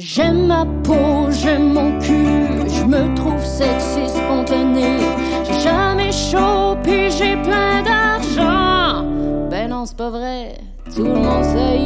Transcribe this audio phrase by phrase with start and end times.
[0.00, 5.00] J'aime ma peau, j'aime mon cul, je me trouve sexy spontané.
[5.44, 9.04] J'ai jamais chaud, puis j'ai plein d'argent.
[9.50, 10.54] Ben non, c'est pas vrai,
[10.94, 11.80] tout le monde sait.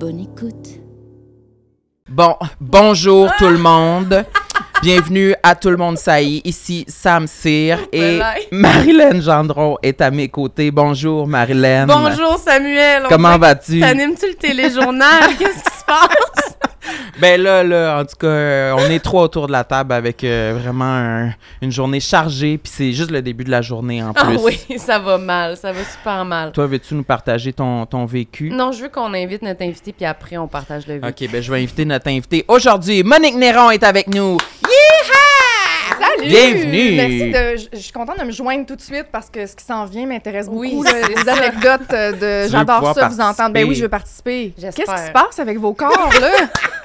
[0.00, 0.80] Bonne écoute.
[2.08, 4.24] Bon, bonjour tout le monde.
[4.82, 6.42] Bienvenue à Tout le monde saillit.
[6.44, 8.18] Ici Sam Cyr et.
[8.50, 10.72] Marilyn Gendron est à mes côtés.
[10.72, 11.86] Bonjour Marilyn.
[11.86, 13.04] Bonjour Samuel.
[13.08, 13.78] Comment vas-tu?
[13.78, 15.30] T'animes-tu le téléjournal?
[15.38, 16.58] Qu'est-ce qui se passe?
[17.20, 20.24] Ben là, là, en tout cas, euh, on est trois autour de la table avec
[20.24, 24.12] euh, vraiment un- une journée chargée, puis c'est juste le début de la journée en
[24.16, 24.38] Ah plus.
[24.38, 26.50] oui, ça va mal, ça va super mal.
[26.52, 28.50] Toi, veux-tu nous partager ton, ton vécu?
[28.50, 31.24] Non, je veux qu'on invite notre invité puis après on partage le vécu.
[31.26, 33.02] Ok, ben je vais inviter notre invité aujourd'hui.
[33.04, 34.38] Monique Néron est avec nous.
[34.64, 35.11] Salut!
[36.26, 36.92] Bienvenue!
[36.96, 37.76] Merci de.
[37.76, 40.06] Je suis contente de me joindre tout de suite parce que ce qui s'en vient
[40.06, 40.60] m'intéresse beaucoup.
[40.60, 42.50] Oui, là, c'est les anecdotes euh, de.
[42.50, 43.52] J'adore ça, vous entendre.
[43.52, 44.52] Ben oui, je veux participer.
[44.58, 44.84] J'espère.
[44.84, 46.30] Qu'est-ce qui se passe avec vos corps, là?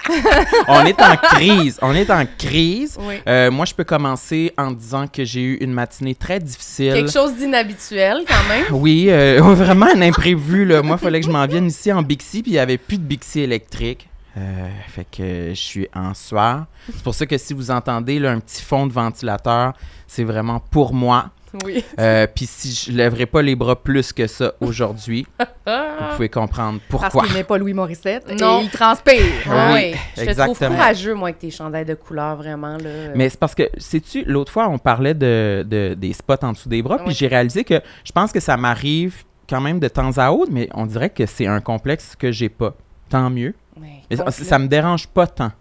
[0.67, 1.77] On est en crise.
[1.81, 2.97] On est en crise.
[2.99, 3.15] Oui.
[3.27, 6.93] Euh, moi, je peux commencer en disant que j'ai eu une matinée très difficile.
[6.93, 8.65] Quelque chose d'inhabituel quand même.
[8.71, 10.65] Oui, euh, vraiment un imprévu.
[10.65, 10.81] Là.
[10.81, 12.97] Moi, il fallait que je m'en vienne ici en Bixi, puis il n'y avait plus
[12.97, 14.07] de Bixi électrique.
[14.37, 16.65] Euh, fait que je suis en sueur.
[16.85, 19.73] C'est pour ça que si vous entendez là, un petit fond de ventilateur,
[20.05, 21.31] c'est vraiment pour moi.
[21.65, 21.83] Oui.
[21.97, 26.79] Euh, puis si je lèverai pas les bras plus que ça aujourd'hui, vous pouvez comprendre
[26.89, 27.23] Parce pourquoi.
[27.25, 28.27] qu'il n'est pas Louis Morissette.
[28.39, 28.59] Non.
[28.59, 29.23] Et il transpire.
[29.49, 32.77] Ah Oui, oui, je te trouve courageux, moi, avec tes chandails de couleur, vraiment.
[32.77, 32.89] Là.
[33.15, 36.69] Mais c'est parce que, sais-tu, l'autre fois, on parlait de, de- des spots en dessous
[36.69, 37.13] des bras, puis Oui.
[37.15, 40.69] j'ai réalisé que je pense que ça m'arrive quand même de temps à autre, mais
[40.75, 42.75] on dirait que c'est un complexe que j'ai pas.
[43.09, 43.55] Tant mieux.
[43.79, 45.51] Mais Mais ça, ça me dérange pas tant.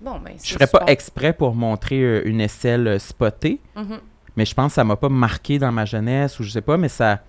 [0.00, 3.98] Bon, ben, Je ferais pas exprès pour montrer euh, une aisselle euh, spotée, Mhm.
[4.36, 6.76] mais je pense que ça m'a pas marqué dans ma jeunesse ou je sais pas,
[6.76, 7.20] mais ça.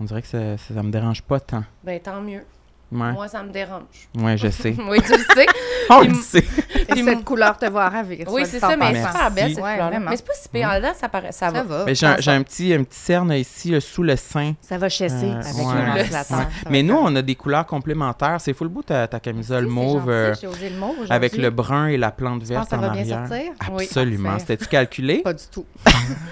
[0.00, 1.62] On dirait que ça, ça, ça me dérange pas tant.
[1.84, 2.44] Ben, tant mieux.
[2.92, 3.82] Ouais, Moi, ça me dérange.
[4.18, 4.74] ouais je sais.
[4.88, 5.46] oui, tu le sais.
[5.90, 6.44] On le sait.
[6.78, 8.26] Et Puis cette couleur te va ravir.
[8.30, 9.98] Oui, c'est en ça, mais elle est super belle, cette Ouais, couleur-là.
[9.98, 10.68] Mais c'est pas si pire.
[10.70, 11.62] En dedans, ça, paraît, ça, Ça va.
[11.62, 11.84] va.
[11.86, 14.52] Mais j'ai un, petit, un petit cerne ici, là, sous le sein.
[14.60, 16.04] Ça va chasser Euh, avec ouais.
[16.04, 16.10] le.
[16.22, 18.40] Ça Mais nous, on a des couleurs complémentaires.
[18.40, 20.10] C'est full beau ta, ta camisole mauve.
[20.10, 22.80] euh, J'ai osé le mauve avec le brun et la plante verte que ça en
[22.80, 23.26] va bien arrière.
[23.28, 23.52] sortir?
[23.72, 23.84] Oui.
[23.84, 24.38] Absolument.
[24.38, 25.18] C'était-tu calculé?
[25.22, 25.64] Pas du tout.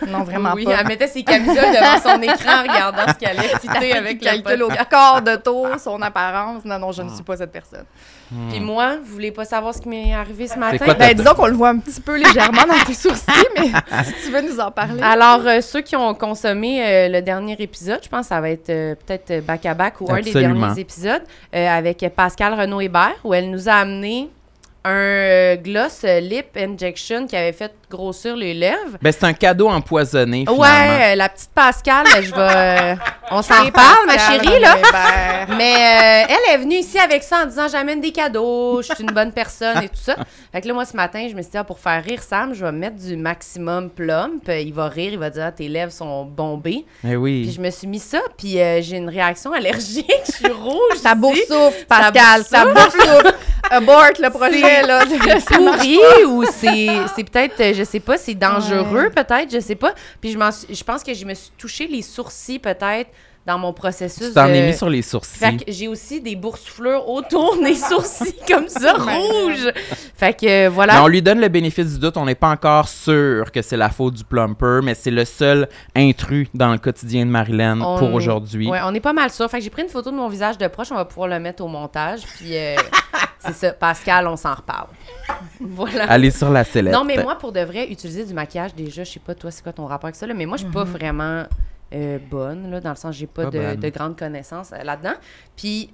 [0.09, 0.77] Non, vraiment oui, pas.
[0.81, 4.25] elle mettait ses camisoles devant son écran en regardant ce qu'elle allait citer avec le
[4.31, 4.91] calcul au podcast.
[4.91, 6.50] corps de tour, son apparence.
[6.65, 7.85] Non, non, je ne suis pas cette personne.
[8.31, 8.49] Hmm.
[8.49, 10.79] Puis moi, vous voulez pas savoir ce qui m'est arrivé ce matin?
[10.85, 13.69] quoi Ben, disons qu'on le voit un petit peu légèrement dans tes sourcils, mais
[14.05, 15.03] si tu veux nous en parler.
[15.03, 18.51] Alors, euh, ceux qui ont consommé euh, le dernier épisode, je pense que ça va
[18.51, 21.23] être euh, peut-être back-à-back ou un des derniers épisodes,
[21.55, 24.31] euh, avec Pascal Renaud-Hébert, où elle nous a amené
[24.85, 28.97] un euh, gloss euh, lip injection qui avait fait grossir les lèvres.
[29.03, 30.63] Ben, c'est un cadeau empoisonné, finalement.
[30.63, 32.97] Ouais, euh, la petite Pascal, je vais...
[33.31, 34.75] on s'en reparle, ma chérie, là.
[34.75, 35.57] Renaud-Hébert.
[35.59, 39.05] Mais euh, elle est venue ici avec ça en disant j'amène des cadeaux, je suis
[39.05, 40.17] une bonne personne et tout ça.
[40.53, 42.55] Fait que là, moi, ce matin, je me suis dit, ah, pour faire rire Sam,
[42.55, 44.49] je vais mettre du maximum plump.
[44.49, 46.87] Il va rire, il va dire, ah, tes lèvres sont bombées.
[47.07, 47.43] Eh oui.
[47.43, 50.97] Puis je me suis mis ça, puis euh, j'ai une réaction allergique, je suis rouge.
[51.03, 53.35] Ça boursoufle, Pascal, ça boursoufle.
[53.71, 55.05] Abort le projet, là.
[55.49, 59.95] C'est pourri ou c'est peut-être, euh, je sais pas, c'est dangereux peut-être, je sais pas.
[60.21, 60.39] Puis je,
[60.75, 63.11] je pense que je me suis touché les sourcils peut-être
[63.47, 64.53] dans mon processus Tu t'en de...
[64.53, 65.39] es mis sur les sourcils.
[65.39, 69.73] Fait que j'ai aussi des boursouflures autour des sourcils comme ça, rouges.
[70.15, 71.03] Fait que euh, Mais voilà.
[71.03, 72.17] on lui donne le bénéfice du doute.
[72.17, 75.69] On n'est pas encore sûr que c'est la faute du plumper, mais c'est le seul
[75.97, 78.69] intrus dans le quotidien de Marilyn On- pour aujourd'hui.
[78.69, 79.51] Ouais, on est pas mal sûr.
[79.51, 81.41] Fait que j'ai pris une photo de mon visage de proche, on va pouvoir le
[81.41, 82.21] mettre au montage.
[82.37, 82.77] Puis euh,
[83.39, 84.89] c'est ça, Pascal, on s'en reparle.
[85.61, 86.05] voilà.
[86.11, 86.93] Allez sur la sellette.
[86.93, 89.63] Non, mais moi, pour de vrai, utiliser du maquillage, déjà, je sais pas, toi, c'est
[89.63, 91.45] quoi ton rapport avec ça, là, mais moi, je suis pas vraiment
[91.93, 95.15] euh, bonne, là, dans le sens, j'ai pas Pas de, de grandes connaissances euh, là-dedans.
[95.57, 95.93] Puis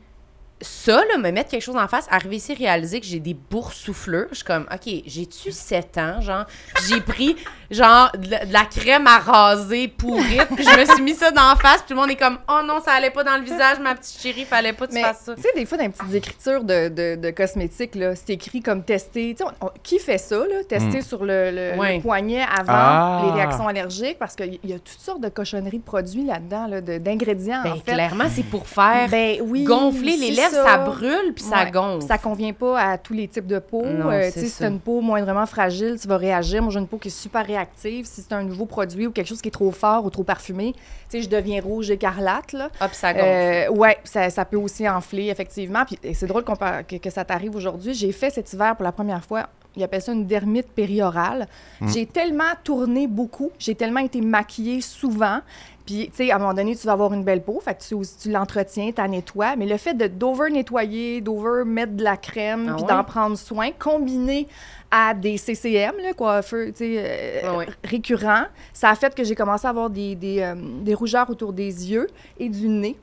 [0.63, 4.29] ça, là, me mettre quelque chose en face, arriver ici, réaliser que j'ai des boursouflures,
[4.31, 6.47] je suis comme, OK, j'ai-tu 7 ans, genre,
[6.89, 7.37] j'ai pris,
[7.71, 11.31] genre, de la, de la crème à raser pourrite, puis je me suis mis ça
[11.31, 13.37] dans la face, puis tout le monde est comme, oh non, ça allait pas dans
[13.37, 15.35] le visage, ma petite chérie, fallait pas que tu Mais fasses ça.
[15.35, 18.63] tu sais, des fois, dans les petites écritures de, de, de cosmétiques, là, c'est écrit
[18.63, 19.35] comme tester.
[19.39, 19.51] Tu sais,
[19.83, 20.65] qui fait ça, là?
[20.67, 22.01] Tester sur le, le- le Ouais.
[22.01, 23.23] poignet avant Ah.
[23.27, 24.19] les réactions allergiques?
[24.19, 27.73] Parce qu'il y a toutes sortes de cochonneries de produits là-dedans, là, de- d'ingrédients, Ben,
[27.73, 27.93] en fait.
[27.93, 29.65] clairement, c'est pour faire Ben oui.
[29.65, 31.71] gonfler les c'est lèvres, ça, brûle, puis ça Ouais.
[31.71, 32.07] gonfle.
[32.07, 33.85] Ça convient pas à tous les types de peau.
[33.85, 34.65] Non, Euh, tu si ça.
[34.65, 36.63] t'as une peau moindrement fragile, tu vas réagir.
[36.63, 38.05] Moi, j'ai une peau qui est super réactive.
[38.07, 40.73] Si c'est un nouveau produit ou quelque chose qui est trop fort ou trop parfumé,
[40.73, 42.69] tu sais, je deviens rouge écarlate, là.
[42.81, 43.27] Ah, puis ça gonfle.
[43.27, 45.85] Euh, ouais, ça, ça peut aussi enfler, effectivement.
[45.85, 47.95] Puis c'est drôle que, que ça t'arrive aujourd'hui.
[47.95, 51.47] J'ai fait cet hiver pour la première fois ils appellent ça une dermite périorale.
[51.81, 51.89] Mm.
[51.91, 55.41] J'ai tellement tourné beaucoup, j'ai tellement été maquillée souvent.
[55.87, 58.05] Puis, tu sais, à un moment donné, tu vas avoir une belle peau, fait que
[58.21, 59.55] tu, l'entretiens, tu la nettoies.
[59.55, 63.39] Mais le fait de d'over nettoyer, d'over mettre de la crème, Ah puis d'en prendre
[63.39, 64.49] soin, combiné
[64.91, 69.67] à des CCM, là, coiffeurs, tu sais, euh, récurrents, ça a fait que j'ai commencé
[69.67, 72.09] à avoir des, des, euh, des rougeurs autour des yeux
[72.39, 72.97] et du nez.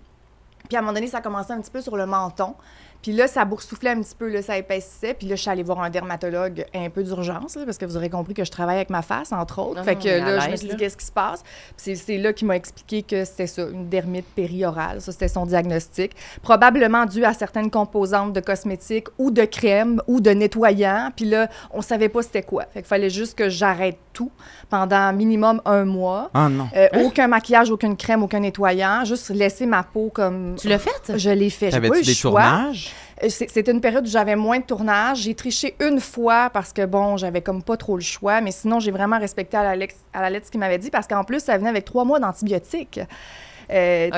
[0.68, 2.56] Puis à un moment donné, ça a commencé un petit peu sur le menton.
[3.04, 5.14] Puis là, ça boursouflait un petit peu, là, ça épaississait.
[5.14, 8.10] Puis là, je suis allée voir un dermatologue un peu d'urgence, parce que vous aurez
[8.10, 9.84] compris que je travaille avec ma face, entre autres.
[9.84, 11.44] Fait que là, je me suis dit, qu'est-ce qui se passe?
[11.78, 15.02] Puis c'est- là qu'il m'a expliqué que c'était ça, une dermite périorale.
[15.02, 16.14] Ça, c'était son diagnostic.
[16.42, 21.10] Probablement dû à certaines composantes de cosmétiques ou de crème ou de nettoyants.
[21.16, 22.64] Puis là, on savait pas c'était quoi.
[22.74, 24.32] Fait qu'il fallait juste que j'arrête tout
[24.70, 26.30] pendant minimum un mois.
[26.34, 26.70] Ah non.
[26.76, 29.04] Euh, Aucun maquillage, aucune crème, aucun nettoyant.
[29.04, 30.56] Juste laisser ma peau comme...
[30.58, 31.18] Tu l'as fait?
[31.18, 31.72] Je l'ai fait.
[31.72, 32.32] J'ai pas eu T'avais-tu des choix.
[32.42, 32.93] tournages?
[33.22, 35.20] Euh, c'est- C'était une période où j'avais moins de tournage.
[35.20, 38.42] J'ai triché une fois parce que, bon, j'avais comme pas trop le choix.
[38.42, 40.90] Mais sinon, j'ai vraiment respecté à la, lex- à la lettre ce qu'il m'avait dit
[40.90, 43.00] parce qu'en plus, ça venait avec trois mois d'antibiotiques.
[43.72, 44.10] Euh,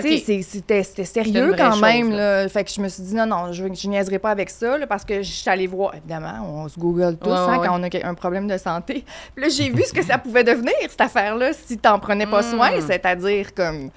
[0.41, 2.09] c'était sérieux quand chose, même.
[2.11, 2.43] là.
[2.43, 2.49] Là.
[2.49, 4.87] Fait que je me suis dit, non, non, je, je niaiserai pas avec ça là,
[4.87, 5.93] parce que je suis allée voir.
[5.95, 6.33] Évidemment,
[6.63, 7.67] on se google tous Ouais, hein, ouais.
[7.67, 9.05] quand on a un problème de santé.
[9.35, 12.41] Puis là, j'ai vu ce que ça pouvait devenir, cette affaire-là, si t'en prenais pas
[12.41, 12.51] Mm.
[12.55, 12.69] soin.
[12.81, 13.91] C'est-à-dire comme.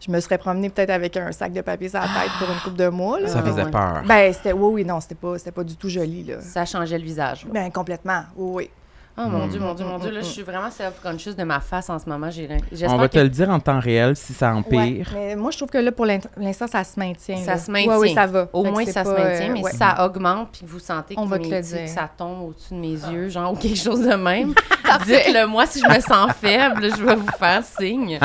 [0.00, 2.60] Je me serais promenée peut-être avec un sac de papier sur la tête pour une
[2.60, 3.20] coupe de mois.
[3.20, 3.28] Là.
[3.28, 3.70] Ça Ah, faisait ouais.
[3.70, 4.02] peur.
[4.06, 4.52] Ben, c'était.
[4.52, 6.40] Oui, oui, non, c'était pas, c'était pas du tout joli, là.
[6.42, 7.44] Ça changeait le visage.
[7.46, 7.50] là.
[7.52, 8.22] Ben, complètement.
[8.36, 8.70] Oui, oui.
[9.16, 9.48] Oh mon Hmm.
[9.48, 10.10] Dieu, mon Dieu, mon Dieu.
[10.10, 12.26] Là, je suis vraiment self-conscious de ma face en ce moment.
[12.88, 15.08] On va que te le dire en temps réel si ça Ouais, empire.
[15.14, 17.36] mais moi, je trouve que là, pour l'in- l'instant, ça se maintient.
[17.36, 17.58] Ça là.
[17.58, 17.92] se maintient.
[17.96, 18.48] Oui, oui, ça va.
[18.52, 19.70] Au Fait que moins, ça se maintient, euh, mais ouais.
[19.70, 21.88] si ça augmente puis que vous sentez que, On va te le dire.
[21.88, 24.52] ça tombe au-dessus de mes yeux, genre, ou quelque chose de même,
[25.06, 28.18] dites-le moi si je me sens faible, je vais vous faire signe.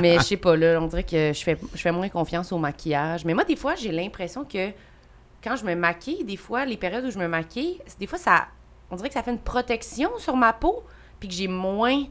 [0.00, 2.56] mais je sais pas, là, on dirait que je fais, je fais moins confiance au
[2.56, 3.26] maquillage.
[3.26, 4.70] Mais moi, des fois, j'ai l'impression que
[5.42, 8.46] quand je me maquille, des fois, les périodes où je me maquille, des fois, ça,
[8.90, 10.84] on dirait que ça fait une protection sur ma peau,
[11.20, 12.04] puis que j'ai moins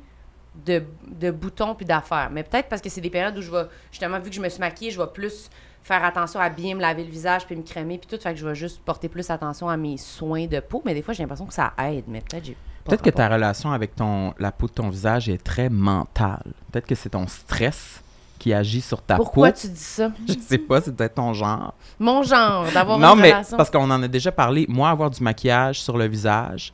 [0.65, 2.29] de, de boutons puis d'affaires.
[2.31, 4.49] Mais peut-être parce que c'est des périodes où je vais, justement, vu que je me
[4.49, 5.49] suis maquillée, je vais plus
[5.81, 8.21] faire attention à bien me laver le visage puis me crémer puis tout.
[8.21, 10.81] Fait que je vais juste porter plus attention à mes soins de peau.
[10.85, 12.05] Mais des fois, j'ai l'impression que ça aide.
[12.07, 15.41] Mais peut-être j'ai Peut-être que ta relation avec ton, la peau de ton visage est
[15.41, 16.43] très mentale.
[16.71, 18.02] Peut-être que c'est ton stress
[18.43, 19.57] qui agit sur ta Pourquoi peau.
[19.61, 20.11] tu dis ça?
[20.27, 21.73] Je sais pas, c'est peut-être ton genre.
[21.97, 23.55] Mon genre, d'avoir Non, une mais relation.
[23.55, 24.65] parce qu'on en a déjà parlé.
[24.67, 26.73] Moi, avoir du maquillage sur le visage,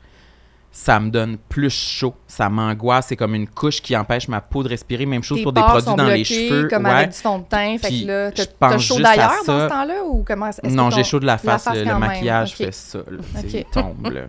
[0.72, 2.16] ça me donne plus chaud.
[2.28, 3.08] Ça m'angoisse.
[3.08, 5.06] C'est comme une couche qui empêche ma peau de respirer.
[5.06, 6.68] Même chose Tes pour des produits sont dans les cheveux.
[6.68, 6.92] comme ouais.
[6.92, 7.78] avec du fond de teint.
[7.80, 10.50] Fait Puis que là, t'as- t'as chaud d'ailleurs dans ce temps-là ou comment?
[10.64, 11.68] Non, j'ai chaud de la la face.
[11.74, 13.00] le- maquillage fait ça.
[13.00, 13.18] là.
[13.42, 13.66] Tu sais, Ok.
[13.76, 14.12] Il tombe.
[14.12, 14.22] là.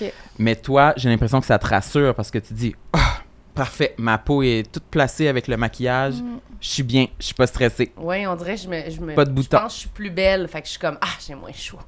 [0.38, 2.98] Mais toi, j'ai l'impression que ça te rassure parce que tu dis Ah,
[3.58, 6.14] parfait, ma peau est toute placée avec le maquillage.
[6.14, 6.38] Mm.
[6.60, 7.92] Je suis bien, je suis pas stressée.
[7.96, 8.90] Oui, on dirait que je me.
[8.90, 10.48] Je me Pas de Je pense que je suis plus belle.
[10.48, 11.78] Fait que je suis comme, ah, j'ai moins chaud.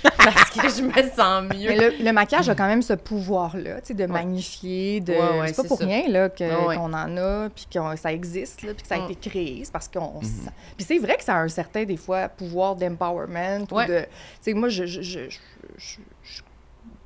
[0.02, 1.70] Parce que je me sens mieux.
[1.70, 5.12] Mais le, le maquillage a quand même ce pouvoir-là, tu sais, de magnifier, de...
[5.12, 5.84] Ouais, ouais, c'est pas pour ça.
[5.86, 6.76] rien, là, que- Ouais, ouais.
[6.76, 9.10] qu'on en a, puis que ça existe, là, puis que ça a Mm.
[9.10, 9.60] été créé.
[9.64, 10.18] C'est parce qu'on...
[10.18, 10.22] Mhm.
[10.22, 13.86] sent- Puis c'est vrai que ça a un certain, des fois, pouvoir d'empowerment ou Ouais.
[13.88, 14.00] de...
[14.02, 14.06] Tu
[14.42, 14.86] sais, moi, je...
[14.86, 15.96] je, je, je-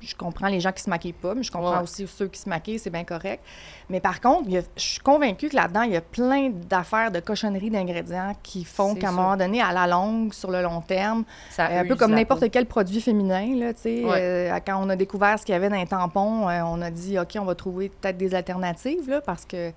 [0.07, 1.83] je- comprends les gens qui se maquillent pas, mais je comprends Ouais.
[1.83, 3.43] aussi ceux qui se maquillent, c'est bien correct.
[3.89, 7.19] Mais par contre, a- je suis convaincue que là-dedans, il y a plein d'affaires, de
[7.19, 11.23] cochonneries d'ingrédients qui font qu'à un moment donné, à la longue, sur le long terme,
[11.51, 14.03] Ça euh, un peu comme n'importe quel produit féminin, là, tu sais.
[14.05, 14.17] Ouais.
[14.19, 16.89] euh, quand on a découvert ce qu'il y avait dans les tampons, euh, on a
[16.91, 19.71] dit, OK, on va trouver peut-être des alternatives, là, parce que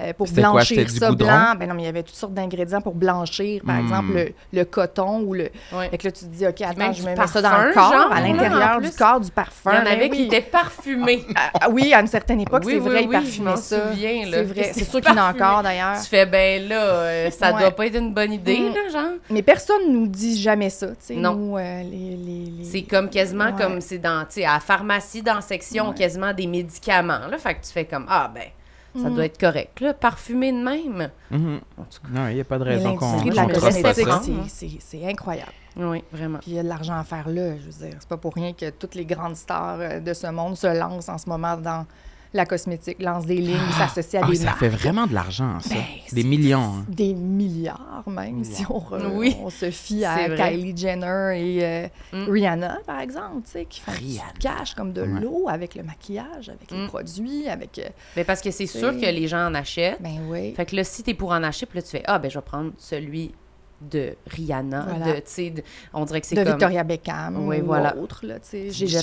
[0.00, 2.80] euh, pour quoi, blanchir ça blanc, ben non, mais il y avait toutes sortes d'ingrédients
[2.80, 3.80] pour blanchir, par Mm.
[3.84, 5.50] exemple, le, le coton ou le...
[5.72, 5.88] Ouais.
[5.90, 7.72] Fait que là, tu te dis, OK, attends, même je me mets ça dans le
[7.74, 9.70] corps, genre, à l'intérieur du corps, du parfum.
[9.72, 10.26] Il y en ben avait qui oui.
[10.26, 11.24] étaient parfumés.
[11.34, 13.88] Ah, ah oui, à une certaine époque, Oui, c'est oui, vrai, oui, ils parfumaient ça.
[13.90, 16.00] souviens, là, C'est vrai, c'est sûr qu'il y en a encore, d'ailleurs.
[16.00, 17.60] Tu fais, ben là, euh, ça Ouais.
[17.60, 18.74] doit pas être une bonne idée, Mm.
[18.74, 19.12] là, genre.
[19.30, 21.56] Mais personne nous dit jamais ça, tu sais, Non.
[21.58, 22.16] euh, les...
[22.16, 25.92] les, les- C'est comme quasiment comme c'est dans, tu sais, à la pharmacie, dans section,
[25.92, 27.38] quasiment des médicaments, là.
[27.38, 28.44] Fait que tu fais comme, ah, ben,
[28.94, 29.14] ça Mm.
[29.14, 31.10] doit être correct, là, parfumé de même.
[31.32, 33.18] En tout cas, Non, il n'y a pas de raison qu'on
[34.78, 35.52] c'est incroyable.
[35.76, 36.38] oui, vraiment.
[36.38, 37.96] Puis il y a de l'argent à faire là, je veux dire.
[38.00, 41.08] C'est pas pour rien que toutes les grandes stars euh, de ce monde se lancent
[41.08, 41.86] en ce moment dans
[42.34, 44.58] la cosmétique, lancent des lignes, s'associent à Ah, des ça marques.
[44.58, 45.74] fait vraiment de l'argent, ça.
[45.74, 45.82] Ben,
[46.12, 46.60] des millions.
[46.80, 46.84] hein.
[46.88, 49.36] Des milliards même, si on, re- Oui.
[49.42, 50.36] on se fie à vrai.
[50.52, 52.30] Kylie Jenner et euh, Mm.
[52.30, 55.20] Rihanna, par exemple, tu sais, qui font du cash comme de Ouais.
[55.20, 56.86] l'eau avec le maquillage, avec les Mm.
[56.88, 57.78] produits, avec...
[57.78, 60.00] euh, Mais parce que c'est sûr que les gens en achètent.
[60.00, 60.54] ben oui.
[60.54, 62.38] Fait que là, si t'es pour en acheter, puis là, tu fais, ah, ben, je
[62.38, 63.32] vais prendre celui
[63.80, 65.06] de Rihanna, Voilà.
[65.14, 65.62] de, tu sais, de-
[65.94, 66.52] on dirait que c'est de comme...
[66.52, 67.96] Victoria Beckham Oui, ou voilà.
[67.96, 68.20] autre.
[68.24, 68.68] Là, tu sais.
[68.72, 68.98] Tu J'ai-.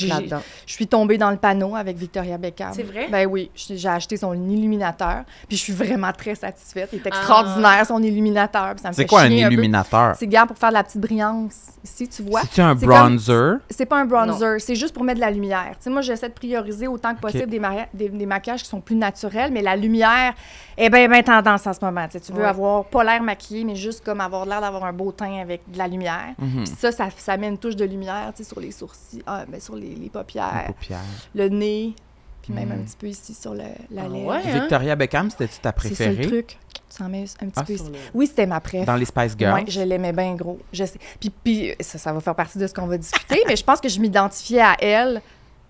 [0.65, 2.73] Je suis tombée dans le panneau avec Victoria Beckham.
[2.73, 3.07] C'est vrai?
[3.09, 6.89] Ben oui, j'ai acheté son illuminateur, puis je suis vraiment très satisfaite.
[6.91, 7.07] Il est Ah.
[7.09, 8.73] extraordinaire, son illuminateur.
[8.73, 10.15] puis ça me C'est fait quoi un illuminateur?
[10.17, 11.55] C'est gars pour faire de la petite brillance.
[11.83, 12.41] Ici, tu vois.
[12.41, 13.57] C'est-tu un C'est comme- bronzer?
[13.69, 15.71] C'est pas un bronzer, c'est juste pour mettre de la lumière.
[15.77, 18.69] Tu sais, moi, j'essaie de prioriser autant que possible des, mari- des, des maquillages qui
[18.69, 20.33] sont plus naturels, mais la lumière
[20.77, 22.07] est bien, bien tendance en ce moment.
[22.09, 22.45] Tu veux Ouais.
[22.45, 25.77] avoir pas l'air maquillé, mais juste comme avoir l'air d'avoir un beau teint avec de
[25.77, 26.33] la lumière.
[26.39, 26.63] Mhm.
[26.63, 29.45] Puis ça, ça, ça met une touche de lumière, tu sais, sur les sourcils, ah,
[29.47, 30.99] ben, sur les, les Les paupières, paupières.
[31.33, 31.93] le nez,
[32.41, 34.25] puis même un petit peu ici sur le, la Ah lèvre.
[34.27, 34.41] ouais?
[34.45, 34.59] hein?
[34.59, 36.27] Victoria Beckham, c'était-tu ta C'est ça le préférée?
[36.27, 36.57] truc.
[36.95, 37.83] Tu en mets un petit Ah, peu ici.
[37.91, 38.85] le- Oui, c'était ma préf.
[38.85, 39.53] Dans les Spice Girls?
[39.53, 40.59] Ouais, je l'aimais bien gros.
[40.71, 40.97] Je sais.
[41.19, 43.81] Puis, puis ça, ça va faire partie de ce qu'on va discuter, mais je pense
[43.81, 45.21] que je m'identifiais à elle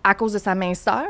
[0.08, 1.04] à cause de sa minceur,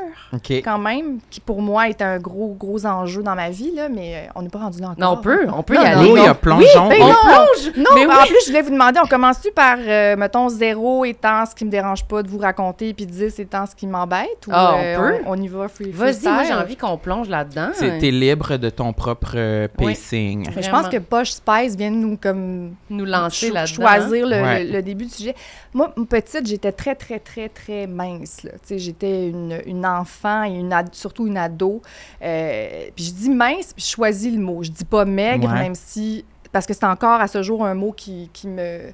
[0.63, 4.15] quand même, qui pour moi était un gros, gros enjeu dans ma vie, là, mais
[4.15, 4.99] euh, on n'est pas rendu là encore.
[5.03, 6.11] Non, on peut, on peut Non, y aller.
[6.11, 6.35] Oui, il y a non.
[6.35, 6.87] plongeon.
[6.89, 6.99] Ben oui.
[6.99, 7.77] non, plonge!
[7.77, 8.27] Non, Mais mais en oui.
[8.29, 11.69] plus, je voulais vous demander, on commence-tu par, euh, mettons, zéro étant ce qui me
[11.69, 14.97] dérange pas de vous raconter, puis 10 étant ce qui m'embête, ou Ah, on euh,
[14.97, 15.23] peut.
[15.25, 17.69] on, on y va free Vas-y, moi, j'ai envie qu'on plonge là-dedans.
[17.73, 19.87] C'est- T'es libre de ton propre euh, Oui.
[19.93, 20.49] pacing.
[20.57, 23.73] Je pense que Poche Spice vient de nous comme Nous lancer cho- là-dedans.
[23.75, 24.63] choisir le, Ouais.
[24.63, 25.35] le- le début du sujet.
[25.73, 28.43] Moi, petite, j'étais très, très, très, très mince.
[28.43, 28.51] là.
[28.85, 31.81] J'étais une, une enfant et une ad- surtout une ado.
[32.21, 34.63] Euh, puis je dis mince, puis je choisis le mot.
[34.63, 35.59] Je dis pas maigre, Ouais.
[35.59, 36.23] même si...
[36.51, 38.93] Parce que c'est encore à ce jour un mot qui, qui me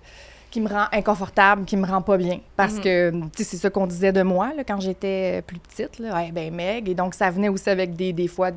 [0.50, 2.42] qui me rend inconfortable, qui me rend pas bien.
[2.58, 2.82] Parce Mhm.
[2.82, 5.98] que, tu sais, c'est ça qu'on disait de moi là, quand j'étais plus petite.
[5.98, 6.26] Là.
[6.34, 6.92] Ben, maigre.
[6.92, 8.50] Et donc, ça venait aussi avec des, des fois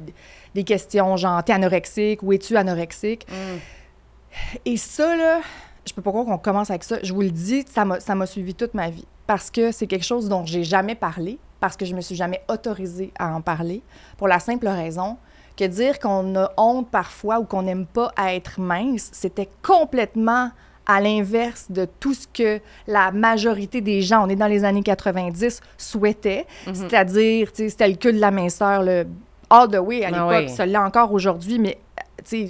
[0.57, 2.21] des questions genre, t'es anorexique?
[2.25, 3.25] Ou es-tu anorexique?
[3.31, 3.59] Mm.
[4.65, 5.41] Et ça, là,
[5.87, 6.97] je peux pas croire qu'on commence avec ça.
[7.03, 9.07] Je vous le dis, ça m'a suivi toute ma vie.
[9.27, 12.43] Parce que c'est quelque chose dont j'ai jamais parlé, parce que je me suis jamais
[12.49, 13.83] autorisée à en parler,
[14.19, 15.17] pour la simple raison
[15.57, 20.51] que dire qu'on a honte parfois ou qu'on n'aime pas être mince, c'était complètement
[20.87, 24.83] à l'inverse de tout ce que la majorité des gens, on est dans les années
[24.83, 26.45] 90, souhaitaient.
[26.67, 26.75] Mhm.
[26.75, 29.07] C'est-à-dire, c'était le cul de la minceur, le
[29.49, 30.55] all the way à Ah l'époque, oui.
[30.55, 31.79] ça l'est encore aujourd'hui, mais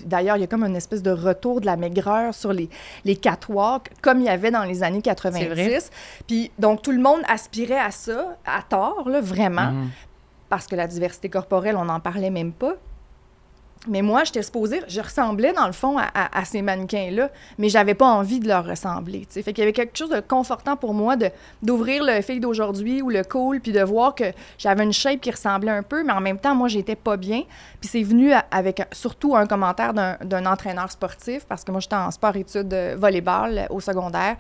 [0.05, 2.69] d'ailleurs, il y a comme une espèce de retour de la maigreur sur les,
[3.05, 5.91] les catwalks, comme il y avait dans les années C'est 90.
[6.27, 9.89] Puis, donc, tout le monde aspirait à ça, à tort, là, vraiment, Mhm.
[10.49, 12.75] parce que la diversité corporelle, on n'en parlait même pas.
[13.87, 18.07] Mais moi, j'étais supposée, je ressemblais dans le fond à, ces mannequins-là, mais j'avais pas
[18.07, 19.21] envie de leur ressembler.
[19.21, 19.43] tu sais.
[19.43, 21.29] Fait qu'il y avait quelque chose de confortant pour moi de
[21.63, 24.25] d'ouvrir le fille d'aujourd'hui ou le cool, puis de voir que
[24.57, 27.43] j'avais une shape qui ressemblait un peu, mais en même temps, moi, j'étais pas bien.
[27.81, 31.97] Puis c'est venu avec surtout un commentaire d'un d'un entraîneur sportif, parce que moi, j'étais
[31.97, 34.37] en sport-études euh, volleyball euh, au secondaire.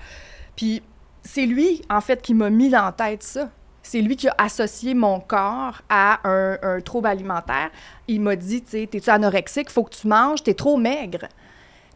[0.56, 0.82] Puis
[1.22, 3.48] c'est lui, en fait, qui m'a mis la tête ça.
[3.84, 7.70] C'est lui qui a associé mon corps à un, un trouble alimentaire.
[8.08, 9.70] Il m'a dit, tu sais, t'es-tu anorexique?
[9.70, 11.28] Faut que tu manges, t'es trop maigre.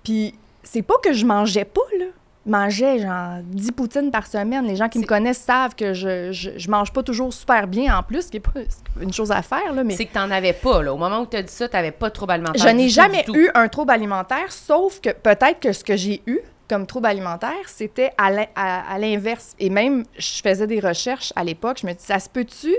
[0.05, 2.05] Puis c'est pas que je mangeais pas, là.
[2.47, 4.65] Je mangeais genre 10 poutines par semaine.
[4.65, 7.99] Les gens qui me connaissent savent que je, je, je mange pas toujours super bien
[7.99, 8.61] en plus, ce qui est pas
[9.03, 9.97] une chose à faire, là, mais...
[9.97, 10.95] C'est que t'en avais pas, là.
[10.95, 12.67] Au moment où tu as dit ça, t'avais pas de trouble alimentaire.
[12.67, 16.41] Je n'ai jamais eu un trouble alimentaire, sauf que peut-être que ce que j'ai eu
[16.69, 19.55] comme trouble alimentaire, c'était à l'in- à à l'inverse.
[19.59, 22.75] Et même, je faisais des recherches à l'époque, je me dis, ça se peut-tu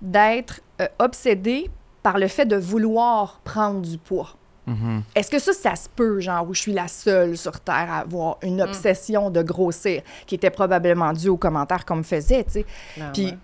[0.00, 1.70] d'être euh, obsédé
[2.02, 4.30] par le fait de vouloir prendre du poids?
[4.66, 5.02] Mhm.
[5.14, 7.98] Est-ce que ça, ça se peut, genre, où je suis la seule sur Terre à
[7.98, 8.60] avoir une Mm.
[8.68, 12.66] obsession de grossir, qui était probablement due aux commentaires qu'on me faisait, tu sais?
[12.94, 13.12] Clairement.
[13.12, 13.34] Puis,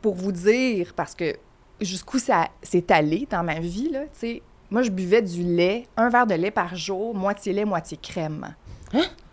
[0.00, 1.34] pour vous dire, parce que
[1.80, 5.86] jusqu'où ça s'est allé dans ma vie, là, tu sais, moi, je buvais du lait,
[5.96, 8.54] un verre de lait par jour, moitié lait, moitié crème.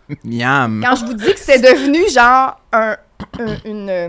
[0.24, 0.82] Miam.
[0.84, 2.96] Quand je vous dis que c'est devenu, genre, un,
[3.38, 4.08] un- une, euh,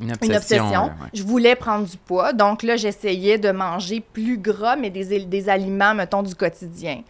[0.00, 0.90] Une une obsession, ouais.
[1.14, 2.32] je voulais prendre du poids.
[2.32, 7.02] Donc là, j'essayais de manger plus gras, mais des, des aliments, mettons, du quotidien.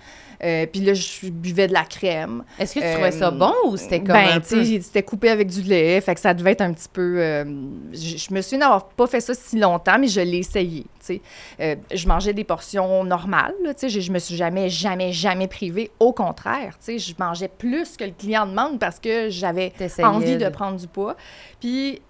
[0.43, 2.45] Euh, puis là, je buvais de la crème.
[2.59, 4.65] Est-ce que tu Euh, trouvais ça bon ou c'était comme ben, un tu peu...
[4.65, 7.17] sais, c'était coupé avec du lait, fait que ça devait être un petit peu...
[7.19, 7.45] euh,
[7.93, 11.21] je, je me souviens d'avoir pas fait ça si longtemps, mais je l'ai essayé, tu
[11.59, 11.79] sais.
[11.93, 15.91] Je mangeais des portions normales, tu sais, je, je me suis jamais, jamais, jamais privée.
[16.01, 20.37] Au contraire, tu sais, je mangeais plus que le client demande parce que j'avais envie
[20.39, 21.17] de de- prendre du poids.
[21.61, 22.01] Puis,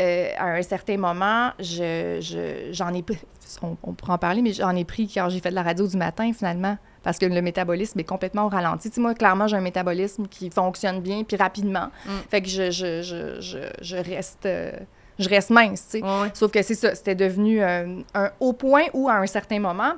[0.00, 3.18] euh, à un certain moment, je, je- j'en ai pris,
[3.62, 5.86] on, on pourra en parler, mais j'en ai pris quand j'ai fait de la radio
[5.86, 6.76] du matin, finalement,
[7.08, 8.90] parce que le métabolisme est complètement au ralenti.
[8.90, 11.86] Tu sais, moi, clairement, j'ai un métabolisme qui fonctionne bien, puis rapidement.
[12.04, 12.10] Mm.
[12.28, 14.44] Fait que je, je, je, je, je reste...
[14.44, 14.72] euh,
[15.18, 16.04] je reste mince, tu sais.
[16.04, 16.30] Ouais, ouais.
[16.34, 19.94] Sauf que c'est ça, c'était devenu euh, un haut point où, à un certain moment,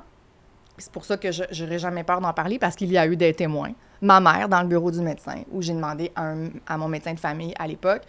[0.79, 3.17] c'est pour ça que je n'aurais jamais peur d'en parler, parce qu'il y a eu
[3.17, 3.73] des témoins.
[4.01, 7.13] Ma mère, dans le bureau du médecin, où j'ai demandé à, un- à mon médecin
[7.13, 8.03] de famille à l'époque,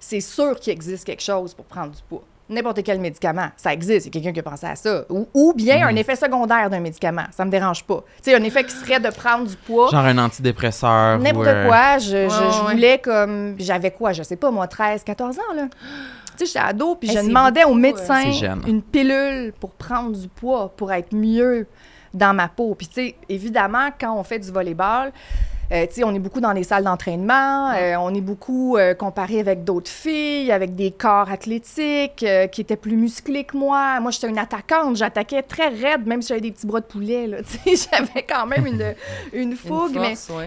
[0.00, 2.24] c'est sûr qu'il existe quelque chose pour prendre du poids.
[2.48, 3.48] N'importe quel médicament.
[3.56, 5.04] Ça existe, il y a quelqu'un qui a pensé à ça.
[5.10, 7.24] Ou, ou bien un effet secondaire d'un médicament.
[7.30, 8.02] Ça me dérange pas.
[8.22, 9.88] Tu sais, un effet qui serait de prendre du poids.
[9.90, 11.18] Genre un antidépresseur.
[11.18, 11.98] ou, N'importe euh, quoi.
[11.98, 12.72] Je, je- Ouais, je ouais.
[12.72, 13.54] voulais comme.
[13.58, 15.68] J'avais quoi, je sais pas, moi, 13, 14 ans, là.
[16.36, 18.22] Tu sais, j'étais ado, puis Hey, je demandais au beaucoup, médecin
[18.66, 21.66] une pilule pour prendre du poids, pour être mieux
[22.14, 22.74] dans ma peau.
[22.76, 25.12] Puis, tu sais, évidemment, quand on fait du volleyball,
[25.70, 29.64] euh, on est beaucoup dans les salles d'entraînement, euh, on est beaucoup euh, comparé avec
[29.64, 34.00] d'autres filles, avec des corps athlétiques euh, qui étaient plus musclés que moi.
[34.00, 37.26] Moi, j'étais une attaquante, j'attaquais très raide, même si j'avais des petits bras de poulet,
[37.26, 37.38] là.
[37.66, 38.94] J'avais quand même une,
[39.32, 39.98] une fougue,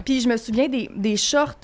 [0.06, 1.56] puis je me souviens des, des shorts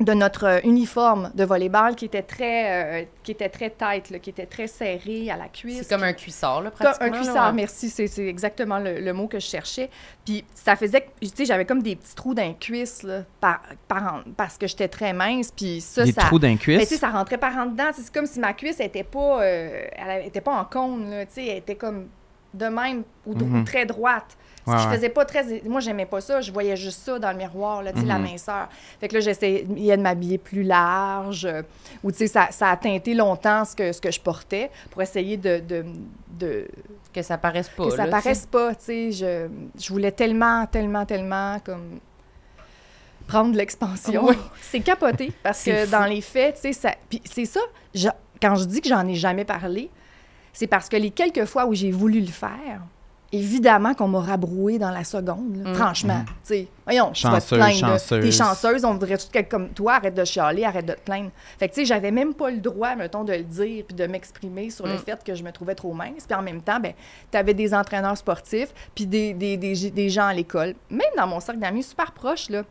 [0.00, 4.18] de notre euh, uniforme de volleyball qui étaient très, euh, qui étaient très tight, là,
[4.18, 5.82] qui étaient très serrés à la cuisse.
[5.82, 7.06] C'est comme un cuissard, là, pratiquement.
[7.06, 7.52] un là, cuissard, ouais.
[7.56, 9.90] merci, c'est c'est exactement le, le mot que je cherchais.
[10.24, 13.24] Puis ça faisait que, tu sais, j'avais comme des petits trous dans les cuisses, là,
[13.40, 16.22] par, par- parce que j'étais très mince, puis ça, Des ça...
[16.22, 16.98] trous d'un Mais tu sais, cuisse.
[17.00, 17.90] ça rentrait par en dedans.
[17.94, 21.32] C'est comme si ma cuisse était pas, euh, elle était pas en cône, là, tu
[21.34, 22.08] sais, elle était comme
[22.54, 23.64] de même ou, Mhm.
[23.64, 24.36] très droite.
[24.66, 25.62] Ouais, je faisais pas très.
[25.64, 26.40] Moi, j'aimais pas ça.
[26.42, 28.30] Je voyais juste ça dans le miroir, là, tu sais, la Mhm.
[28.32, 28.68] minceur.
[29.00, 31.46] Fait que là, j'essayais de m'habiller plus large.
[31.46, 31.62] euh,
[32.04, 35.00] ou, tu sais, ça, ça a teinté longtemps ce que, ce que je portais pour
[35.02, 35.60] essayer de.
[35.66, 35.84] de,
[36.38, 36.68] de-
[37.12, 37.86] Que ça paraisse pas.
[37.86, 39.12] que ça là, paraisse pas, tu sais.
[39.12, 39.48] Je,
[39.82, 41.98] je voulais tellement, tellement, tellement, comme.
[43.26, 44.26] prendre de l'expansion.
[44.28, 44.36] Oui.
[44.60, 45.90] C'est capoté parce que fou.
[45.90, 46.94] dans les faits, tu sais, ça.
[47.08, 47.60] Puis c'est ça,
[47.94, 48.08] je-
[48.42, 49.88] quand je dis que j'en ai jamais parlé,
[50.52, 52.82] c'est parce que les quelques fois où j'ai voulu le faire,
[53.32, 55.70] évidemment qu'on m'a rabroué dans la seconde, là.
[55.70, 55.74] Mm.
[55.74, 56.24] franchement.
[56.42, 58.22] Sais, voyons, tu vas te Chanceuse, plaindre.
[58.24, 61.30] T'es chanceuse, on voudrait tout quelqu'un comme toi, arrête de chialer, arrête de te plaindre.
[61.58, 64.06] Fait que, tu sais, j'avais même pas le droit, mettons, de le dire puis de
[64.06, 64.98] m'exprimer sur le Mm.
[64.98, 66.26] fait que je me trouvais trop mince.
[66.28, 66.92] Puis en même temps, ben,
[67.30, 71.38] t'avais des entraîneurs sportifs puis des, des, des, des gens à l'école, même dans mon
[71.38, 72.64] cercle d'amis super proche, là,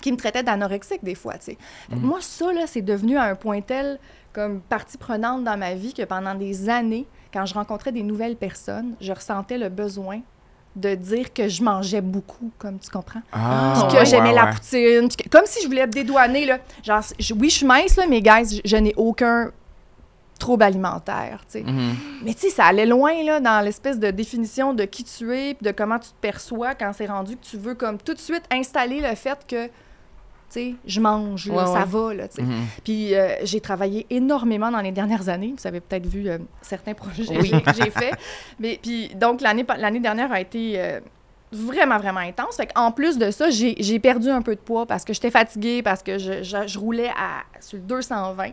[0.00, 1.58] qui me traitaient d'anorexique des fois, tu sais.
[1.90, 3.98] Fait que Moi, ça, là, c'est devenu à un point tel
[4.38, 8.36] comme partie prenante dans ma vie que pendant des années, quand je rencontrais des nouvelles
[8.36, 10.20] personnes, je ressentais le besoin
[10.76, 13.22] de dire que je mangeais beaucoup, comme tu comprends.
[13.32, 15.08] Ah, Puis que ouais, j'aimais ouais, la poutine.
[15.08, 16.58] que- comme si je voulais me dédouaner, là.
[16.84, 19.50] Genre, je- oui, je suis mince, là, mais guys, je, je n'ai aucun
[20.38, 21.44] trouble alimentaire.
[21.52, 21.96] Mhm.
[22.22, 25.56] Mais tu sais, ça allait loin, là, dans l'espèce de définition de qui tu es,
[25.60, 28.44] de comment tu te perçois quand c'est rendu que tu veux, comme, tout de suite
[28.52, 29.68] installer le fait que,
[30.54, 31.84] sais, je mange, là, Ouais, ça ouais.
[31.86, 32.42] va, là, tu sais.
[32.42, 32.64] Mhm.
[32.84, 35.54] Puis euh, j'ai travaillé énormément dans les dernières années.
[35.58, 37.50] Vous avez peut-être vu euh, certains projets Oui.
[37.62, 38.14] que j'ai faits.
[38.58, 41.00] Mais puis donc l'année dernière a été euh,
[41.52, 42.56] vraiment vraiment intense.
[42.56, 45.30] Fait en plus de ça, j'ai j'ai perdu un peu de poids parce que j'étais
[45.30, 48.50] fatiguée parce que je, je- je roulais à sur le 220.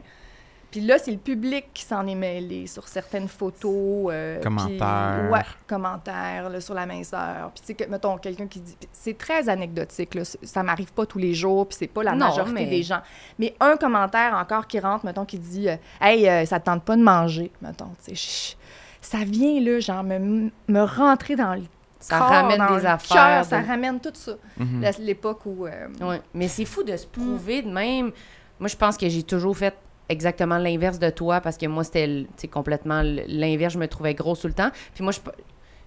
[0.76, 4.10] Puis là, c'est le public qui s'en est mêlé sur certaines photos.
[4.12, 5.30] euh, puis- Commentaires.
[5.32, 7.50] ouais, commentaires là, sur la minceur.
[7.54, 8.76] Puis tu sais, que, mettons, quelqu'un qui dit...
[8.92, 10.24] C'est très anecdotique, là.
[10.44, 13.00] Ça m'arrive pas tous les jours, puis c'est pas la Non, majorité mais- des gens.
[13.40, 16.84] Mais un commentaire encore qui rentre, mettons, qui dit euh, Hey, euh, ça te tente
[16.84, 17.92] pas de manger, mettons.
[18.06, 18.56] tu sais,
[19.00, 21.62] ça vient, là, genre, me, me rentrer dans le
[22.02, 23.16] Ça corps, ramène dans des le affaires.
[23.16, 24.34] cœur, ça ramène tout ça.
[24.58, 24.84] Mhm.
[25.00, 25.68] L'époque où...
[25.68, 26.22] euh, Ouais.
[26.34, 28.12] Mais c'est fou de se prouver de même.
[28.60, 29.74] Moi, je pense que j'ai toujours fait
[30.10, 33.74] exactement l'inverse de toi parce que moi, c'était complètement l'inverse.
[33.74, 34.70] Je me trouvais grosse tout le temps.
[34.94, 35.20] Puis moi, je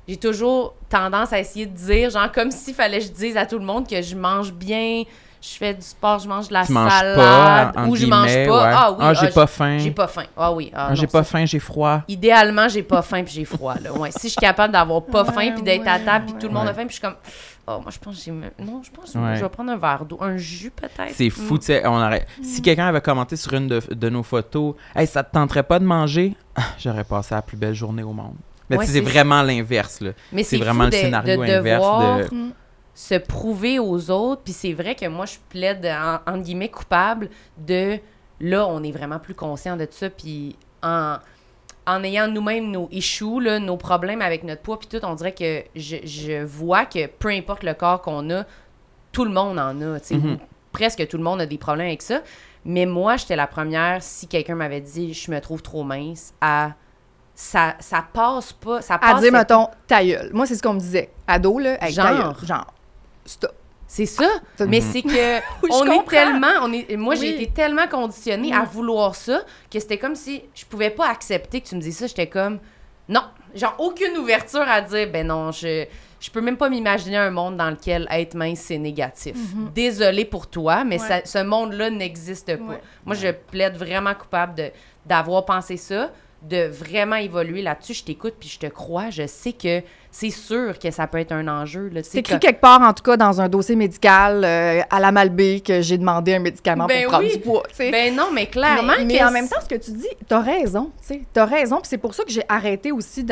[0.09, 3.45] j'ai toujours tendance à essayer de dire, genre, comme s'il fallait que je dise à
[3.45, 5.03] tout le monde que je mange bien,
[5.41, 8.41] je fais du sport, je mange de la Tu salade, pas, ou je mange pas.
[8.41, 8.75] ouais.
[8.75, 9.79] Ah oui, Ah, j'ai ah, pas faim.
[9.79, 10.25] J'ai pas faim.
[10.35, 10.73] Ah oui.
[10.75, 12.01] Ah, Ah, j'ai pas faim, j'ai froid.
[12.09, 13.75] Idéalement, j'ai pas faim puis j'ai froid.
[13.81, 13.93] Là.
[13.93, 14.11] Ouais.
[14.11, 16.55] Si je suis capable d'avoir pas Ouais, faim puis d'être à table puis tout le
[16.55, 16.71] monde ouais.
[16.71, 17.17] a faim puis je suis comme
[17.69, 19.37] oh moi je pense que j'ai me- non je pense que Ouais.
[19.37, 21.13] je vais prendre un verre d'eau un jus peut-être.
[21.15, 21.59] C'est fou, Mm.
[21.59, 22.27] tu sais, on aurait...
[22.43, 25.79] Si quelqu'un avait commenté sur une de, de nos photos, «Hey, ça te tenterait pas
[25.79, 26.35] de manger?
[26.57, 28.35] Ah,» J'aurais passé la plus belle journée au monde.
[28.71, 30.11] Mais Ouais, tu sais, c'est c'est- vraiment l'inverse, là.
[30.33, 32.53] Mais c'est vraiment fou le de- scénario de inverse devoir de- Mm.
[32.95, 34.43] se prouver aux autres.
[34.43, 37.99] Puis c'est vrai que moi, je plaide, en, entre guillemets, coupable de
[38.41, 40.11] là, on est vraiment plus conscient de ça.
[40.11, 41.17] Puis en,
[41.89, 45.33] en ayant nous-mêmes nos issues, là, nos problèmes avec notre poids, puis tout, on dirait
[45.33, 48.45] que je, je vois que peu importe le corps qu'on a,
[49.11, 49.99] tout le monde en a.
[50.01, 50.39] tu sais, Mhm.
[50.71, 52.21] Presque tout le monde a des problèmes avec ça.
[52.65, 56.73] Mais moi, j'étais la première, si quelqu'un m'avait dit je me trouve trop mince, à.
[57.35, 58.83] Ça, ça passe pas.
[58.83, 60.31] Ça À passe dire, mettons, ta gueule.
[60.33, 61.09] Moi, c'est ce qu'on me disait.
[61.27, 62.35] Ado, là, avec ta Genre.
[62.35, 62.47] gueule.
[62.47, 62.67] Genre,
[63.25, 63.53] stop.
[63.91, 64.29] C'est ça.
[64.69, 67.43] Mais c'est que Oui, on est tellement, on est, moi j'ai Oui.
[67.43, 68.67] été tellement conditionnée à Mm.
[68.67, 72.07] vouloir ça que c'était comme si je pouvais pas accepter que tu me dises ça.
[72.07, 72.59] J'étais comme
[73.09, 73.23] non,
[73.55, 75.87] genre aucune ouverture à dire ben non, je
[76.21, 79.37] je peux même pas m'imaginer un monde dans lequel être mince c'est négatif.
[79.75, 81.01] Désolée pour toi, mais Mm-hmm.
[81.03, 81.23] Ouais.
[81.25, 82.63] ça- ce monde-là n'existe pas.
[82.73, 82.81] Ouais.
[83.07, 84.71] Moi je plaide vraiment coupable de
[85.07, 86.11] d'avoir pensé ça.
[86.43, 87.95] De vraiment évoluer là-dessus.
[87.95, 89.11] Je t'écoute puis je te crois.
[89.11, 91.91] Je sais que c'est sûr que ça peut être un enjeu.
[92.03, 95.11] C'est écrit que- quelque part, en tout cas, dans un dossier médical euh, à la
[95.13, 97.33] Malbaie que j'ai demandé un médicament Ben pour prendre oui.
[97.37, 97.63] du poids.
[97.79, 100.91] Ben non, mais clairement mais, en même temps, ce que tu dis, t'as raison,
[101.33, 103.27] t'as raison, puis c'est pour ça que j'ai arrêté aussi,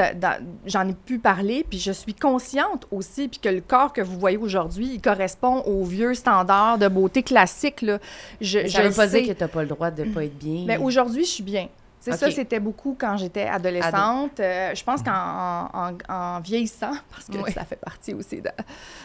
[0.67, 4.19] j'en ai pu parler, puis je suis consciente aussi, puis que le corps que vous
[4.19, 7.99] voyez aujourd'hui, il correspond aux vieux standards de beauté classique, là.
[8.41, 9.23] Je, Mais je ça veut le pas sais.
[9.23, 10.65] dire que t'as pas le droit de pas être bien.
[10.67, 11.69] Mais aujourd'hui, je suis bien.
[12.13, 14.41] C'est ça, c'était beaucoup quand j'étais adolescente.
[14.41, 17.53] Euh, je pense qu'en en, en- en vieillissant, parce que Oui.
[17.53, 18.43] ça fait partie aussi de,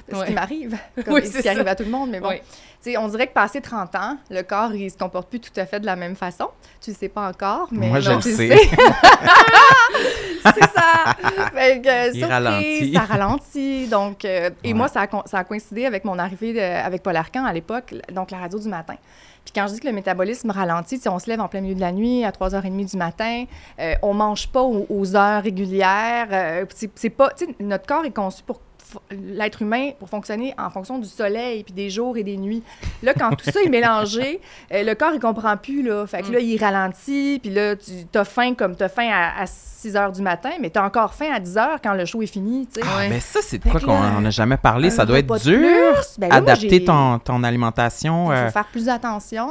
[0.09, 0.27] de ce Oui.
[0.27, 1.51] qui m'arrive, comme Oui, ce qui ça.
[1.51, 2.29] arrive à tout le monde, mais bon.
[2.29, 2.39] Oui.
[2.83, 5.51] Tu sais, on dirait que passé 30 ans, le corps, il se comporte plus tout
[5.57, 6.47] à fait de la même façon.
[6.81, 8.57] Tu le sais pas encore, mais Moi, je non, le tu sais.
[10.43, 11.15] c'est ça.
[11.53, 12.93] Fait que, Il surprise, ralentit.
[12.93, 13.87] Ça ralentit.
[13.87, 14.73] Donc, euh, et Ouais.
[14.73, 17.53] moi, ça a, co- ça a coïncidé avec mon arrivée de- avec Paul Arcan à
[17.53, 18.95] l'époque, donc la radio du matin.
[19.53, 21.81] Quand je dis que le métabolisme ralentit, sais, on se lève en plein milieu de
[21.81, 23.45] la nuit à 3h30 du matin,
[23.79, 26.27] euh, on mange pas aux, heures régulières.
[26.31, 28.61] euh, c'est pas, notre corps est conçu pour
[29.11, 32.63] l'être humain pour fonctionner en fonction du soleil puis des jours et des nuits.
[33.03, 34.41] Là, quand tout ça est mélangé,
[34.73, 36.05] euh, le corps, il comprend plus, là.
[36.07, 39.41] Fait que là, il ralentit, puis là, tu as faim comme tu as faim à,
[39.41, 42.05] à 6 heures du matin, mais tu as encore faim à 10 heures quand le
[42.05, 42.87] show est fini, tu sais.
[42.87, 43.09] Ouais.
[43.09, 44.89] Mais ça, c'est de quoi qu'on là, n'a jamais parlé.
[44.89, 45.93] Ça doit être dur.
[46.17, 48.31] Ben là, Adapter ton, ton alimentation.
[48.31, 49.49] Il euh, faut faire plus attention.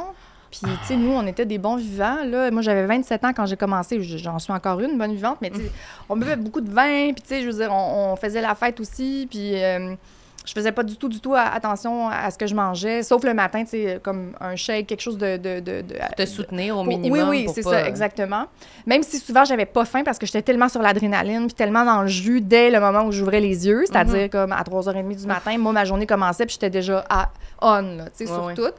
[0.51, 2.17] Puis, tu sais, nous, on était des bons vivants.
[2.25, 2.51] Là.
[2.51, 4.01] Moi, j'avais 27 ans quand j'ai commencé.
[4.01, 5.37] J'en suis encore une, bonne vivante.
[5.41, 5.71] Mais, tu sais,
[6.09, 7.13] on buvait beaucoup de vin.
[7.13, 9.27] Puis, tu sais, je veux dire, on, on faisait la fête aussi.
[9.29, 9.95] Puis, euh,
[10.43, 13.03] je faisais pas du tout, du tout attention à ce que je mangeais.
[13.03, 15.37] Sauf le matin, tu sais, comme un shake, quelque chose de...
[15.37, 17.29] de, de, de- te soutenir au minimum.
[17.29, 18.45] Oui, oui, c'est pas- ça, exactement.
[18.87, 22.01] Même si souvent, j'avais pas faim parce que j'étais tellement sur l'adrénaline puis tellement dans
[22.01, 24.29] le jus dès le moment où j'ouvrais les yeux, c'est-à-dire Mhm.
[24.29, 27.29] comme à 3h30 du matin, moi, ma journée commençait puis j'étais déjà à
[27.61, 28.53] on, là, tu sais, Ouais, sur ouais.
[28.55, 28.71] tout.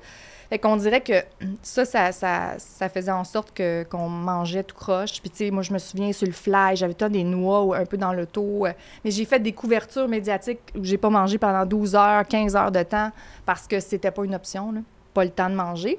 [0.53, 1.15] Fait qu'on dirait que
[1.63, 3.59] ça, ça, ça, faisait en sorte
[3.91, 5.19] qu'on mangeait tout croche.
[5.23, 7.87] Puis, tu sais, moi, je me souviens sur le fly, j'avais tout des noix un
[7.87, 8.67] peu dans l'auto.
[8.67, 12.55] euh, Mais j'ai fait des couvertures médiatiques où j'ai pas mangé pendant 12 heures, 15
[12.55, 13.11] heures de temps
[13.47, 14.75] parce que c'était pas une option.
[15.15, 15.99] Pas le temps de manger.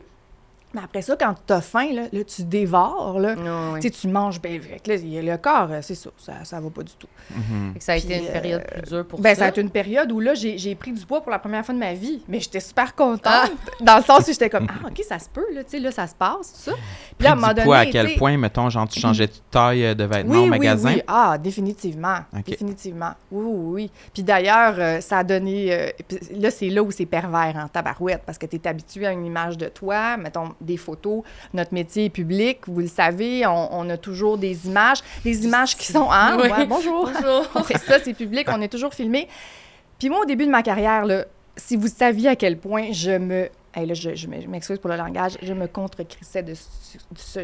[0.73, 3.35] Mais après ça, quand t'as faim, là, là, tu dévores, là.
[3.79, 4.87] Tu tu manges bien vite.
[4.87, 7.07] Là, il y a le corps, euh, c'est ça, ça, ça va pas du tout.
[7.35, 7.73] mhm.
[7.75, 9.39] Que ça a été une période euh, plus dure pour Ben, ça.
[9.41, 11.65] ça a été une période où là, j'ai j'ai pris du poids pour la première
[11.65, 12.23] fois de ma vie.
[12.27, 13.21] Mais j'étais super contente.
[13.25, 13.45] Ah!
[13.81, 15.91] Dans le sens où j'étais comme, ah, OK, ça se peut, là, tu sais, là,
[15.91, 16.77] ça se passe, tout ça.
[17.17, 18.99] Puis là, à un moment du poids, à donné, quel tu point, mettons, genre, tu
[18.99, 20.89] changeais de taille euh, de vêtements oui, au magasin?
[20.89, 21.03] Oui, oui.
[21.07, 22.17] Ah, définitivement.
[22.45, 23.11] Définitivement.
[23.31, 23.91] Oui, oui, oui.
[24.13, 25.73] Puis d'ailleurs, euh, ça a donné.
[25.73, 25.89] euh,
[26.39, 29.25] là, c'est là où c'est pervers en tabarouette, parce que tu es habitué à une
[29.25, 31.23] image de toi, mettons des photos.
[31.53, 34.99] Notre métier est public, vous le savez, on, on a toujours des images.
[35.23, 36.09] Des images qui sont.
[36.11, 36.37] Hein?
[36.41, 36.49] Oui.
[36.49, 37.09] Ouais, bonjour.
[37.13, 37.45] Bonjour.
[37.55, 39.27] on fait ça, c'est public, on est toujours filmé.
[39.99, 43.11] Puis moi, au début de ma carrière, là, si vous saviez à quel point je
[43.17, 43.49] me.
[43.75, 47.39] Hey, là, je, je m'excuse pour le langage, je me contre-crissais de ce, de ce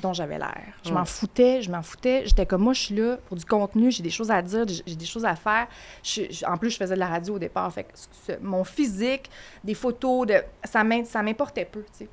[0.00, 0.62] dont j'avais l'air.
[0.82, 0.94] Je Mm.
[0.94, 2.22] m'en foutais, je m'en foutais.
[2.24, 4.96] J'étais comme, moi, je suis là pour du contenu, j'ai des choses à dire, j'ai
[4.96, 5.66] des choses à faire.
[6.02, 7.70] Je- je- en plus, je faisais de la radio au départ.
[7.70, 9.28] Fait que ce- mon physique,
[9.62, 12.08] des photos, de, ça m'im- ça m'importait peu, tu sais.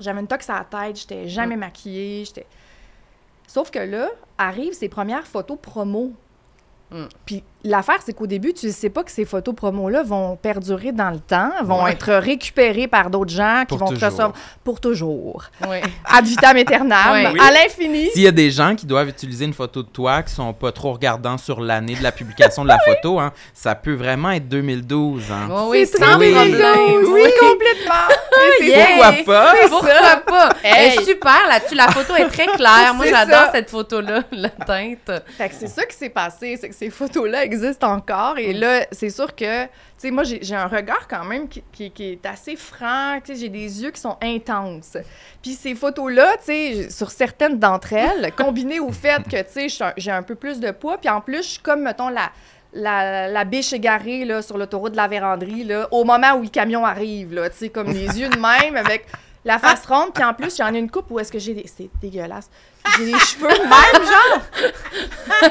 [0.00, 2.46] J'avais une tox à la tête, j'étais jamais maquillée, j'étais...
[3.46, 6.12] Sauf que là, arrivent ces premières photos promo.
[6.90, 7.04] Mm.
[7.24, 10.92] Puis l'affaire, c'est qu'au début, tu ne sais pas que ces photos promo-là vont perdurer
[10.92, 11.92] dans le temps, vont Ouais.
[11.92, 14.08] être récupérées par d'autres gens qui Pour vont te toujours.
[14.08, 14.32] recevoir
[14.64, 15.44] pour toujours.
[15.68, 15.78] Oui.
[16.04, 17.32] Ad vitam aeternam.
[17.32, 17.40] Oui.
[17.40, 18.10] à l'infini.
[18.10, 20.72] S'il y a des gens qui doivent utiliser une photo de toi qui sont pas
[20.72, 24.48] trop regardants sur l'année de la publication de la photo, hein, ça peut vraiment être
[24.48, 25.30] 2012.
[25.32, 25.48] Hein.
[25.50, 26.52] Oui, oui, C'est sans très problème.
[26.52, 28.14] Bingo, Oui, complètement.
[28.58, 28.86] C'est Yeah.
[28.96, 29.54] Pourquoi pas?
[29.68, 30.48] Pourquoi pas?
[30.62, 31.74] Elle est super là-dessus.
[31.74, 32.94] La photo est très claire.
[32.94, 35.10] Moi, j'adore cette photo-là, la teinte.
[35.36, 38.38] Fait que c'est ça qui s'est passé, c'est que ces photos-là existent encore.
[38.38, 41.62] Et là, c'est sûr que, tu sais, moi, j'ai j'ai un regard quand même qui,
[41.72, 43.18] qui- qui est assez franc.
[43.24, 44.96] Tu sais, j'ai des yeux qui sont intenses.
[45.42, 49.68] Puis ces photos-là, tu sais, sur certaines d'entre elles, combinées au fait que, tu sais,
[49.68, 52.08] suis un- j'ai un peu plus de poids, puis en plus, je suis comme, mettons,
[52.08, 52.30] la,
[52.74, 56.48] la, la biche égarée là, sur l'autoroute de la véranderie, là, au moment où le
[56.48, 59.06] camion arrive, là, tu sais, comme les yeux de même, avec
[59.44, 61.66] la face ronde, puis en plus, j'en ai une coupe où est-ce que j'ai des...
[61.66, 62.48] C'est dégueulasse.
[62.98, 64.42] J'ai les cheveux même, genre!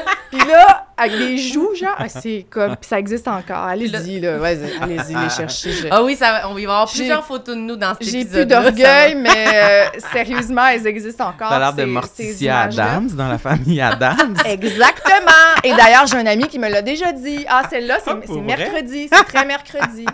[0.30, 2.76] Puis là, avec des joues, genre, ah, c'est comme...
[2.76, 3.56] Puis ça existe encore.
[3.64, 5.72] Allez-y, là, vas-y, allez-y, les chercher.
[5.72, 8.04] je- Ah oui, ça, on va y avoir J'ai- plusieurs photos de nous dans cet
[8.08, 11.48] J'ai épisode plus d'orgueil, mais euh, sérieusement, elles existent encore.
[11.50, 12.60] T'as l'air de Morticia.
[12.62, 14.36] Adams dans la famille Adams.
[14.46, 15.30] Exactement!
[15.64, 17.44] Et d'ailleurs, j'ai un ami qui me l'a déjà dit.
[17.48, 20.06] Ah, celle-là, c'est Ah, c'est mercredi, c'est très mercredi.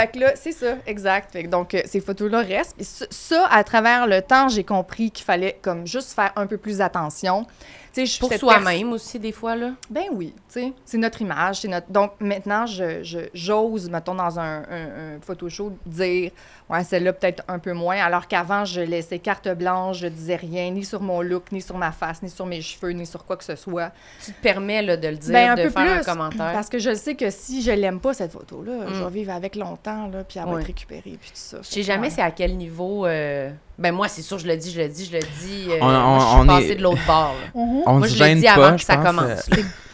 [0.00, 1.32] Fait que là, c'est ça, exact.
[1.32, 2.76] Fait que donc, euh, ces photos-là restent.
[2.76, 6.46] Puis ça, ça, à travers le temps, j'ai compris qu'il fallait comme juste faire un
[6.46, 7.46] peu plus attention.
[7.92, 9.70] Tu sais, Pour soi-même aussi, des fois, là.
[9.90, 11.90] ben oui, tu sais, c'est notre image, c'est notre...
[11.90, 16.30] Donc, maintenant, je, je- j'ose, mettons, dans un, un, un photoshoot, dire,
[16.70, 20.70] ouais, celle-là, peut-être un peu moins, alors qu'avant, je laissais carte blanche, je disais rien,
[20.70, 23.36] ni sur mon look, ni sur ma face, ni sur mes cheveux, ni sur quoi
[23.36, 23.90] que ce soit.
[24.24, 26.52] Tu te permets là, de le dire, Ben, un de peu faire un plus, commentaire.
[26.52, 29.04] Parce que je sais que si je l'aime pas, cette photo-là, je Mm.
[29.04, 31.58] vais vivre avec longtemps, là, puis elle va être récupérée, puis tout ça.
[31.62, 32.10] Je sais jamais Ouais.
[32.10, 33.06] c'est à quel niveau.
[33.06, 35.66] euh, Ben, moi, c'est sûr, je le dis, je le dis, je le dis.
[35.70, 37.34] euh, On- moi, on- je suis on passée est- de l'autre bord.
[37.40, 37.50] là.
[37.86, 39.50] On Moi, je le dis pas, avant que je ça pense, commence.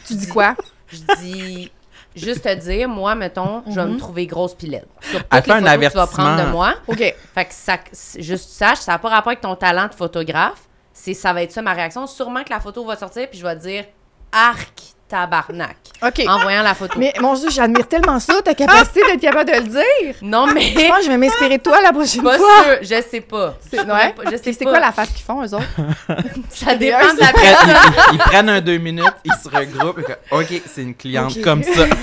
[0.07, 0.55] Tu dis quoi?
[0.89, 1.71] Je dis
[2.15, 3.97] juste te dire, moi, mettons, je vais me Mhm.
[3.99, 4.87] trouver grosse pilette.
[5.01, 6.75] Sur toutes Elle les fait un photos que tu vas prendre de moi.
[6.87, 7.15] OK.
[7.35, 9.95] Fait que ça, c'est- juste tu saches, ça n'a pas rapport avec ton talent de
[9.95, 10.63] photographe.
[10.93, 12.07] C'est, ça va être ça ma réaction.
[12.07, 13.85] Sûrement que la photo va sortir, puis je vais dire
[14.33, 16.23] arc tabarnak OK.
[16.27, 16.99] en voyant la photo.
[16.99, 20.15] Mais mon Dieu, j'admire tellement ça, ta capacité d'être capable de le dire.
[20.23, 22.65] Non, mais Je pense que je vais m'inspirer de toi la prochaine pas fois.
[22.65, 23.57] sûr, je sais pas.
[23.71, 24.15] C'est- ouais.
[24.31, 25.65] Je sais c'est quoi la face qu'ils font, eux autres?
[26.51, 27.77] Ça dépend de la Ils prennent,
[28.11, 30.01] ils- ils prennent un deux minutes, ils se regroupent.
[30.01, 31.85] et OK, c'est une cliente comme ça.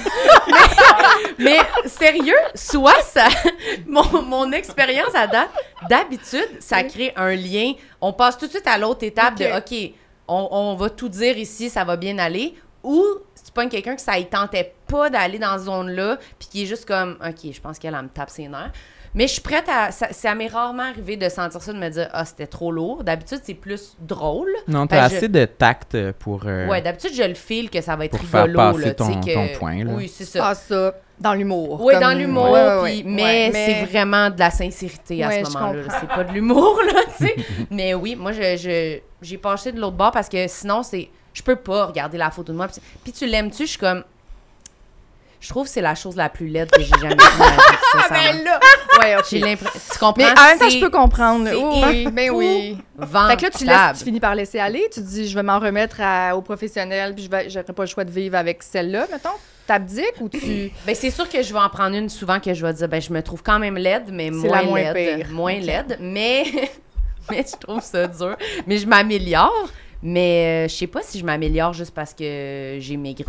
[1.39, 3.27] Mais sérieux, soit ça.
[3.87, 5.49] Mon, mon expérience à date,
[5.89, 7.73] d'habitude, ça crée un lien.
[7.99, 9.93] On passe tout de suite à l'autre étape de OK,
[10.27, 12.53] on, on va tout dire ici, ça va bien aller.
[12.83, 13.03] Ou
[13.35, 16.63] si tu pognes quelqu'un que ça ne tentait pas d'aller dans cette zone-là, puis qui
[16.63, 18.71] est juste comme OK, je pense qu'elle elle me tape ses nerfs.
[19.13, 19.91] Mais je suis prête à.
[19.91, 23.03] Ça, ça m'est rarement arrivé de sentir ça, de me dire Ah, c'était trop lourd.
[23.03, 24.49] D'habitude, c'est plus drôle.
[24.69, 26.43] Non, t'as je- assez de tact pour.
[26.45, 28.71] euh, Ouais, d'habitude, je le file que ça va être Pour faire rigolo.
[28.71, 29.91] passer là, ton- que- ton point, là.
[29.97, 30.47] Oui, c'est ça.
[30.47, 31.81] Ah, ça, dans l'humour.
[31.83, 33.03] Oui, comme- dans l'humour, Ouais, ouais, puis- ouais.
[33.05, 35.81] mais, Ouais, c'est vraiment de la sincérité à Ouais, ce moment-là.
[35.99, 37.35] C'est pas de l'humour, là, tu sais.
[37.69, 41.41] mais oui, moi, je, je- j'ai passé de l'autre bord parce que sinon, c'est je
[41.43, 42.67] peux pas regarder la photo de moi.
[43.03, 43.63] Puis, tu l'aimes-tu?
[43.63, 44.03] Je suis comme...
[45.39, 47.19] Je trouve que c'est la chose la plus laide que j'ai jamais vue
[47.95, 48.59] Ah, ben là!
[48.99, 49.25] Ouais, OK.
[49.31, 49.79] J'ai l'impression...
[49.91, 50.13] Tu comprends?
[50.17, 51.47] Mais en même temps, C'est je peux comprendre.
[51.47, 52.77] c'est Oui, oui, ben oui.
[53.27, 54.87] Fait que là, tu, laisses, tu finis par laisser aller.
[54.93, 57.81] Tu te dis, je vais m'en remettre à- aux professionnels, puis je vais- j'aurai pas
[57.83, 59.29] le choix de vivre avec celle-là, mettons.
[59.65, 60.71] T'abdiques ou tu.
[60.85, 63.01] Ben, c'est sûr que je vais en prendre une souvent que je vais dire, ben,
[63.01, 65.17] je me trouve quand même laide, mais moins, la moins laide.
[65.17, 65.27] pire.
[65.31, 65.63] Moins Ok.
[65.65, 65.97] laide.
[66.01, 66.43] Mais,
[67.31, 68.37] mais je trouve ça dur.
[68.67, 69.69] Mais je m'améliore.
[70.03, 73.25] Mais euh, je sais pas si je m'améliore juste parce que j'ai maigri.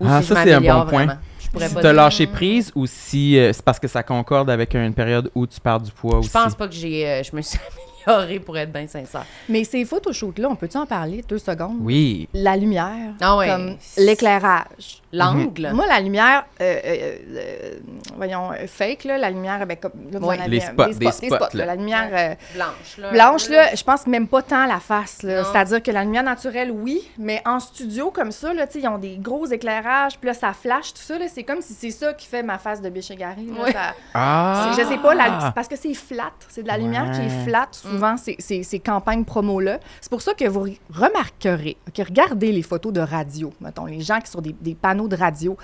[0.00, 1.06] Ou Ah, si ça, je c'est un bon point.
[1.06, 1.20] vraiment.
[1.38, 1.92] Je Si t'as dire.
[1.92, 5.60] lâché prise ou si euh, c'est parce que ça concorde avec une période où tu
[5.60, 6.30] perds du poids Je aussi.
[6.30, 7.58] pense pas que j'ai, euh, je me suis
[8.08, 9.24] améliorée pour être bien sincère.
[9.48, 11.76] Mais ces photoshoots-là, on peut-tu en parler deux secondes?
[11.80, 12.28] Oui.
[12.34, 13.46] La lumière, Ah ouais.
[13.48, 15.00] comme l'éclairage.
[15.16, 15.70] L'angle.
[15.74, 17.78] Moi, la lumière, euh, euh, euh,
[18.16, 20.38] voyons, fake, là, la lumière, ben, comme, là, vous Ouais.
[20.38, 21.66] en avez Les spots, des des spots, spots, là.
[21.66, 23.10] La lumière euh, Blanche, là.
[23.12, 25.18] blanche, là, je pense même pas tant la face.
[25.20, 29.16] C'est-à-dire que la lumière naturelle, oui, mais en studio, comme ça, là, ils ont des
[29.16, 32.26] gros éclairages, puis là, ça flash, tout ça, là, c'est comme si c'est ça qui
[32.26, 33.46] fait ma face de biche égarée.
[33.72, 34.72] ça- Ah!
[34.76, 36.32] Je sais pas, la- c'est parce que c'est flat.
[36.48, 39.78] C'est de la lumière qui est flat, souvent, ces campagnes promo-là.
[40.00, 44.20] C'est pour ça que vous remarquerez, que regardez les photos de radio, mettons, les gens
[44.20, 45.56] qui sont des, des panneaux de radio.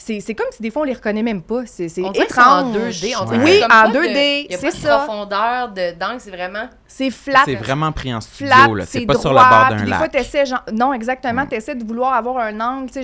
[0.00, 1.62] C'est comme si des fois, on les reconnaît même pas.
[1.66, 2.72] C'est c'est en étrange.
[2.72, 3.14] 2D.
[3.20, 3.38] On Ouais.
[3.38, 4.96] dirait Oui, en pas de- 2D, Il y a c'est pas de ça.
[4.98, 6.68] profondeur de d'angle, c'est vraiment.
[6.86, 7.42] C'est flat.
[7.44, 8.54] C'est vraiment pris en studio.
[8.86, 10.12] C'est pas droit, sur le bord d'un des fois, lac.
[10.12, 11.48] t'essaies, genre- non, exactement, Mm.
[11.48, 13.00] t'essaies de vouloir avoir un angle, tu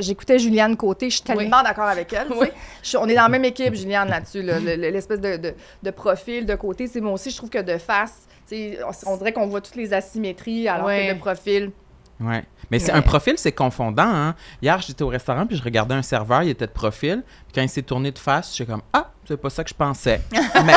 [0.00, 2.34] j'écoutais Juliane Côté, je suis tellement d'accord avec elle, tu.
[2.38, 2.48] Oui.
[2.82, 5.54] Je on est dans la même équipe, Juliane, là-dessus, là, le- le- l'espèce de, de,
[5.82, 8.12] de profil, de côté, c'est moi aussi, je trouve que de face,
[8.46, 8.74] tu
[9.06, 11.08] on, on dirait qu'on voit toutes les asymétries, alors Ouais.
[11.08, 11.70] que de profil,
[12.20, 12.44] Ouais.
[12.70, 14.02] Mais c'est un profil, c'est confondant.
[14.06, 14.34] Hein?
[14.62, 17.22] Hier, j'étais au restaurant puis je regardais un serveur, il était de profil.
[17.46, 19.74] Puis quand il s'est tourné de face, j'étais comme ah, c'est pas ça que je
[19.74, 20.20] pensais.
[20.64, 20.74] mais,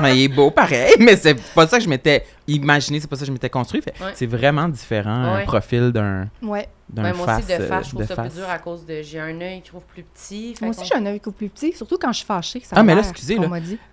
[0.00, 3.16] mais il est beau pareil, mais c'est pas ça que je m'étais imaginé, c'est pas
[3.16, 3.82] ça que je m'étais construit.
[4.00, 4.12] Ouais.
[4.14, 5.42] C'est vraiment différent Ouais.
[5.42, 6.68] un profil d'un ouais.
[6.88, 7.44] d'un Ouais, moi face.
[7.44, 8.32] aussi, de euh, face, je trouve ça face.
[8.32, 9.02] plus dur à cause de.
[9.02, 10.54] J'ai un œil qui trouve plus petit.
[10.60, 12.74] Moi aussi, j'ai un œil qui est plus petit, surtout quand je suis fâchée, ça
[12.76, 13.48] Ah, a mais là, excusez, là.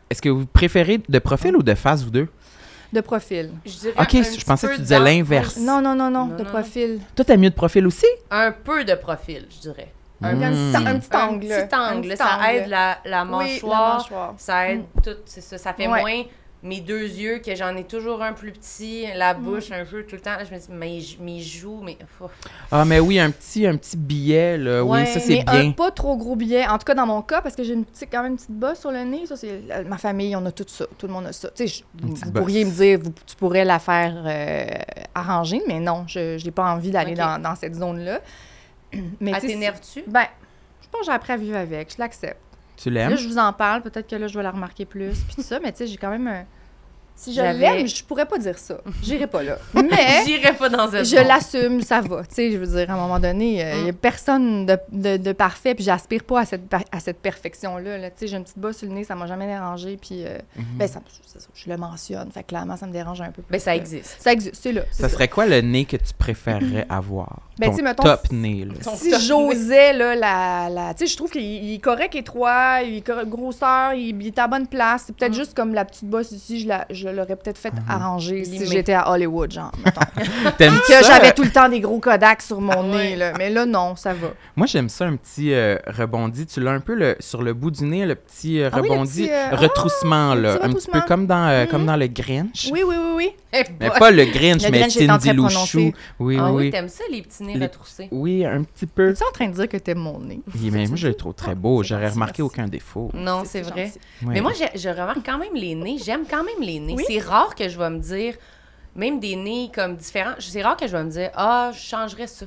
[0.09, 2.29] Est-ce que vous préférez de profil ou de face, vous deux?
[2.93, 3.51] De profil.
[3.65, 5.57] Je dirais Ok, un je pensais que tu disais l'inverse.
[5.57, 6.99] Non, non, non, non, de non, profil.
[7.15, 8.05] Toi, t'as mieux de profil aussi?
[8.31, 9.91] Un peu de profil, je dirais.
[10.21, 10.43] Un, Mm.
[10.43, 11.47] A un petit, petit un angle.
[11.47, 12.17] petit angle.
[12.17, 12.45] Ça angle.
[12.55, 13.89] aide la, la Oui, mâchoire.
[13.89, 14.33] la mâchoire.
[14.37, 15.09] Ça aide tout.
[15.25, 15.57] C'est ça.
[15.57, 15.99] Ça fait Ouais.
[16.01, 16.23] moins
[16.65, 20.15] mes deux yeux, que j'en ai toujours un plus petit, la bouche un peu tout
[20.15, 20.35] le temps.
[20.35, 21.95] Là, je me dis, mes, mes joues, mais.
[22.19, 22.31] ouf.
[22.71, 24.83] Ah, mais oui, un petit, un petit billet, là.
[24.83, 25.69] Ouais, oui, ça, c'est mais bien.
[25.69, 26.65] un pas trop gros billet.
[26.67, 28.51] En tout cas, dans mon cas, parce que j'ai une petite, quand même une petite
[28.51, 29.25] bosse sur le nez.
[29.27, 30.85] Ça, c'est euh, ma famille, on a tout ça.
[30.97, 31.49] Tout le monde a ça.
[31.55, 32.31] Tu sais, vous, bosse.
[32.33, 34.65] pourriez me dire, vous- tu pourrais la faire euh,
[35.13, 38.19] arranger, mais non, je n'ai pas envie d'aller dans, dans cette zone-là.
[39.19, 40.03] Mais Elle tu sais, t'énerve-tu?
[40.07, 40.25] Ben,
[40.81, 41.91] je pense que j'ai appris à vivre avec.
[41.93, 42.37] Je l'accepte.
[42.77, 43.17] Tu Là, l'aimes?
[43.17, 43.81] je vous en parle.
[43.81, 45.19] Peut-être que là, je vais la remarquer plus.
[45.25, 46.43] Puis tout ça, mais tu sais, j'ai quand même un.
[47.17, 48.75] Si je J'avais- l'aime, je pourrais pas dire ça.
[49.01, 49.57] J'irai pas là.
[49.73, 52.23] Mais J'irais pas dans cette je l'assume, ça va.
[52.23, 55.17] Tu sais, je veux dire, à un moment donné, il n'y a personne de, de-
[55.17, 57.97] de parfait, puis j'aspire pas à cette, à cette perfection-là.
[57.97, 58.09] là.
[58.09, 60.37] Tu sais, j'ai une petite bosse sur le nez, ça m'a jamais dérangé, puis euh,
[60.75, 62.29] ben, ça, c'est ça, je le mentionne.
[62.31, 63.41] Fait que clairement, ça me dérange un peu.
[63.49, 64.17] Ben, plus ça que- existe.
[64.19, 64.81] Ça existe, c'est là.
[64.91, 65.09] Ça ça.
[65.09, 67.39] serait quoi le nez que tu préférerais avoir?
[67.57, 68.73] Ben, Ton tu sais, mettons, top nez, là.
[68.95, 70.93] Si j'osais, là, la, la...
[70.93, 74.27] Tu sais, je trouve qu'il il est correct étroit, il est correct- grosseur, il, il
[74.27, 75.03] est à bonne place.
[75.07, 75.35] C'est peut-être Mm.
[75.35, 78.93] juste comme la petite bosse ici, je la- je l'aurais peut-être fait arranger si j'étais
[78.93, 80.01] à Hollywood, genre, mettons.
[80.87, 81.01] Que ça?
[81.01, 82.97] j'avais tout le temps des gros Kodak sur mon Ouais.
[83.11, 83.33] nez, là.
[83.37, 84.29] Mais là, non, ça va.
[84.55, 86.45] Moi, j'aime ça, un petit euh, rebondi.
[86.45, 88.87] Tu l'as un peu le, sur le bout du nez, le petit euh, Ah oui,
[88.87, 90.55] le rebondi, petit, euh, retroussement, le là.
[90.57, 91.71] petit Un petit peu comme dans, euh, Mhm.
[91.71, 92.69] comme dans le Grinch.
[92.71, 93.29] Oui, oui, oui, oui.
[93.53, 95.67] Eh Mais pas le Grinch, Le mais Grinch Cindy train de Lou prononcer.
[95.67, 95.91] Chou.
[96.19, 96.69] Oui, Ah oui, oui.
[96.71, 98.09] t'aimes ça, les petits nez Les- retroussés?
[98.11, 99.09] Oui, un petit peu.
[99.11, 100.41] Es-tu en train de dire que t'aimes mon nez?
[100.53, 101.81] Oui, mais moi, je le trouve très beau.
[101.83, 103.09] J'aurais remarqué aucun défaut.
[103.13, 103.91] Non, c'est vrai.
[104.21, 105.97] Mais moi, je, je remarque quand même les nez.
[106.03, 106.94] J'aime quand même les nez.
[106.95, 107.03] Oui.
[107.07, 108.35] C'est rare que je vais me dire,
[108.95, 112.27] même des nez comme différents, c'est rare que je vais me dire, ah, je changerais
[112.27, 112.45] ça.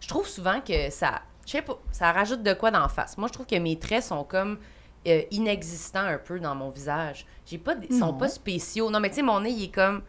[0.00, 3.18] Je trouve souvent que ça, je sais pas, ça rajoute de quoi d'en face.
[3.18, 4.58] Moi, je trouve que mes traits sont comme
[5.06, 7.26] euh, inexistants un peu dans mon visage.
[7.46, 8.14] J'ai pas, des- sont Non.
[8.14, 8.90] pas spéciaux.
[8.90, 10.02] Non, mais tu sais, mon nez, il est comme,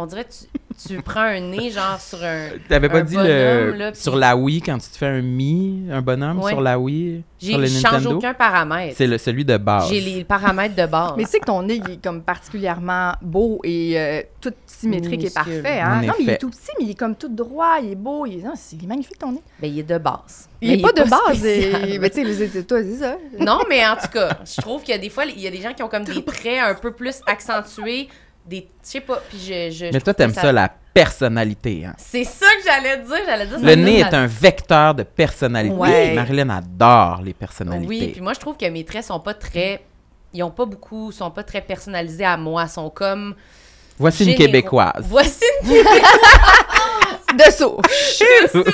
[0.00, 2.50] on dirait, que tu, tu prends un nez genre sur un.
[2.68, 3.72] T'avais pas un dit bonhomme, le...
[3.72, 6.52] là, sur la Wii, quand tu te fais un Mi, un bonhomme Ouais.
[6.52, 8.94] sur la Wii, J'ai- sur le Je change aucun paramètre.
[8.96, 9.88] C'est le, celui de base.
[9.88, 11.14] J'ai les paramètres de base.
[11.16, 15.24] Mais tu sais que ton nez, il est comme particulièrement beau et euh, tout symétrique
[15.24, 15.80] et parfait.
[15.80, 16.02] Hein?
[16.02, 18.24] Non, mais il est tout petit, mais il est comme tout droit, il est beau.
[18.26, 19.42] Il est, non, c'est magnifique ton nez.
[19.60, 20.48] Ben, il est de base.
[20.60, 21.44] Il Mais est pas de base.
[21.44, 23.16] et- Mais tu sais, toi, c'est ça.
[23.38, 25.50] Non, mais en tout cas, je trouve qu'il y a des fois, il y a
[25.50, 28.08] des gens qui ont comme des traits un peu plus accentués,
[28.48, 31.84] des, je sais pas, puis je, Mais toi, t'aimes ça, la personnalité.
[31.86, 31.94] Hein?
[31.98, 33.58] C'est ça que j'allais dire, j'allais dire.
[33.58, 35.74] ça Le nez la- est un vecteur de personnalité.
[35.76, 36.14] Ouais.
[36.14, 37.86] Marilyn adore les personnalités.
[37.88, 39.82] Oui, puis moi, je trouve que mes traits sont pas très,
[40.32, 43.34] ils ont pas beaucoup, sont pas très personnalisés à moi, sont comme.
[43.98, 44.36] Voici une.
[44.36, 45.04] Québécoise.
[45.08, 45.70] Voici une
[47.36, 48.22] De souche.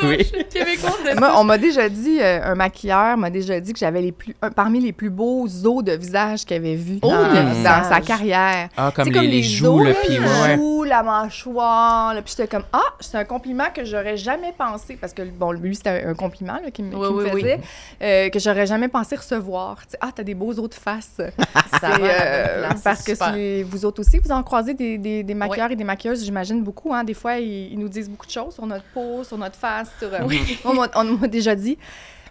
[0.04, 0.30] oui.
[0.50, 4.00] québécoise de Moi, on m'a déjà dit, euh, un maquilleur m'a déjà dit que j'avais
[4.00, 7.28] les plus, un- parmi les plus beaux os de visage qu'il avait vu Os dans,
[7.30, 7.86] de dans visage.
[7.88, 8.68] sa carrière.
[8.76, 10.18] Ah, comme les, les joues, os, le pied.
[10.20, 12.14] les joues, la mâchoire.
[12.14, 12.22] là.
[12.22, 14.96] Puis j'étais comme, ah, c'est un compliment que j'aurais jamais pensé.
[15.00, 17.40] Parce que, bon, lui, c'était un compliment là, qu'il me, Oui, me oui, oui.
[17.42, 17.60] faisait.
[18.02, 19.78] euh, que j'aurais jamais pensé recevoir.
[19.82, 21.10] Tu sais, ah, t'as des beaux os de face.
[21.80, 25.76] Ça euh, parce que vous autres aussi, vous en croisez des, des, des maquilleurs et
[25.76, 26.94] des maquilleuses, j'imagine beaucoup.
[26.94, 27.02] Hein?
[27.02, 29.90] Des fois, ils, ils nous disent beaucoup de choses sur notre peau, sur notre face.
[29.98, 30.18] Sur, euh,
[30.64, 31.78] on m'a- on m'a déjà dit.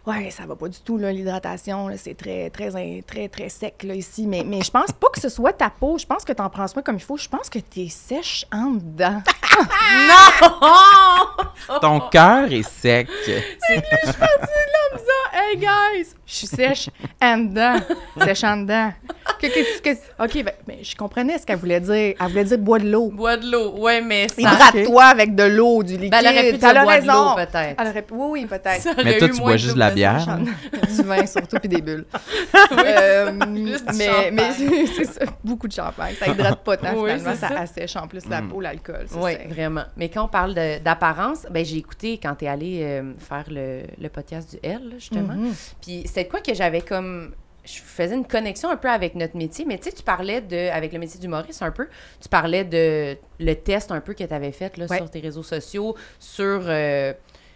[0.06, 1.89] Ouais, ça va pas du tout, là, l'hydratation.
[1.95, 2.69] C'est très, très,
[3.08, 4.28] très, très sec, là, ici.
[4.28, 5.97] Mais, mais je pense pas que ce soit ta peau.
[5.97, 7.15] Je pense que t'en prends soin comme il faut.
[7.15, 9.21] Je pense que t'es sèche en dedans.
[10.08, 11.80] Non!
[11.80, 13.08] Ton cœur est sec.
[15.51, 16.13] Hey, guys!
[16.25, 16.89] Je suis sèche
[17.21, 17.75] en dedans.
[18.23, 18.91] Sèche en dedans.
[19.39, 22.15] Que, que, que- OK, ben, ben, je comprenais ce qu'elle voulait dire.
[22.19, 23.10] Elle voulait dire bois de l'eau.
[23.12, 24.36] Bois de l'eau, ouais, mais ça.
[24.41, 26.12] Hydrate-toi avec de l'eau, du liquide.
[26.12, 27.13] Ben, elle aurait pu T'as dire bois de raison.
[27.29, 27.82] l'eau, peut-être.
[27.82, 29.03] Aurait Oui, oui, peut-être.
[29.03, 30.39] Mais toi, tu bois juste de la bière.
[30.95, 32.06] du vin surtout, puis des bulles.
[32.86, 33.32] Euh,
[33.65, 34.34] Juste du mais champagne.
[34.34, 36.15] mais c'est ça, beaucoup de champagne.
[36.19, 37.36] Ça hydrate pas tant, Oui, finalement.
[37.39, 37.60] Ça, ça.
[37.60, 38.49] assèche en plus la Mm.
[38.49, 39.06] peau, l'alcool.
[39.15, 39.47] Oui, ça.
[39.47, 39.84] vraiment.
[39.95, 44.10] Mais quand on parle d'apparence, ben j'ai écouté quand t'es allé euh, faire le, le
[44.10, 44.93] podcast du L,
[45.34, 45.54] Mhm.
[45.82, 47.34] Puis c'était quoi que j'avais comme.
[47.65, 50.69] Je faisais une connexion un peu avec notre métier, mais tu sais, tu parlais de.
[50.72, 51.88] Avec le métier d'humoriste un peu,
[52.22, 54.98] tu parlais de le test un peu que tu avais fait là, Ouais.
[54.98, 56.62] sur tes réseaux sociaux, sur.
[56.67, 57.13] euh,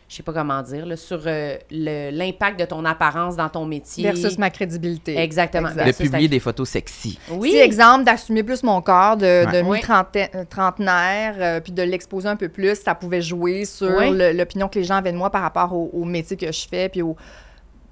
[0.09, 4.05] je sais pas comment dire, là, sur euh, l'impact de ton apparence dans ton métier.
[4.09, 5.17] Versus ma crédibilité.
[5.19, 5.67] Exactement.
[5.67, 5.85] Exact.
[5.85, 7.19] De ta- publier des photos sexy.
[7.29, 7.51] Oui.
[7.51, 9.45] Si, exemple, d'assumer plus mon corps de, Ouais.
[9.61, 9.79] de Oui.
[9.79, 14.17] mi-trentenaire, euh, puis de l'exposer un peu plus, ça pouvait jouer sur Oui.
[14.33, 16.89] l'opinion que les gens avaient de moi par rapport au, au métier que je fais,
[16.89, 17.15] puis au,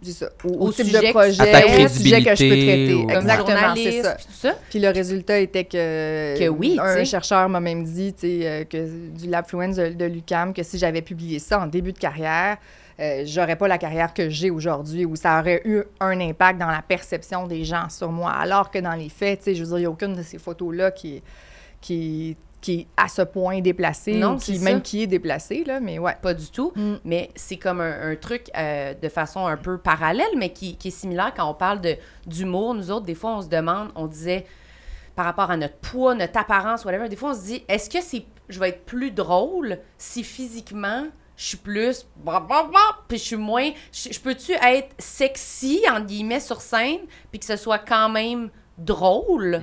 [0.06, 2.50] c'est ça, au, au type sujet de que- projet, À ta au sujet que je
[2.50, 3.06] peux traiter.
[3.18, 4.16] Exactement, c'est ça.
[4.16, 4.54] puis tout ça.
[4.70, 8.64] Puis le résultat était que, Que oui, un chercheur m'a même dit tu sais, euh,
[8.64, 12.58] que du Labfluence de, de l'UCAM que si j'avais publié ça en début de carrière,
[13.00, 16.68] euh, j'aurais pas la carrière que j'ai aujourd'hui ou ça aurait eu un impact dans
[16.72, 18.32] la perception des gens sur moi.
[18.32, 20.24] Alors que dans les faits, tu sais, je veux dire, il n'y a aucune de
[20.24, 21.22] ces photos-là qui,
[21.82, 25.64] qui, qui est à ce point déplacée Non, ou qui, c'est même qui est déplacée,
[25.64, 26.16] là, mais ouais.
[26.20, 26.72] Pas du tout.
[26.76, 26.96] Mm.
[27.04, 30.88] Mais c'est comme un, un truc euh, de façon un peu parallèle, mais qui, qui
[30.88, 31.80] est similaire quand on parle
[32.26, 32.74] d'humour.
[32.74, 34.48] Nous autres, des fois, on se demande, on disait
[35.16, 38.02] par rapport à notre poids, notre apparence, whatever, des fois, on se dit, est-ce que
[38.02, 41.06] c'est, je vais être plus drôle si physiquement
[41.38, 42.08] je suis plus
[43.08, 47.58] puis je suis moins je, peux-tu être sexy entre guillemets sur scène puis que ce
[47.58, 49.62] soit quand même drôle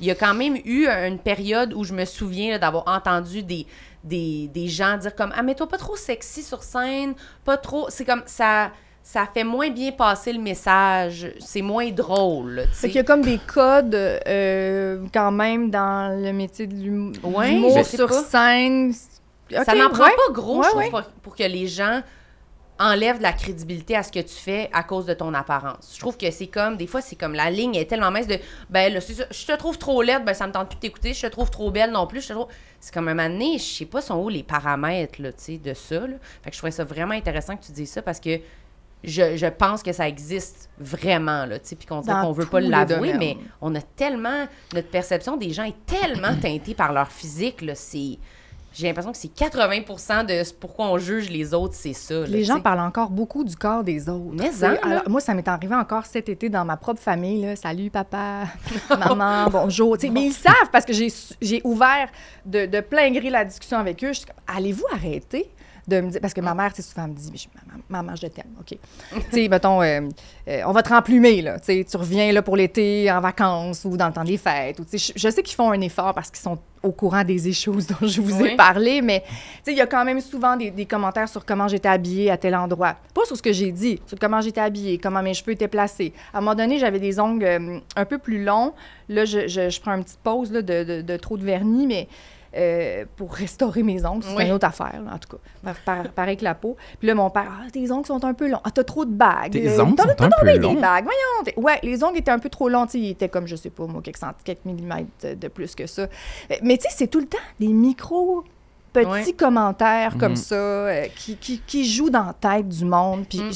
[0.00, 3.42] il y a quand même eu une période où je me souviens là, d'avoir entendu
[3.42, 3.66] des,
[4.04, 7.86] des, des gens dire comme ah mais toi pas trop sexy sur scène pas trop
[7.90, 8.70] c'est comme ça
[9.02, 12.50] ça fait moins bien passer le message, c'est moins drôle.
[12.56, 12.86] là, tu Fait sais.
[12.88, 16.74] qu'il y a comme des codes euh, quand même dans le métier de
[17.26, 18.22] Ouais, l'humour sur pas.
[18.24, 18.92] scène.
[18.92, 20.10] ça n'en prend ouais.
[20.26, 20.90] pas gros, Ouais, je trouve, ouais.
[20.90, 22.02] pour, pour que les gens
[22.80, 25.92] enlèvent de la crédibilité à ce que tu fais à cause de ton apparence.
[25.94, 28.38] Je trouve que c'est comme, des fois, c'est comme la ligne est tellement mince de,
[28.70, 30.80] ben là, c'est ça, je te trouve trop laide, ben ça me tente plus de
[30.80, 32.48] t'écouter, je te trouve trop belle non plus, je te trouve...
[32.80, 35.58] C'est comme un moment donné, je sais pas sont où les paramètres, là, tu sais,
[35.58, 36.14] de ça, là.
[36.42, 38.40] Fait que je trouvais ça vraiment intéressant que tu dises ça parce que
[39.04, 42.46] je, je pense que ça existe vraiment, là, tu sais, puis qu'on dirait qu'on veut
[42.46, 44.46] pas l'avouer, mais on a tellement...
[44.72, 48.18] Notre perception des gens est tellement teintée par leur physique, là, c'est...
[48.72, 52.20] J'ai l'impression que c'est 80% de ce pourquoi on juge les autres, c'est ça.
[52.20, 54.32] là, Les gens parlent encore beaucoup du corps des autres.
[54.32, 54.50] Mais.
[54.82, 57.42] Alors, moi, ça m'est arrivé encore cet été dans ma propre famille.
[57.42, 57.56] Là.
[57.56, 58.44] Salut, papa,
[58.90, 59.96] maman, bonjour.
[60.12, 62.08] Mais ils savent parce que j'ai ouvert
[62.46, 64.08] de, de plein gré la discussion avec eux.
[64.12, 65.50] Je suis comme, allez-vous arrêter?
[65.90, 66.20] De me dire...
[66.20, 67.48] Parce que ma mère, c'est souvent, elle me dit,
[67.88, 68.68] maman, je t'aime, OK.
[68.68, 68.78] tu
[69.30, 70.00] sais, mettons, euh,
[70.48, 71.58] euh, on va te remplumer, là.
[71.58, 74.80] Tu sais, tu reviens là pour l'été, en vacances ou dans le temps des fêtes.
[74.80, 77.46] Ou, tu je, je sais qu'ils font un effort parce qu'ils sont au courant des
[77.48, 77.70] issues
[78.00, 79.34] dont je vous ai parlé, mais tu
[79.64, 82.38] sais, il y a quand même souvent des, des commentaires sur comment j'étais habillée à
[82.38, 82.96] tel endroit.
[83.12, 86.14] Pas sur ce que j'ai dit, sur comment j'étais habillée, comment mes cheveux étaient placés.
[86.32, 88.72] À un moment donné, j'avais des ongles euh, un peu plus longs.
[89.10, 91.86] Là, je, je- je prends une petite pause là, de, de- de trop de vernis,
[91.86, 92.08] mais
[92.56, 94.46] euh, pour restaurer mes ongles, c'est Oui.
[94.46, 95.42] une autre affaire, là, en tout cas.
[95.62, 96.76] Par- par- pareil que la peau.
[96.98, 98.60] Puis là, mon père, ah, tes ongles sont un peu longs.
[98.64, 99.52] Ah, t'as trop de bagues.
[99.52, 100.74] Tes Euh, ongles t'en as sont pas un peu longs.
[100.74, 101.04] Des bagues.
[101.04, 101.44] Voyons.
[101.44, 102.86] t'es- Ouais, les ongles étaient un peu trop longs.
[102.86, 105.74] tu sais, Ils étaient comme, je sais pas, moi, quelques, cent- quelques millimètres de, plus
[105.74, 106.02] que ça.
[106.02, 108.44] Euh, Mais tu sais, c'est tout le temps des micros
[108.92, 109.32] petits Ouais.
[109.34, 110.36] commentaires comme Mhm.
[110.36, 113.24] ça euh, qui, qui, qui jouent dans la tête du monde.
[113.28, 113.52] Puis Mm.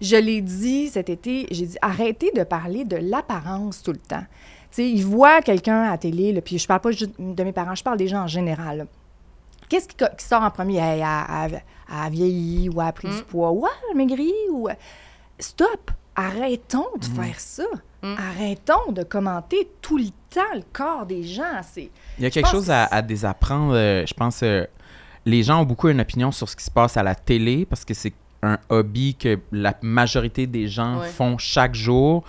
[0.00, 4.24] je l'ai dit cet été, j'ai dit arrêtez de parler de l'apparence tout le temps.
[4.78, 7.74] Ils voient quelqu'un à la télé, là, puis je parle pas juste de mes parents,
[7.74, 8.78] je parle des gens en général.
[8.78, 8.84] là.
[9.68, 10.76] Qu'est-ce qui, qui sort en premier?
[10.76, 13.16] Elle a, elle a vieilli ou elle a pris Mm.
[13.16, 13.50] du poids?
[13.52, 14.68] Ou elle a maigri ou...
[15.38, 15.90] Stop!
[16.16, 17.64] Arrêtons de faire ça.
[18.02, 18.14] Mm.
[18.18, 21.60] Arrêtons de commenter tout le temps le corps des gens.
[21.62, 21.90] C'est...
[22.18, 23.74] Il y a quelque chose que à, désapprendre.
[23.74, 24.64] euh, je pense euh,
[25.24, 27.84] les gens ont beaucoup une opinion sur ce qui se passe à la télé parce
[27.84, 28.12] que c'est
[28.42, 31.08] un hobby que la majorité des gens Ouais.
[31.08, 32.22] font chaque jour.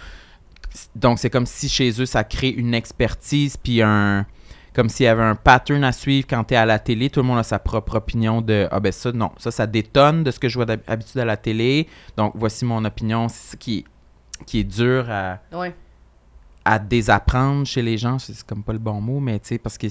[0.96, 4.26] Donc, c'est comme si chez eux, ça crée une expertise, puis un.
[4.74, 7.10] Comme s'il y avait un pattern à suivre quand tu es à la télé.
[7.10, 10.26] Tout le monde a sa propre opinion de Ah, ben ça, non, ça, ça détonne
[10.26, 11.88] de ce que je vois d'habitude à la télé.
[12.18, 13.28] Donc, voici mon opinion.
[13.58, 13.86] Qui,
[14.46, 15.74] qui est dur à Ouais.
[16.66, 19.78] à désapprendre chez les gens, c'est comme pas le bon mot, mais tu sais, parce
[19.78, 19.88] que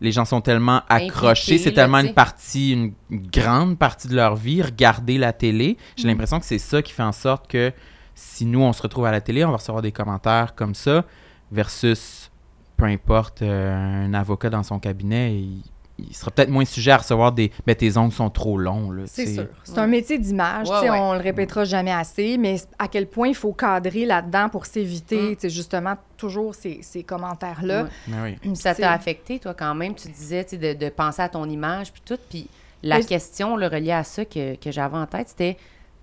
[0.00, 4.62] les gens sont tellement accrochés, c'est tellement une partie, une grande partie de leur vie,
[4.62, 5.76] regarder la télé.
[5.96, 6.10] J'ai Mm.
[6.10, 7.72] l'impression que c'est ça qui fait en sorte que
[8.20, 11.04] si nous, on se retrouve à la télé, on va recevoir des commentaires comme ça,
[11.52, 12.30] versus,
[12.76, 15.62] peu importe, euh, un avocat dans son cabinet, il,
[15.98, 18.90] il sera peut-être moins sujet à recevoir des «mais tes ongles sont trop longs».
[18.92, 19.46] là, C'est sûr.
[19.64, 19.78] C'est Ouais.
[19.80, 20.68] un métier d'image.
[20.68, 20.98] Ouais, tu sais, ouais.
[21.00, 25.30] On le répétera jamais assez, mais à quel point il faut cadrer là-dedans pour s'éviter
[25.32, 25.34] Mm.
[25.36, 27.86] tu sais, justement toujours ces, ces commentaires-là.
[28.08, 28.36] Oui.
[28.54, 29.94] Ça t'a affecté, toi, quand même.
[29.94, 32.18] Tu disais, tu sais, de, de penser à ton image, puis tout.
[32.30, 32.48] Puis
[32.82, 35.56] la Mais- question là, reliée à ça que, que j'avais en tête, c'était,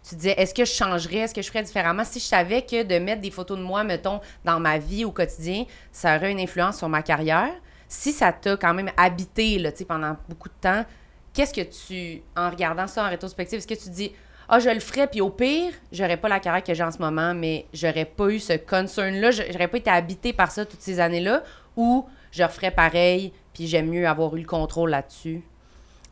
[0.07, 2.03] tu disais, est-ce que je changerais, est-ce que je ferais différemment?
[2.03, 5.11] Si je savais que de mettre des photos de moi, mettons, dans ma vie au
[5.11, 7.53] quotidien, ça aurait une influence sur ma carrière,
[7.87, 10.85] si ça t'a quand même habité, là, pendant beaucoup de temps,
[11.33, 14.11] qu'est-ce que tu, en regardant ça en rétrospective, est-ce que tu dis,
[14.47, 16.99] ah, je le ferais, puis au pire, j'aurais pas la carrière que j'ai en ce
[16.99, 20.99] moment, mais j'aurais pas eu ce concern-là, j'aurais pas été habité par ça toutes ces
[20.99, 21.43] années-là,
[21.75, 25.41] ou je referais pareil, puis j'aime mieux avoir eu le contrôle là-dessus.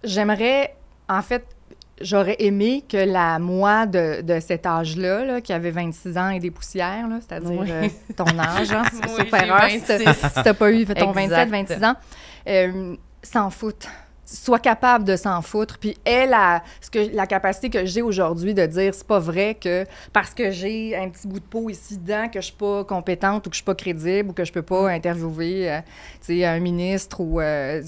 [0.03, 0.75] J'aimerais,
[1.07, 1.45] en fait,
[2.01, 6.39] j'aurais aimé que la moi de, de cet âge-là, là, qui avait 26 ans et
[6.39, 7.71] des poussières, c'est-à-dire Oui.
[7.71, 8.83] euh, ton âge, hein,
[9.17, 10.27] Oui, erreur, si t'as 26.
[10.27, 11.49] si t'as pas eu ton Exact.
[11.49, 11.95] 27, 26 ans,
[12.49, 13.87] euh, s'en foutre.
[14.25, 15.77] Sois capable de s'en foutre.
[15.77, 19.53] Puis elle a ce que, la capacité que j'ai aujourd'hui de dire c'est pas vrai
[19.53, 22.83] que parce que j'ai un petit bout de peau ici dedans que je suis pas
[22.83, 25.79] compétente ou que je suis pas crédible ou que je peux pas interviewer euh,
[26.25, 27.81] tu sais, un ministre ou euh,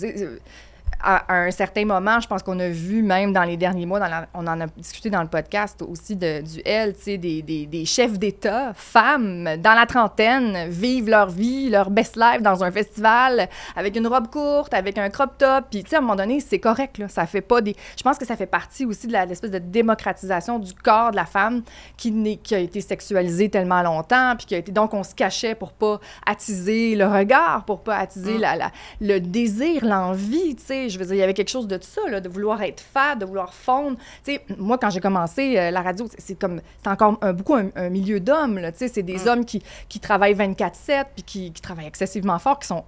[1.05, 3.99] à, à un certain moment, je pense qu'on a vu même dans les derniers mois,
[3.99, 7.17] dans la- on en a discuté dans le podcast aussi de, du L, tu sais,
[7.17, 12.41] des, des, des chefs d'État, femmes dans la trentaine, vivent leur vie, leur best life
[12.41, 15.65] dans un festival avec une robe courte, avec un crop top.
[15.69, 17.07] Puis, tu sais, à un moment donné, c'est correct, là.
[17.07, 17.75] Ça fait pas des.
[17.97, 21.25] Je pense que ça fait partie aussi de l'espèce de démocratisation du corps de la
[21.25, 21.61] femme
[21.97, 24.71] qui, n'est- qui a été sexualisée tellement longtemps, puis qui a été.
[24.71, 28.41] Donc, on se cachait pour pas attiser le regard, pour pas attiser Mm.
[28.41, 30.89] la, la- le désir, l'envie, tu sais.
[30.95, 33.19] Je veux dire, il y avait quelque chose de ça, là, de vouloir être fade,
[33.19, 33.97] de vouloir fondre.
[34.23, 36.61] Tu sais, moi, quand j'ai commencé euh, la radio, c'est- comme.
[36.83, 38.71] C'est encore un- beaucoup un, un milieu d'hommes, là.
[38.71, 39.27] Tu sais, c'est des Mm.
[39.27, 42.83] hommes qui, qui travaillent 24-7, puis qui, qui travaillent excessivement fort, qui sont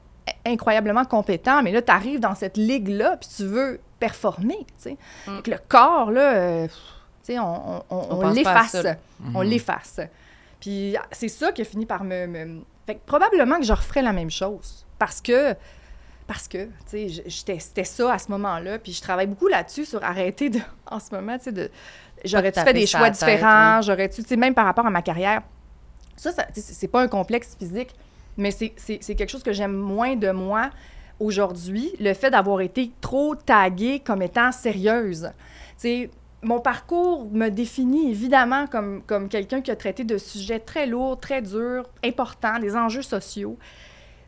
[0.46, 4.98] incroyablement compétents, mais là, tu arrives dans cette ligue-là, puis tu veux performer, tu sais.
[5.28, 5.40] Mm.
[5.48, 6.74] Le corps, là, euh, tu
[7.34, 8.76] sais, on, on, on- On l'efface.
[9.36, 10.00] On l'efface.
[10.60, 12.26] Puis c'est ça qui a fini par me...
[12.28, 14.86] me- Fait que probablement que je referais la même chose.
[15.00, 15.54] Parce que...
[16.28, 18.80] Parce que, tu sais, c'était ça à ce moment-là.
[18.80, 20.60] Puis je travaille beaucoup là-dessus, sur arrêter de...
[20.92, 21.70] En ce moment, tu sais, de...
[22.26, 23.82] J'aurais-tu fait des choix différents?
[23.82, 25.42] J'aurais-tu, tu sais, même par rapport à ma carrière.
[26.16, 27.94] Ça, ça c'est pas un complexe physique,
[28.38, 28.72] mais c'est-
[29.16, 30.70] quelque chose que j'aime moins de moi
[31.20, 35.32] aujourd'hui, le fait d'avoir été trop taguée comme étant sérieuse.
[35.72, 36.10] Tu sais,
[36.42, 41.20] mon parcours me définit évidemment comme, comme quelqu'un qui a traité de sujets très lourds,
[41.20, 43.58] très durs, importants, des enjeux sociaux.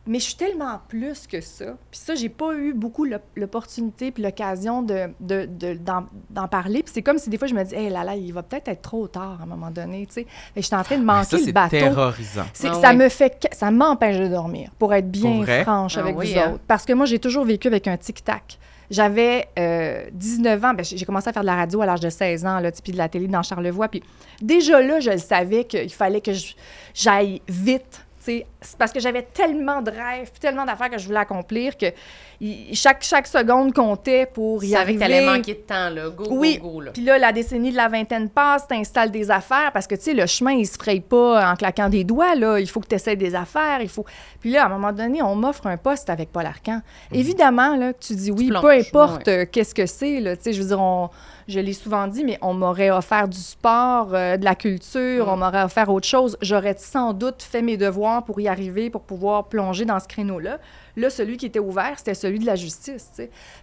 [0.06, 1.66] Mais je suis tellement plus que ça.
[1.90, 6.48] Puis ça, j'ai pas eu beaucoup l'op- l'opportunité puis l'occasion de, de- de- d'en, d'en
[6.48, 6.82] parler.
[6.82, 8.68] Puis c'est comme si des fois, je me dis, hé là là, il va peut-être
[8.68, 10.26] être trop tard à un moment donné, tu sais.
[10.56, 11.70] Et je suis en train de manquer ça, le c'est bateau.
[11.78, 12.44] terrorisant.
[12.54, 15.64] C'est Ah que ça me fait que- ça m'empêche de dormir pour être bien Pour
[15.64, 16.52] franche Ah avec oui, vous hein?
[16.54, 18.58] autres parce que moi j'ai toujours vécu avec un tic tac
[18.90, 22.10] j'avais euh, 19 ans ben, j'ai commencé à faire de la radio à l'âge de
[22.10, 24.02] 16 ans là, puis de la télé dans Charlevoix puis
[24.42, 26.32] déjà là je le savais qu'il fallait que
[26.94, 28.04] j'aille vite.
[28.22, 28.46] C'est
[28.78, 31.86] parce que j'avais tellement de rêves, tellement d'affaires que je voulais accomplir que
[32.72, 35.20] chaque, chaque seconde comptait pour Tu y savais que arriver.
[35.24, 36.08] t'allais manquer de temps, là.
[36.10, 36.58] Go, Oui.
[36.60, 36.90] go, go, là.
[36.92, 40.14] Puis là, la décennie de la vingtaine passe, t'installes des affaires parce que, tu sais,
[40.14, 42.58] le chemin, il se fraye pas en claquant des doigts, là.
[42.60, 44.04] Il faut que tu essaies des affaires, il faut...
[44.40, 46.80] Puis là, à un moment donné, on m'offre un poste avec Paul Arcan.
[47.12, 49.40] Évidemment, là, que tu dis oui, plonges, peu importe ouais.
[49.40, 50.36] euh, qu'est-ce que c'est, là.
[50.36, 51.08] Tu sais, je veux dire, on-
[51.50, 55.30] je l'ai souvent dit, mais on m'aurait offert du sport, euh, de la culture, Mm.
[55.30, 56.38] on m'aurait offert autre chose.
[56.40, 60.58] J'aurais sans doute fait mes devoirs pour y arriver, pour pouvoir plonger dans ce créneau-là.
[60.96, 63.10] Là, celui qui était ouvert, c'était celui de la justice.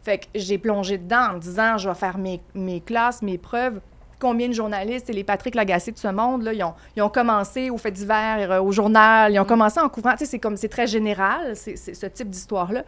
[0.04, 3.38] Fait que j'ai plongé dedans en me disant, je vais faire mes, mes classes, mes
[3.38, 3.80] preuves.
[4.20, 7.10] Combien de journalistes et les Patrick Lagacé de ce monde, là, ils ont, ils ont
[7.10, 10.14] commencé au fait divers, euh, au journal, ils ont commencé en couvrant.
[10.14, 12.82] Tu sais, c'est comme, c'est très général, c'est, c'est ce type d'histoire-là.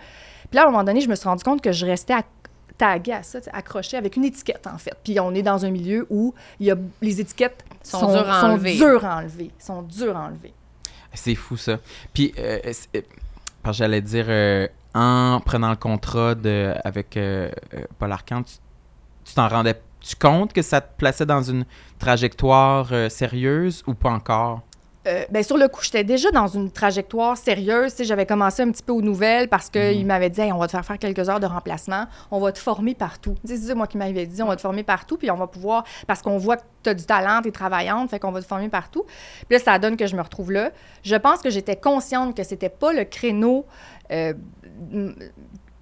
[0.49, 2.23] Puis là, à un moment donné, je me suis rendu compte que je restais à-
[2.79, 4.95] taguée à ça, accrochée avec une étiquette, en fait.
[5.03, 8.29] Puis on est dans un milieu où il y a, les étiquettes Sont sont, dures
[8.29, 8.75] à sont enlever.
[8.75, 9.51] dures à enlever.
[9.59, 10.53] Sont dures à enlever.
[11.13, 11.77] C'est fou, ça.
[12.13, 12.59] Puis, euh,
[12.95, 13.01] euh,
[13.71, 17.51] j'allais dire, euh, en prenant le contrat de, avec euh,
[17.99, 18.55] Paul Arcand, tu
[19.25, 21.65] tu t'en rendais tu compte que ça te plaçait dans une
[21.99, 24.61] trajectoire euh, sérieuse ou pas encore?
[25.07, 27.93] Euh, ben, sur le coup, j'étais déjà dans une trajectoire sérieuse.
[28.01, 30.71] J'avais commencé un petit peu aux nouvelles parce qu'il m'avait dit Hey, on va te
[30.71, 33.35] faire faire quelques heures de remplacement, on va te former partout.
[33.45, 36.21] C'est moi qui m'avait dit on va te former partout, puis on va pouvoir, parce
[36.21, 38.67] qu'on voit que tu as du talent, tu es travaillante, fait qu'on va te former
[38.69, 39.05] partout.
[39.47, 40.71] Puis là, ça donne que je me retrouve là.
[41.03, 43.65] Je pense que j'étais consciente que c'était pas le créneau.
[44.11, 44.33] euh,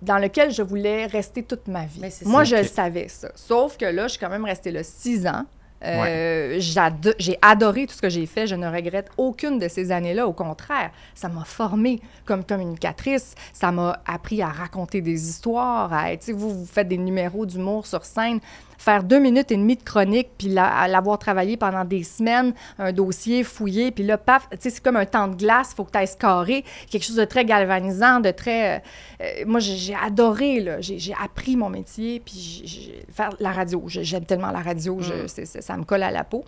[0.01, 2.01] dans lequel je voulais rester toute ma vie.
[2.26, 3.30] Moi, ça je le savais, ça.
[3.36, 5.45] Sauf que là, je suis quand même restée là six ans.
[5.84, 8.47] Euh, J'ai adoré tout ce que j'ai fait.
[8.47, 10.28] Je ne regrette aucune de ces années-là.
[10.28, 13.36] Au contraire, ça m'a formée comme communicatrice.
[13.53, 15.93] Ça m'a appris à raconter des histoires.
[15.93, 18.39] À, vous, vous faites des numéros d'humour sur scène.
[18.78, 23.43] Faire deux minutes et demie de chronique, puis l'avoir travaillé pendant des semaines, un dossier
[23.43, 25.69] fouillé, puis là, paf, tu sais, c'est comme un temps de glace.
[25.73, 26.63] Il faut que tu ailles scorer.
[26.89, 28.78] Quelque chose de très galvanisant, de très...
[28.78, 28.80] euh,
[29.21, 30.82] euh, moi, j'ai adoré, là.
[30.82, 33.84] J'ai appris mon métier, puis faire la radio.
[33.88, 35.45] J'aime tellement la radio, je- Mm.
[35.61, 36.45] ça me colle à la peau.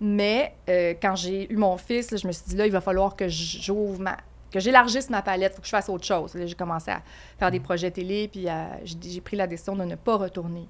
[0.00, 2.80] Mais euh, quand j'ai eu mon fils, là, je me suis dit, là, il va
[2.80, 4.16] falloir que j'ouvre ma
[4.50, 6.32] que j'élargisse ma palette, il faut que je fasse autre chose.
[6.46, 7.02] J'ai commencé à
[7.40, 8.46] faire des projets télé, puis
[8.84, 10.68] j'ai pris la décision de ne pas retourner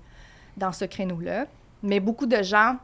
[0.56, 1.46] dans ce créneau-là.
[1.82, 2.76] Mais beaucoup de gens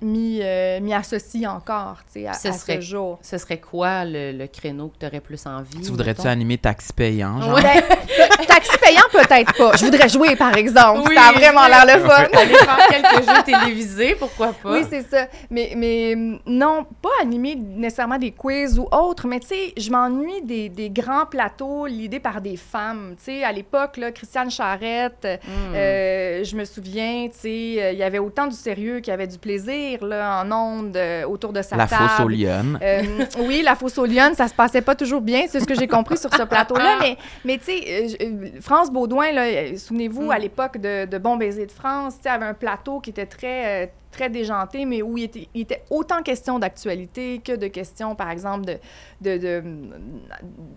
[0.00, 3.18] m'y euh, m'y associent encore, tu sais, à, Ce à serait- ce jour.
[3.22, 5.80] Ce serait quoi le, le créneau que tu aurais plus envie?
[5.80, 7.54] Tu voudrais-tu animer taxi payant, genre?
[7.54, 7.62] Ouais.
[8.54, 9.76] Taxi payant, peut-être pas.
[9.76, 11.02] Je voudrais jouer, par exemple.
[11.08, 12.24] Oui, ça a vraiment l'air le fun.
[12.32, 14.72] Aller faire quelques jeux télévisés, pourquoi pas?
[14.72, 15.26] Oui, c'est ça.
[15.50, 19.90] Mais, mais hum, non, pas animer nécessairement des quiz ou autres, mais tu sais, je
[19.90, 23.14] m'ennuie des, des grands plateaux lidés par des femmes.
[23.18, 25.74] Tu sais, à l'époque, là, Christiane Charrette, Hmm.
[25.74, 29.14] euh, je me souviens, tu sais, euh, il y avait autant du sérieux qu'il y
[29.14, 32.08] avait du plaisir, là, en ondes, euh, autour de sa La table.
[32.08, 32.78] fosse aux lionnes.
[32.82, 33.02] Euh,
[33.40, 35.88] oui, la fosse aux lionnes, ça se passait pas toujours bien, c'est ce que j'ai
[35.88, 36.96] compris sur ce plateau-là.
[37.00, 38.26] Mais, mais tu sais, je-
[38.60, 40.30] France Baudouin, là, euh, souvenez-vous, Mm.
[40.30, 43.26] à l'époque de, de Bon baiser de France, tu sais, avait un plateau qui était
[43.26, 47.66] très, euh, très déjanté, mais où il était, il était autant question d'actualité que de
[47.66, 48.78] questions, par exemple, de,
[49.20, 49.90] de, de, hum,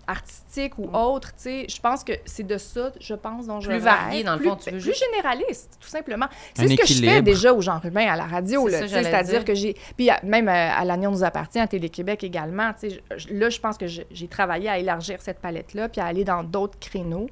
[0.06, 1.28] artistiques ou autres.
[1.36, 4.32] Tu sais, je pense que c'est de ça, je pense, dont je Plus varié, dans
[4.34, 6.26] le Plus- fond, tu veux plus juste- généraliste, tout simplement.
[6.26, 9.44] Un C'est ce que je fais déjà au Jean Rubin à la radio, c'est-à-dire dire.
[9.44, 9.74] que j'ai...
[9.96, 13.48] Puis à- même euh, à l'Agneau nous appartient, à Télé-Québec également, tu sais, je- là,
[13.50, 17.28] je pense que j'ai travaillé à élargir cette palette-là, puis à aller dans d'autres créneaux.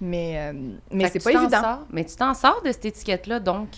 [0.00, 0.52] Mais, euh,
[0.92, 1.60] mais c'est pas évident.
[1.60, 1.78] sors.
[1.90, 3.68] Mais tu t'en sors de cette étiquette-là, donc?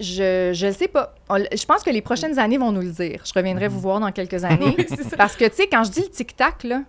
[0.00, 1.14] Je je sais pas.
[1.28, 3.22] On je pense que les prochaines années vont nous le dire.
[3.24, 4.76] Je reviendrai vous voir dans quelques années.
[5.16, 6.82] Parce que, tu sais, quand je dis le tic-tac, là,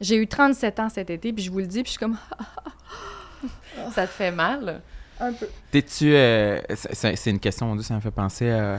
[0.00, 2.16] j'ai eu 37 ans cet été, puis je vous le dis, puis je suis comme...
[3.94, 4.82] Ça te fait mal?
[5.18, 5.46] Un peu.
[5.70, 6.14] T'es-tu.
[6.14, 8.78] euh, c'est- une question, mon Dieu, ça me fait penser euh,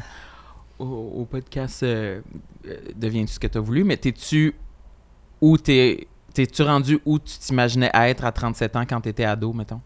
[0.80, 0.86] au,
[1.22, 2.22] au podcast euh,
[2.68, 4.54] euh, Deviens-tu ce que t'as voulu, mais t'es-tu
[5.40, 6.08] où t'es.
[6.34, 9.82] T'es-tu rendu où tu t'imaginais être à 37 ans quand t'étais ado, mettons?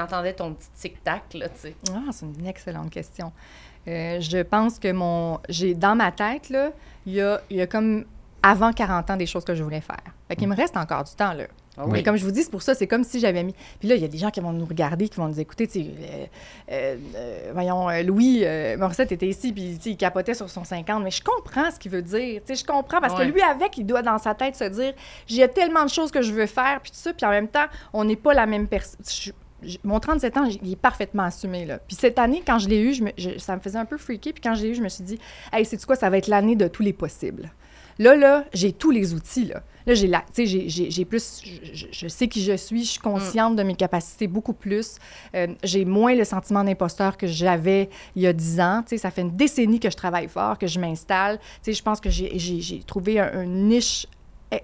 [0.00, 1.74] T'entendais ton petit tic-tac, là, tu sais.
[1.92, 3.32] Ah, c'est une excellente question.
[3.88, 5.38] Euh, je pense que mon.
[5.48, 6.70] J'ai dans ma tête, là,
[7.06, 8.04] il y a, y a comme
[8.42, 10.02] avant 40 ans des choses que je voulais faire.
[10.28, 11.44] Fait qu'il me reste encore du temps, là.
[11.76, 13.54] Ah Mais comme je vous dis, c'est pour ça, c'est comme si j'avais mis.
[13.78, 15.66] Puis là, il y a des gens qui vont nous regarder, qui vont nous écouter.
[15.66, 16.26] Tu sais, euh,
[16.72, 18.44] euh, euh, voyons, Louis
[18.76, 21.02] Morissette était ici, puis tu sais, il capotait sur son 50.
[21.02, 22.40] Mais je comprends ce qu'il veut dire.
[22.44, 23.26] Tu sais, je comprends parce Ouais.
[23.26, 24.92] que lui, avec, il doit dans sa tête se dire
[25.26, 27.12] j'ai tellement de choses que je veux faire, puis tout ça.
[27.14, 29.00] Puis en même temps, on n'est pas la même personne.
[29.84, 31.64] Mon 37 ans, il est parfaitement assumé.
[31.66, 31.78] Là.
[31.78, 32.94] Puis cette année, quand je l'ai eu,
[33.38, 34.32] ça me faisait un peu freaky.
[34.32, 35.18] Puis quand je l'ai eu, je me suis dit,
[35.52, 37.50] hey, c'est quoi, ça va être l'année de tous les possibles.
[37.98, 39.62] Là, là, j'ai tous les outils, là.
[39.86, 41.42] J'ai la, j'ai- plus,
[41.92, 44.96] je, sais qui je suis, je suis consciente de mes capacités beaucoup plus.
[45.34, 48.82] Euh, j'ai moins le sentiment d'imposteur que j'avais il y a 10 ans.
[48.82, 51.40] Tu sais, ça fait une décennie que je travaille fort, que je m'installe.
[51.66, 54.06] Je pense que j'ai- trouvé un- une niche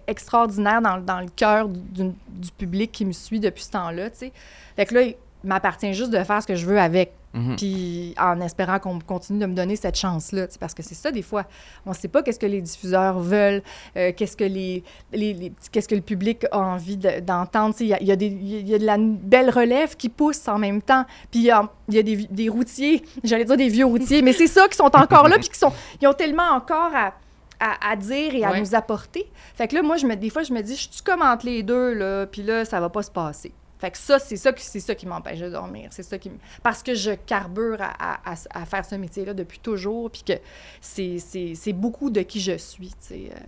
[0.07, 4.18] extraordinaire dans, dans le cœur du, du public qui me suit depuis ce temps-là, tu
[4.18, 4.32] sais.
[4.76, 5.14] Fait que là, il
[5.45, 7.12] m'appartient juste de faire ce que je veux avec.
[7.34, 7.57] Mhm.
[7.57, 10.47] Puis en espérant qu'on continue de me donner cette chance-là.
[10.59, 11.45] Parce que c'est ça, des fois.
[11.84, 13.62] On ne sait pas qu'est-ce que les diffuseurs veulent,
[13.97, 14.82] euh, qu'est-ce que les,
[15.12, 17.74] les- les- qu'est-ce que le public a envie de- d'entendre.
[17.74, 20.49] Tu sais, Il y a, y, a y a de la belle relève qui pousse
[20.49, 21.05] en même temps.
[21.30, 24.22] Puis il y a, il y a des, des routiers, j'allais dire des vieux routiers,
[24.22, 27.12] mais c'est ça qui sont encore là, puis qui sont, ils ont tellement encore à,
[27.61, 28.61] à, à dire et à Ouais.
[28.61, 29.30] nous apporter.
[29.54, 31.46] Fait que là, moi, je me, des fois, je me dis, je suis comme entre
[31.46, 33.52] les deux, là, puis là, ça va pas se passer.
[33.78, 35.88] Fait que ça, c'est ça, qui- c'est ça qui m'empêche de dormir.
[35.90, 39.34] C'est ça qui me- Parce que je carbure à, à- à- à faire ce métier-là
[39.34, 40.32] depuis toujours, puis que
[40.80, 43.30] c'est, c'est, c'est beaucoup de qui je suis, tu sais.
[43.32, 43.38] euh.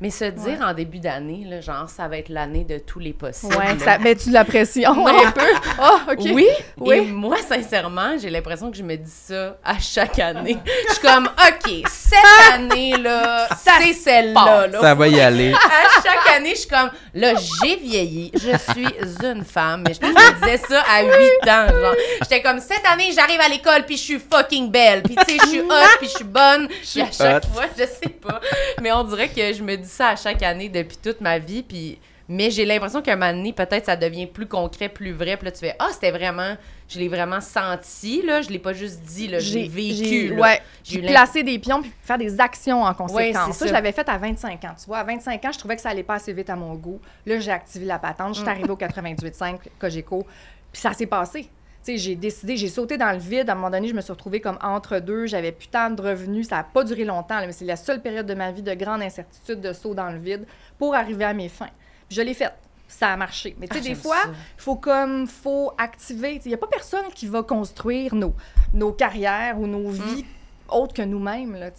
[0.00, 3.12] Mais se dire en début d'année, là, genre, ça va être l'année de tous les
[3.12, 3.56] possibles.
[3.56, 5.40] Ouais, ça met-tu de la pression un peu?
[5.78, 6.18] Ah, OK.
[6.32, 6.46] Oui,
[6.78, 6.96] Oui.
[6.96, 10.58] et moi, sincèrement, j'ai l'impression que je me dis ça à chaque année.
[10.88, 14.66] Je suis comme, OK, cette année-là, c'est celle-là.
[14.68, 14.80] là.
[14.80, 15.52] Ça va y aller.
[15.52, 18.86] À chaque année, je suis comme, là, j'ai vieilli, je suis
[19.24, 19.71] une femme.
[19.78, 21.10] Mais je pense que je me disais ça à 8
[21.48, 21.80] ans.
[21.80, 25.02] Genre, j'étais comme, cette année, j'arrive à l'école, puis je suis fucking belle.
[25.02, 25.68] Puis, tu sais, je suis hot,
[25.98, 26.68] puis je suis bonne.
[26.68, 27.48] Puis à chaque hot.
[27.54, 28.40] fois, je sais pas.
[28.80, 31.62] Mais on dirait que je me dis ça à chaque année depuis toute ma vie.
[31.62, 31.98] Puis,
[32.34, 35.36] mais j'ai l'impression qu'un moment donné, peut-être, ça devient plus concret, plus vrai.
[35.36, 36.56] Puis là, tu fais, ah, c'était vraiment,
[36.88, 38.42] je l'ai vraiment senti, là.
[38.42, 39.38] Je l'ai pas juste dit, là.
[39.38, 39.70] Vécu,
[40.04, 40.40] j'ai- là.
[40.40, 43.46] Ouais, J'ai placer des pions puis faire des actions en Ouais, conséquence.
[43.46, 43.66] c'est ça, ça.
[43.66, 44.98] je l'avais fait à 25 ans, tu vois.
[44.98, 47.00] À 25 ans, je trouvais que ça allait pas assez vite à mon goût.
[47.26, 48.34] Là, j'ai activé la patente.
[48.34, 48.42] Je Mm.
[48.44, 50.26] suis arrivée au 98.5 Cogeco,
[50.72, 51.48] puis ça s'est passé.
[51.84, 53.48] J'ai décidé, j'ai sauté dans le vide.
[53.50, 55.26] À un moment donné, je me suis retrouvée comme entre deux.
[55.26, 56.46] J'avais plus tant de revenus.
[56.48, 58.72] Ça n'a pas duré longtemps, là, mais c'est la seule période de ma vie de
[58.74, 60.46] grande incertitude, de saut dans le vide
[60.78, 61.70] pour arriver à mes fins.
[62.12, 62.52] Je l'ai faite.
[62.88, 63.56] Ça a marché.
[63.58, 66.40] Mais tu sais, Ah, des fois, il faut comme, faut activer.
[66.44, 68.34] Il n'y a pas personne qui va construire nos,
[68.74, 70.26] nos carrières ou nos vies
[70.68, 71.52] autres que nous-mêmes.
[71.58, 71.70] Mhm.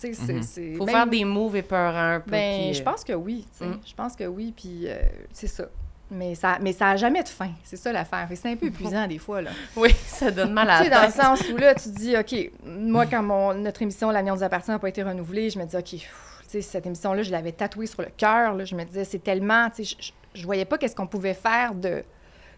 [0.43, 2.31] c'est- Faut même- faire des moves épeurants un peu.
[2.31, 3.45] Ben, puis, je euh, pense que oui.
[3.61, 3.71] Mm.
[3.85, 4.53] Je pense que oui.
[4.55, 4.97] Puis euh,
[5.31, 5.65] c'est ça.
[6.11, 7.49] Mais ça, mais ça a jamais de fin.
[7.63, 8.27] C'est ça l'affaire.
[8.31, 9.41] Et c'est un peu épuisant des fois.
[9.41, 9.51] Là.
[9.75, 11.21] Oui, ça donne mal à Tu sais, la dans le tête.
[11.21, 14.69] sens où là, tu te dis, OK, moi, quand mon, notre émission L'Avion nous appartient
[14.71, 18.01] n'a pas été renouvelée, je me dis, OK, pff, cette émission-là, je l'avais tatouée sur
[18.01, 18.63] le cœur.
[18.63, 22.03] Je me disais, c'est tellement, je, je, je voyais pas qu'est-ce qu'on pouvait faire de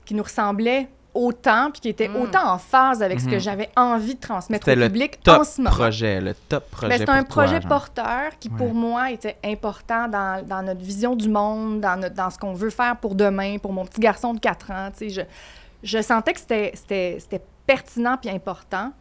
[0.05, 2.15] qui nous ressemblait autant, puis qui était Mm.
[2.17, 3.39] autant en phase avec ce que Mhm.
[3.39, 5.73] j'avais envie de transmettre C'était au le public top en ce moment.
[5.73, 6.87] projet, le top projet.
[6.89, 7.69] Mais c'est un pour projet genre.
[7.69, 8.57] porteur qui, Ouais.
[8.57, 12.53] pour moi, était important dans, dans notre vision du monde, dans, notre, dans ce qu'on
[12.53, 14.89] veut faire pour demain, pour mon petit garçon de 4 ans.
[14.91, 15.27] tu sais.
[15.83, 18.91] Je, je sentais que c'était- c'était c'était pertinent puis important.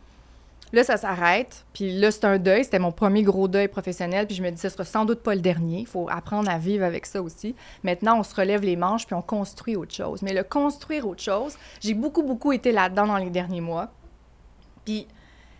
[0.74, 1.64] Là, ça s'arrête.
[1.72, 2.64] Puis là, c'est un deuil.
[2.64, 4.26] C'était mon premier gros deuil professionnel.
[4.26, 5.80] Puis je me dis, ce sera sans doute pas le dernier.
[5.80, 7.54] Il faut apprendre à vivre avec ça aussi.
[7.84, 10.22] Maintenant, on se relève les manches puis on construit autre chose.
[10.22, 13.92] Mais le construire autre chose, j'ai beaucoup, beaucoup été là-dedans dans les derniers mois.
[14.84, 15.06] Puis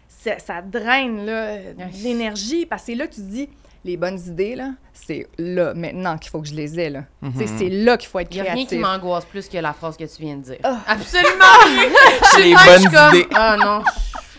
[0.08, 1.58] ça, ça draine là,
[2.02, 3.48] l'énergie parce que c'est là que tu te dis,
[3.84, 6.88] les bonnes idées, là, c'est là, maintenant qu'il faut que je les ai.
[6.90, 7.04] Là.
[7.36, 8.80] Sais, C'est là qu'il faut être Il n'y a rien qui créatif.
[8.80, 10.58] m'angoisse plus que la phrase que tu viens de dire.
[10.62, 10.78] Ah.
[10.86, 11.28] Absolument!
[12.22, 13.28] Je suis Les bonnes comme, idées.
[13.34, 13.82] Ah non,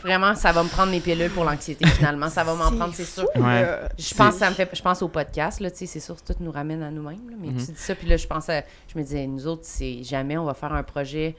[0.05, 2.29] vraiment, ça va me prendre mes pilules pour l'anxiété finalement.
[2.29, 3.25] Ça va m'en prendre, c'est sûr.
[3.35, 3.67] Ouais.
[3.97, 6.35] Je pense, ça me fait, je pense au podcast, là, tu sais, c'est sûr, tout
[6.39, 7.57] nous ramène à nous-mêmes, là, mais Mhm.
[7.57, 8.61] tu dis ça, puis là, je pense à-
[8.93, 11.35] je me disais, nous autres, c'est jamais on va faire un projet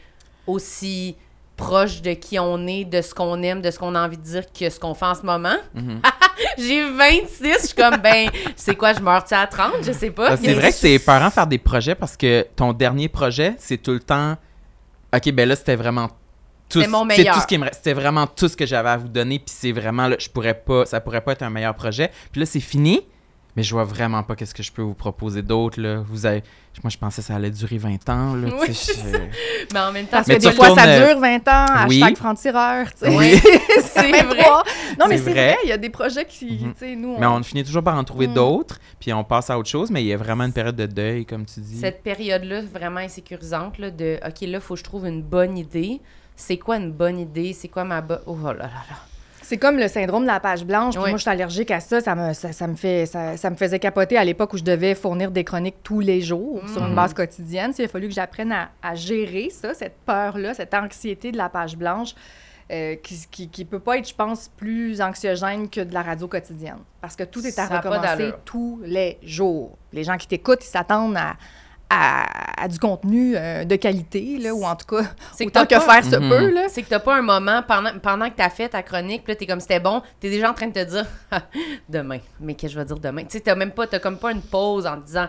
[0.47, 1.17] aussi
[1.57, 4.23] proche de qui on est, de ce qu'on aime, de ce qu'on a envie de
[4.23, 5.57] dire que ce qu'on fait en ce moment.
[5.75, 6.01] Mhm.
[6.59, 9.73] J'ai 26, je suis comme, ben, c'est quoi, je meurs-tu à 30?
[9.83, 10.33] Je sais pas.
[10.33, 13.79] Ah, C'est vrai que c'est épeurant faire des projets parce que ton dernier projet, c'est
[13.79, 14.37] tout le temps.
[15.15, 16.09] Ok, ben là, c'était vraiment
[16.69, 16.81] tout.
[16.81, 17.35] C'était mon c'est meilleur.
[17.35, 17.77] tout ce qui me reste.
[17.77, 19.39] C'était vraiment tout ce que j'avais à vous donner.
[19.39, 20.85] Puis c'est vraiment, là, je pourrais pas.
[20.87, 22.11] Ça pourrait pas être un meilleur projet.
[22.33, 23.01] Puis là, c'est fini.
[23.57, 26.03] Mais je vois vraiment pas qu'est-ce que je peux vous proposer d'autre, là.
[26.07, 26.43] Vous avez...
[26.83, 28.51] Moi, je pensais que ça allait durer 20 ans, là.
[28.61, 31.19] Oui, c'est je- Mais en même temps, Parce Mais que des fois, ça euh, dure
[31.21, 32.03] 20 ans, oui.
[32.03, 33.17] hashtag franc-tireur, tu sais.
[33.17, 33.41] Oui.
[33.83, 34.45] c'est vrai.
[35.01, 35.57] Non, mais C'est c'est vrai.
[35.65, 38.05] il y a des projets qui, tu sais, nous, Mais on finit toujours par en
[38.05, 38.35] trouver Mm.
[38.35, 40.85] d'autres, puis on passe à autre chose, mais il y a vraiment une période de
[40.85, 41.79] deuil, comme tu dis.
[41.79, 45.57] Cette période-là, vraiment insécurisante, là, de OK, là, il faut que je trouve une bonne
[45.57, 46.03] idée.
[46.37, 47.53] C'est quoi une bonne idée?
[47.53, 48.21] C'est quoi ma bonne.
[48.27, 48.97] Oh là là là.
[49.43, 50.95] C'est comme le syndrome de la page blanche.
[50.95, 51.11] Puis Oui.
[51.11, 52.01] moi, je suis allergique à ça.
[52.01, 54.65] Ça me, ça, ça me fait, ça, ça me faisait capoter à l'époque où je
[54.65, 56.95] devais fournir des chroniques tous les jours sur une Mhm.
[56.97, 57.73] base quotidienne.
[57.79, 61.49] Il a fallu que j'apprenne à, à gérer ça, cette peur-là, cette anxiété de la
[61.49, 62.15] page blanche,
[62.73, 66.27] euh, qui, qui, qui peut pas être, je pense, plus anxiogène que de la radio
[66.27, 66.79] quotidienne.
[67.01, 69.79] Parce que tout est à recommencer tous les jours.
[69.93, 71.35] Les gens qui t'écoutent, ils s'attendent à,
[71.89, 75.65] à, à du contenu euh, de qualité, là, ou en tout cas, C'est que autant
[75.67, 76.29] que pas- faire se Mhm.
[76.29, 76.51] peut.
[76.51, 76.63] Là.
[76.69, 79.37] C'est que t'as pas un moment pendant, pendant que t'as fait ta chronique, puis là,
[79.37, 81.07] t'es comme c'était bon, t'es déjà en train de te dire
[81.89, 82.19] demain.
[82.41, 83.23] Mais qu'est-ce que je vais dire demain?
[83.23, 85.29] Tu sais, t'as même pas, t'as comme pas une pause en te disant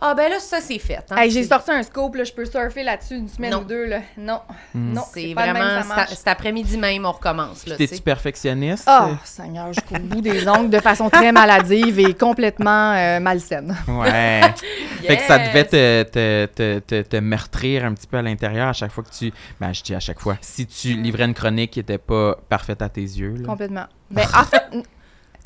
[0.00, 1.00] Ah, ben là, ça, c'est fait.
[1.10, 1.16] hein.
[1.16, 3.60] Hey, j'ai sorti un scope, là, je peux surfer là-dessus une semaine Non.
[3.60, 3.86] ou deux.
[3.86, 4.00] Là.
[4.16, 4.40] Non,
[4.74, 4.92] Mm.
[4.92, 7.64] non, C'est même, vraiment ça cet après-midi même, on recommence.
[7.64, 8.84] T'es-tu perfectionniste?
[8.86, 13.76] Ah, Seigneur, jusqu'au bout des ongles de façon très maladive et complètement euh, malsaine.
[13.88, 14.40] Ouais.
[15.06, 18.68] Fait que ça devait te, te, te, te, te meurtrir un petit peu à l'intérieur
[18.68, 19.32] à chaque fois que tu.
[19.60, 20.36] Ben, je dis à chaque fois.
[20.40, 23.34] Si tu livrais une chronique qui était pas parfaite à tes yeux.
[23.38, 23.46] Là.
[23.46, 23.86] Complètement.
[24.10, 24.62] Ben, en fait,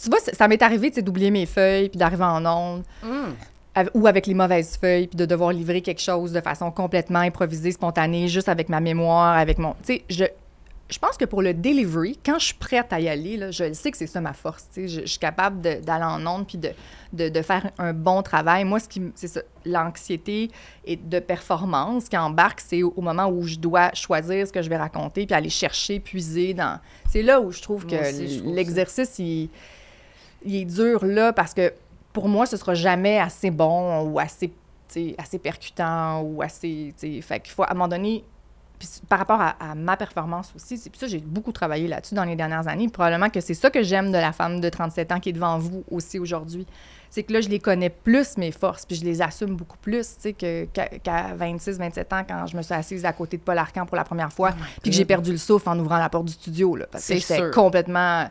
[0.02, 2.82] tu vois, ça ça m'est arrivé tu sais, d'oublier mes feuilles puis d'arriver en onde.
[3.04, 3.34] Hum.
[3.94, 7.72] Ou avec les mauvaises feuilles, puis de devoir livrer quelque chose de façon complètement improvisée,
[7.72, 9.72] spontanée, juste avec ma mémoire, avec mon...
[9.82, 10.24] Tu sais, je,
[10.90, 13.72] je pense que pour le delivery, quand je suis prête à y aller, là, je
[13.72, 14.68] sais que c'est ça ma force.
[14.74, 14.88] tu sais.
[14.88, 16.70] Je, je suis capable d'aller en onde puis de,
[17.14, 18.64] de, de faire un bon travail.
[18.64, 20.50] Moi, ce qui, c'est ça, l'anxiété
[20.84, 24.60] et de performance qui embarque, c'est au, au moment où je dois choisir ce que
[24.60, 26.78] je vais raconter puis aller chercher, puiser dans...
[27.08, 29.48] C'est là où je trouve que l'exercice, il,
[30.44, 31.72] il est dur là parce que
[32.12, 34.52] pour moi, ce sera jamais assez bon ou assez,
[35.18, 36.94] assez percutant ou assez.
[37.22, 38.24] Fait qu'il faut, à un moment donné,
[38.78, 42.24] puis par rapport à, à ma performance aussi, c'est ça, j'ai beaucoup travaillé là-dessus dans
[42.24, 42.88] les dernières années.
[42.88, 45.56] Probablement que c'est ça que j'aime de la femme de 37 ans qui est devant
[45.56, 46.66] vous aussi aujourd'hui.
[47.08, 50.16] C'est que là, je les connais plus, mes forces, puis je les assume beaucoup plus,
[50.16, 53.42] tu sais, qu'à qu'à 26, 27 ans, quand je me suis assise à côté de
[53.42, 56.08] Paul Arcan pour la première fois, puis que j'ai perdu le souffle en ouvrant la
[56.08, 58.28] porte du studio, là, parce que C'est j'étais complètement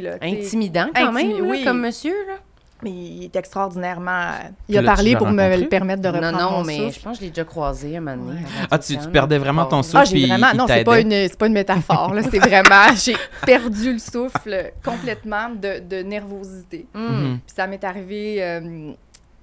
[0.00, 0.12] là.
[0.20, 0.26] sais.
[0.28, 1.64] Intimidant quand Intimi- même, là, oui.
[1.64, 2.14] comme monsieur.
[2.28, 2.34] Là.
[2.82, 4.32] Mais il est extraordinairement.
[4.68, 6.98] Il a parlé pour me le permettre de Non, reprendre non, mon mais souffle.
[6.98, 8.40] je pense que je l'ai déjà croisé un moment donné.
[8.40, 8.46] Ouais.
[8.64, 9.98] à Ah, tu, tu perdais vraiment ton souffle.
[10.00, 10.48] Ah, j'ai puis vraiment.
[10.52, 12.12] il Non, c'est pas une, pas une métaphore.
[12.30, 12.94] C'est vraiment.
[13.02, 16.86] J'ai perdu le souffle complètement de, de nervosité.
[16.94, 17.38] Mhm.
[17.46, 18.90] Puis ça m'est arrivé euh,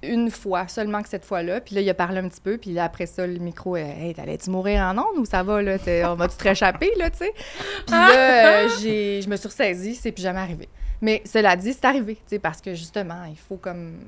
[0.02, 1.60] une fois, seulement que cette fois-là.
[1.60, 2.58] Puis là, il a parlé un petit peu.
[2.58, 5.62] Puis là, après ça, le micro, euh, hey, t'allais-tu mourir en ondes ou ça va,
[5.62, 5.76] là?
[6.10, 7.32] On va-tu te réchapper, là, tu sais?
[7.86, 9.94] Puis là, euh, j'ai, je me suis ressaisie.
[9.94, 10.68] C'est plus jamais arrivé.
[11.00, 13.98] Mais cela dit, c'est arrivé, tu sais, parce que justement, il faut comme.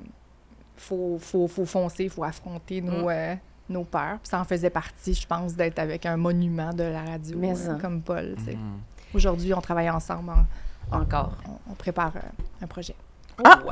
[0.77, 3.05] Faut, faut, faut foncer, il faut affronter nos.
[3.05, 3.11] Mm.
[3.11, 3.35] euh,
[3.69, 4.19] nos peurs.
[4.23, 7.55] Puis ça en faisait partie, je pense, d'être avec un monument de la radio, Mais
[7.69, 8.35] euh, comme Paul.
[8.39, 8.57] tu sais.
[8.57, 8.81] Mhm.
[9.15, 10.33] Aujourd'hui, on travaille ensemble.
[10.91, 11.33] Encore.
[11.49, 12.95] on, on prépare euh, un projet.
[13.43, 13.61] Ah!
[13.67, 13.71] Oh.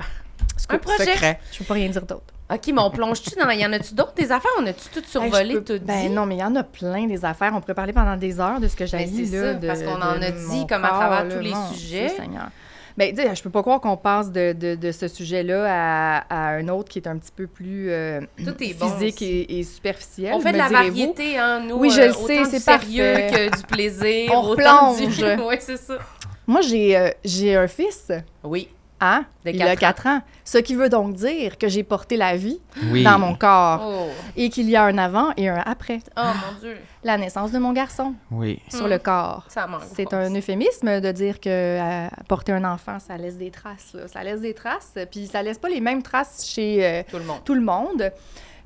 [0.57, 1.13] Scoop Un projet.
[1.13, 1.41] Secret.
[1.53, 2.23] Je peux pas rien dire d'autre.
[2.53, 3.49] OK, mais on plonge-tu dans.
[3.51, 4.51] Y en a-tu d'autres des affaires?
[4.61, 6.11] On a-tu tout Hey, survolé, je peux- tout Ben dit?
[6.11, 7.53] non, mais il y en a plein des affaires.
[7.55, 9.27] On pourrait parler pendant des heures de ce que j'ai Ben, dit.
[9.31, 11.69] là, ça, de- parce qu'on en a dit comme à travers là, tous les mon
[11.73, 12.09] sujets.
[12.11, 12.49] Seigneur.
[12.99, 16.49] Ben, dis, je peux pas croire qu'on passe de, de, de ce sujet-là à, à
[16.57, 19.63] un autre qui est un petit peu plus euh, Tout est bon physique et, et
[19.65, 20.35] superficiel.
[20.35, 21.77] On fait de la variété, hein, nous.
[21.77, 23.49] Oui, je euh, le sais, autant c'est du sérieux parfait.
[23.51, 24.31] que du plaisir.
[24.35, 25.05] On autant du...
[25.07, 25.41] replonge.
[25.49, 25.97] oui, c'est ça.
[26.47, 28.13] Moi, j'ai euh, j'ai un fils,
[28.45, 28.69] Oui.
[29.05, 29.25] Hein?
[29.45, 29.77] De il quatre a ans.
[29.77, 30.21] 4 ans.
[30.45, 33.03] Ce qui veut donc dire que j'ai porté la vie Oui.
[33.03, 36.01] dans mon corps Oh, et qu'il y a un avant et un après.
[36.17, 36.77] oh mon Dieu.
[37.05, 38.61] La naissance de mon garçon Oui.
[38.71, 38.91] sur Hmm.
[38.91, 39.45] le corps.
[39.49, 39.83] Ça manque.
[39.95, 43.93] C'est un euphémisme de dire que euh, porter un enfant, ça laisse des traces.
[43.95, 44.07] là.
[44.09, 47.25] Ça laisse des traces, puis ça laisse pas les mêmes traces chez euh, Tout le
[47.25, 47.41] monde.
[47.45, 48.13] tout le monde.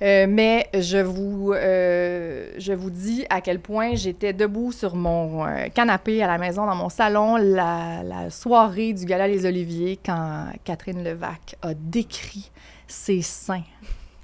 [0.02, 5.46] Euh, mais je vous, euh, je vous dis à quel point j'étais debout sur mon
[5.46, 9.98] euh, canapé à la maison, dans mon salon, la, la soirée du Gala Les Oliviers,
[10.04, 12.50] quand Catherine Levac a décrit
[12.86, 13.62] ses seins.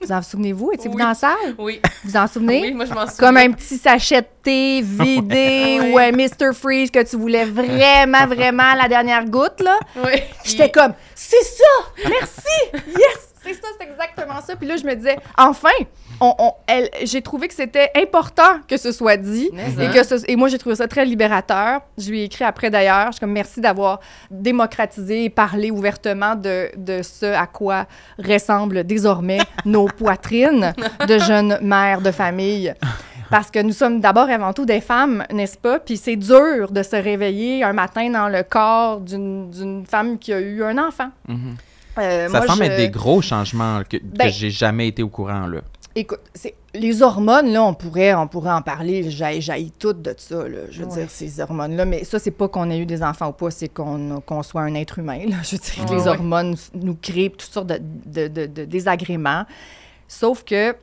[0.02, 0.72] Vous en souvenez-vous?
[0.72, 1.00] Étiez-vous Oui.
[1.02, 1.54] dans la salle?
[1.58, 1.80] Oui.
[2.04, 2.60] Vous en souvenez?
[2.60, 3.28] Oui, moi, je m'en souviens.
[3.28, 6.52] Comme un petit sachet de thé vidé ou un Mr.
[6.52, 9.78] Freeze que tu voulais vraiment, vraiment la dernière goutte, là.
[10.04, 10.20] Oui.
[10.44, 12.08] J'étais comme, c'est ça!
[12.10, 12.82] Merci!
[12.88, 13.31] Yes!
[13.44, 14.54] C'est ça, c'est exactement ça.
[14.56, 15.68] Puis là, je me disais, enfin!
[16.20, 16.52] On,
[17.02, 19.50] j'ai trouvé que c'était important que ce soit dit.
[19.80, 19.90] Et, hein.
[19.92, 21.80] que ce- et moi, j'ai trouvé ça très libérateur.
[21.98, 23.06] Je lui ai écrit après d'ailleurs.
[23.06, 23.98] Je suis comme merci d'avoir
[24.30, 27.86] démocratisé et parlé ouvertement de, de ce à quoi
[28.22, 30.74] ressemblent désormais nos poitrines
[31.08, 32.72] de jeunes mères de famille.
[33.30, 35.78] Parce que nous sommes d'abord et avant tout des femmes, n'est-ce pas?
[35.80, 40.40] Puis c'est dur de se réveiller un matin dans le corps d'une femme qui a
[40.40, 41.10] eu un enfant.
[41.28, 41.56] Mhm.
[41.98, 45.02] Euh, Ça moi, semble je- être des gros changements que, que Ben- j'ai jamais été
[45.02, 45.60] au courant, là.
[45.94, 49.10] Écoute, c'est- les hormones, là, on pourrait, on pourrait en parler.
[49.10, 50.60] J'ai jailli tout de ça, là.
[50.70, 50.94] Je veux Ouais.
[51.00, 51.84] dire, ces hormones-là.
[51.84, 54.62] Mais ça, c'est pas qu'on ait eu des enfants ou pas, c'est qu'on qu'on soit
[54.62, 55.36] un être humain, là.
[55.44, 56.08] Je veux dire, Ouais, les ouais.
[56.08, 59.44] hormones nous créent toutes sortes de, de- de- de désagréments.
[60.08, 60.74] Sauf que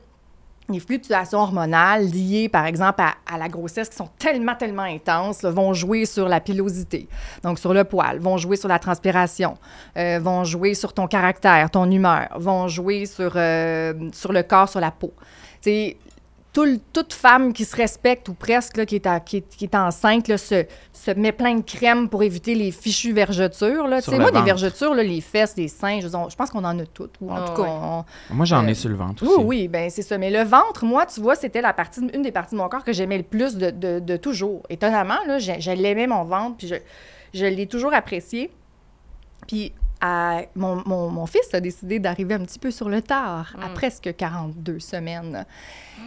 [0.70, 5.72] les fluctuations hormonales liées, par exemple, à, la grossesse, qui sont tellement, tellement intenses, vont
[5.72, 7.08] jouer sur la pilosité,
[7.42, 9.56] donc sur le poil, vont jouer sur la transpiration,
[9.96, 14.68] euh, vont jouer sur ton caractère, ton humeur, vont jouer sur, euh, sur le corps,
[14.68, 15.12] sur la peau.
[15.62, 15.96] Tu sais,
[16.52, 19.64] tout toute femme qui se respecte ou presque, là, qui, est à- qui, est, qui
[19.66, 23.86] est enceinte, là, se, se met plein de crème pour éviter les fichues vergetures.
[23.86, 24.02] Là.
[24.02, 26.86] Tu Sur moi, des vergetures, là, les fesses, les seins, je, pense qu'on en a
[26.86, 27.14] toutes.
[27.20, 28.04] Ou en Ah, tout cas, ouais.
[28.30, 29.44] on, Moi, j'en Euh, ai sur le ventre oui, aussi.
[29.44, 30.18] oui, ben c'est ça.
[30.18, 32.82] Mais le ventre, moi, tu vois, c'était la partie, une des parties de mon corps
[32.84, 34.62] que j'aimais le plus de, de- de toujours.
[34.68, 36.74] Étonnamment, là, je, je l'aimais mon ventre, puis je,
[37.32, 38.50] je l'ai toujours apprécié.
[39.46, 43.54] Puis à- mon, mon- mon fils a décidé d'arriver un petit peu sur le tard,
[43.62, 43.74] à Mm.
[43.74, 45.44] presque 42 semaines.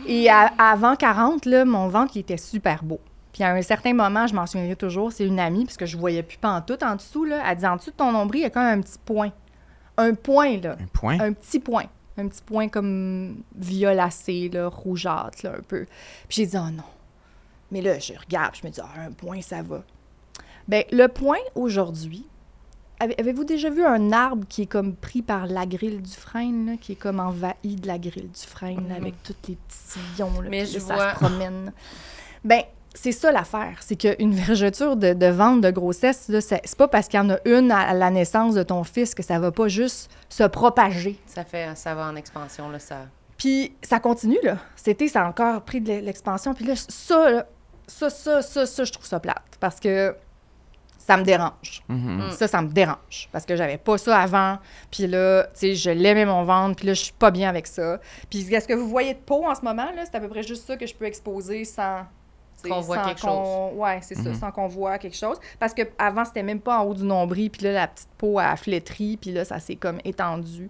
[0.07, 2.99] Et à- avant 40, là, mon ventre, il était super beau.
[3.31, 5.97] Puis à un certain moment, je m'en souviendrai toujours, c'est une amie, parce que je
[5.97, 8.47] voyais plus pantoute en dessous, là, elle dit en dessous de ton nombril, il y
[8.47, 9.31] a quand même un petit point.
[9.97, 11.19] Un point, là Un point?
[11.19, 11.85] un petit point.
[12.17, 15.85] Un petit point comme violacé, là, rougeâtre, là, un peu.
[16.27, 16.83] Puis j'ai dit, oh non.
[17.71, 19.81] Mais là, je regarde, je me dis, ah, un point, ça va.
[20.67, 22.25] Bien, le point, aujourd'hui,
[23.17, 26.73] avez-vous déjà vu un arbre qui est comme pris par la grille du frein, là,
[26.79, 30.41] qui est comme envahi de la grille du frein, là, avec tous les petits sillons,
[30.41, 31.71] là, Mais puis je là, ça se promène?
[32.43, 32.61] Ben,
[32.93, 33.77] c'est ça l'affaire.
[33.81, 37.37] C'est qu'une vergeture de, de ventre de grossesse, c'est pas parce qu'il y en a
[37.45, 41.19] une à la naissance de ton fils que ça va pas juste se propager.
[41.25, 43.07] Ça fait, ça va en expansion, là, ça.
[43.37, 44.57] Puis ça continue, là.
[44.75, 46.53] C'était, ça a encore pris de l'expansion.
[46.53, 47.45] Puis là, ça, là,
[47.87, 49.57] ça, ça, ça, ça, je trouve ça plate.
[49.59, 50.15] Parce que
[51.05, 51.83] ça me dérange.
[51.89, 52.27] Mhm.
[52.27, 52.31] Mm.
[52.31, 53.27] Ça, ça me dérange.
[53.31, 54.57] Parce que j'avais pas ça avant.
[54.89, 56.77] Puis là, tu sais, je l'aimais mon ventre.
[56.77, 57.99] Puis là, je suis pas bien avec ça.
[58.29, 60.03] Puis est-ce que vous voyez de peau en ce moment, là?
[60.05, 62.03] C'est à peu près juste ça que je peux exposer sans...
[62.65, 64.35] Qu'on voit sans quelque qu'on- Ouais, c'est ça, Mhm.
[64.35, 65.37] sans qu'on voit quelque chose.
[65.59, 67.49] Parce que avant c'était même pas en haut du nombril.
[67.49, 69.17] Puis là, la petite peau a flétri.
[69.17, 70.69] Puis là, ça s'est comme étendu.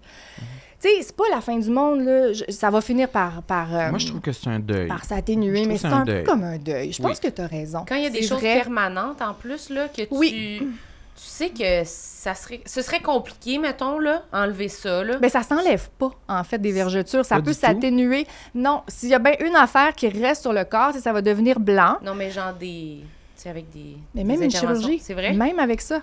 [0.84, 2.32] Tu sais, c'est pas la fin du monde, là.
[2.34, 3.42] Je- ça va finir par...
[3.42, 4.86] par euh, Moi, je trouve que c'est un deuil.
[4.88, 6.22] par s'atténuer, mais c'est un deuil.
[6.24, 6.92] peu comme un deuil.
[6.92, 7.08] Je Oui.
[7.08, 7.84] pense que tu as raison.
[7.88, 8.60] Quand il y a des choses vrai.
[8.60, 10.58] permanentes en plus, là, que tu, Oui.
[10.60, 10.66] tu
[11.16, 15.14] sais que ça serait, ce serait compliqué, mettons, là, enlever ça, là.
[15.22, 17.24] Mais ça s'enlève pas, en fait, des vergetures.
[17.24, 18.26] Ça Pas peut s'atténuer.
[18.54, 21.60] Non, s'il y a bien une affaire qui reste sur le corps, ça va devenir
[21.60, 21.96] blanc.
[22.04, 22.98] Non, mais genre des.
[23.36, 23.96] Tu sais, avec des.
[24.14, 25.32] Mais des même une chirurgie, C'est vrai?
[25.32, 26.00] même avec ça.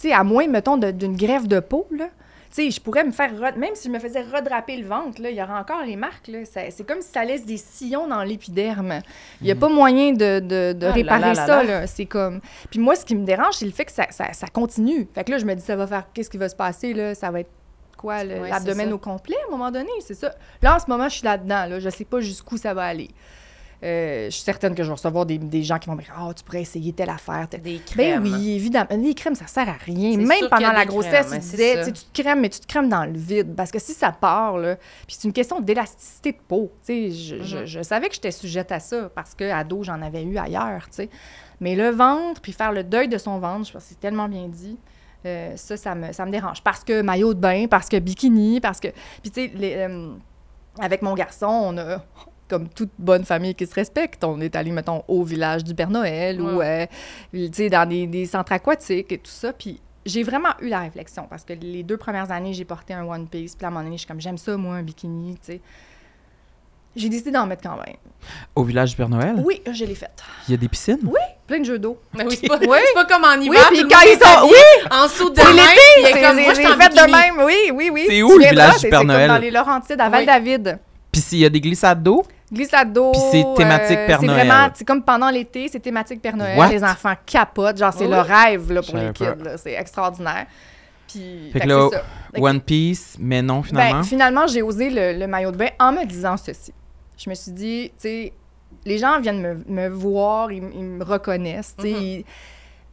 [0.00, 2.06] Tu sais, à moins, mettons, de- d'une greffe de peau, là.
[2.54, 3.32] Sais, je pourrais me faire...
[3.32, 5.96] re- Même si je me faisais redraper le ventre, là, il y aurait encore les
[5.96, 9.00] marques, C'est comme si ça laisse des sillons dans l'épiderme.
[9.40, 11.86] Il n'y a pas moyen de, de- de Ah réparer là là ça, là.
[11.86, 12.40] C'est comme...
[12.70, 15.08] Puis moi, ce qui me dérange, c'est le fait que ça, ça- ça continue.
[15.14, 16.04] Fait que là, je me dis, ça va faire...
[16.12, 17.14] Qu'est-ce qui va se passer, là?
[17.14, 17.50] Ça va être
[17.96, 19.90] quoi, Ouais, l'abdomen au complet, à un moment donné?
[20.00, 20.34] C'est ça.
[20.60, 21.80] Là, en ce moment, je suis là-dedans, là.
[21.80, 23.08] Je sais pas jusqu'où ça va aller.
[23.84, 26.12] Euh, je suis certaine que je vais recevoir des, des gens qui vont me dire
[26.16, 28.22] «Ah, tu pourrais essayer telle affaire, telle Des crèmes.
[28.22, 28.86] ben oui, évidemment.
[28.92, 30.16] Les crèmes, ça sert à rien.
[30.16, 31.90] Même pendant la grossesse, crèmes, ils disaient, ça.
[31.90, 33.54] tu te crèmes, mais tu te crèmes dans le vide.
[33.56, 34.76] Parce que si ça part, là,
[35.06, 36.70] puis c'est une question d'élasticité de peau.
[36.86, 37.64] Tu sais, je, je- Mhm.
[37.66, 40.96] je savais que j'étais sujette à ça parce que ado, j'en avais eu ailleurs, tu
[40.96, 41.10] sais.
[41.60, 44.28] Mais le ventre, puis faire le deuil de son ventre, je pense que c'est tellement
[44.28, 44.78] bien dit.
[45.26, 46.62] euh, ça, ça me, ça me dérange.
[46.62, 48.88] Parce que maillot de bain, parce que bikini, parce que...
[49.22, 50.12] Puis tu sais, euh,
[50.80, 52.02] avec mon garçon, on a
[52.52, 55.88] comme toute bonne famille qui se respecte, on est allé, mettons, au village du Père
[55.88, 56.84] Noël ou, euh,
[57.32, 59.54] tu sais, dans des, des centres aquatiques et tout ça.
[59.54, 63.04] Puis j'ai vraiment eu la réflexion parce que les deux premières années, j'ai porté un
[63.06, 63.56] One Piece.
[63.56, 65.60] Puis à un moment donné, je suis comme, j'aime ça, moi, un bikini, tu sais.
[66.94, 67.96] J'ai décidé d'en mettre quand même.
[68.54, 70.10] Au village du Père Noël, Oui, je l'ai fait.
[70.46, 70.98] il y a des piscines?
[71.04, 71.98] Oui, plein de jeux d'eau.
[72.12, 72.78] Mais oui, c'est pas, Oui.
[72.86, 73.66] c'est pas comme en Oui, hiver.
[73.70, 74.46] puis tout le quand ils sont...
[74.46, 76.18] Oui, En dessous de c'est l'été!
[76.18, 77.12] est comme moi, je C'est suis en fait de bikini.
[77.12, 78.04] même, oui, oui, oui.
[78.08, 79.28] C'est Tu où, le village du c'est- Père c'est comme Noël?
[79.28, 80.10] dans les Laurentides, à Oui.
[80.10, 80.78] Val-David.
[81.10, 83.12] Puis s'il y a des glissades d'eau, Glissade d'eau.
[83.12, 84.46] Puis c'est thématique Père c'est Noël.
[84.46, 86.58] vraiment, c'est comme pendant l'été, c'est thématique Père Noël.
[86.58, 86.68] What?
[86.68, 87.78] Les enfants capotent.
[87.78, 88.10] Genre, c'est Oui.
[88.10, 89.24] le rêve là, pour les kids.
[89.42, 89.56] là.
[89.56, 90.46] C'est extraordinaire.
[91.08, 92.02] Puis, Fait que fait que là, c'est ça.
[92.34, 93.98] Fait que One Piece, mais non, finalement.
[94.00, 96.72] Ben, finalement, j'ai osé le, le maillot de bain en me disant ceci.
[97.18, 98.32] Je me suis dit, tu sais,
[98.84, 101.74] les gens viennent me, me voir, ils, me reconnaissent.
[101.78, 102.02] tu sais, Mhm.
[102.02, 102.24] ils-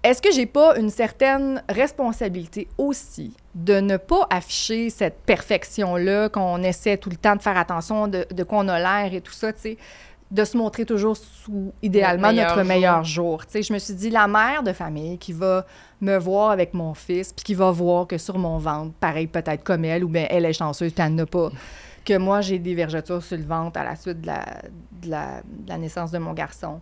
[0.02, 6.64] Est-ce que j'ai pas une certaine responsabilité aussi de ne pas afficher cette perfection-là, qu'on
[6.64, 9.34] essaie tout le temps de faire attention de, de quoi on a l'air et tout
[9.34, 9.78] ça, tu sais,
[10.32, 13.43] de se montrer toujours sous, idéalement, Notre meilleur notre jour.
[13.52, 15.66] meilleur je me suis dit, la mère de famille qui va
[16.00, 19.64] me voir avec mon fils, puis qui va voir que sur mon ventre, pareil peut-être
[19.64, 21.50] comme elle, ou bien elle est chanceuse, puis elle n'a pas,
[22.06, 24.45] que moi j'ai des vergetures sur le ventre à la suite de la,
[25.02, 26.80] de la, de la naissance de mon garçon.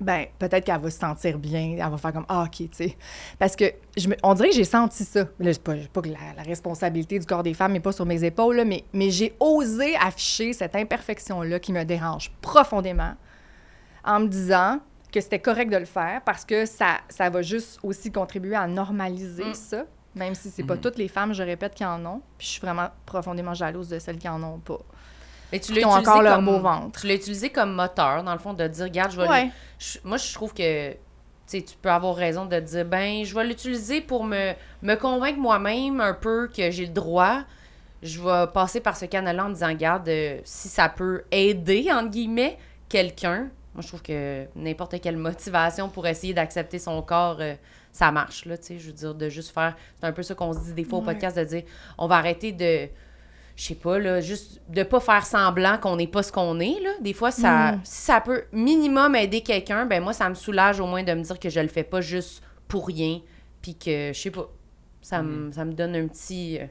[0.00, 2.96] Ben peut-être qu'elle va se sentir bien, elle va faire comme ah ok, tu sais.
[3.38, 3.64] Parce que
[3.96, 5.20] je me- on dirait que j'ai senti ça.
[5.38, 8.06] Là, c'est pas, pas que la, la responsabilité du corps des femmes n'est pas sur
[8.06, 13.14] mes épaules, là, mais, mais j'ai osé afficher cette imperfection-là qui me dérange profondément
[14.04, 14.78] en me disant
[15.12, 18.66] que c'était correct de le faire parce que ça, ça va juste aussi contribuer à
[18.66, 19.54] normaliser Mm.
[19.54, 19.84] ça,
[20.14, 22.22] même si c'est pas toutes les femmes, je répète, qui en ont.
[22.38, 24.78] Puis je suis vraiment profondément jalouse de celles qui en ont pas.
[25.52, 27.00] Mais tu Qui l'as ont leur comme- beau ventre.
[27.00, 29.28] Tu l'as utilisé comme moteur, dans le fond, de dire, regarde, je vais.
[29.28, 29.44] Ouais.
[29.46, 30.92] le- je- moi, je trouve que.
[31.48, 36.00] Tu peux avoir raison de dire, ben, je vais l'utiliser pour me, me convaincre moi-même
[36.00, 37.40] un peu que j'ai le droit.
[38.04, 41.88] Je vais passer par ce canal-là en me disant, regarde, euh, si ça peut aider,
[41.92, 42.56] entre guillemets,
[42.88, 43.48] quelqu'un.
[43.74, 47.54] Moi, je trouve que n'importe quelle motivation pour essayer d'accepter son corps, euh,
[47.90, 48.78] ça marche, là, tu sais.
[48.78, 49.74] Je veux dire, de juste faire.
[49.98, 51.62] C'est un peu ça qu'on se dit des fois au podcast, de dire,
[51.98, 52.88] on va arrêter de
[53.60, 56.80] je sais pas, là, juste de pas faire semblant qu'on n'est pas ce qu'on est,
[56.82, 56.92] là.
[57.02, 57.80] Des fois, ça, Mm.
[57.84, 61.20] si ça peut minimum aider quelqu'un, ben moi, ça me soulage au moins de me
[61.22, 63.20] dire que je le fais pas juste pour rien,
[63.60, 64.48] puis que, je sais pas,
[65.02, 66.64] ça, me, ça me donne un petit, euh,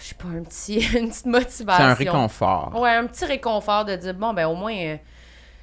[0.00, 1.84] je sais pas, un petit, une petite motivation.
[1.84, 2.80] C'est un réconfort.
[2.80, 4.96] Ouais, un petit réconfort de dire, bon, ben au moins, euh,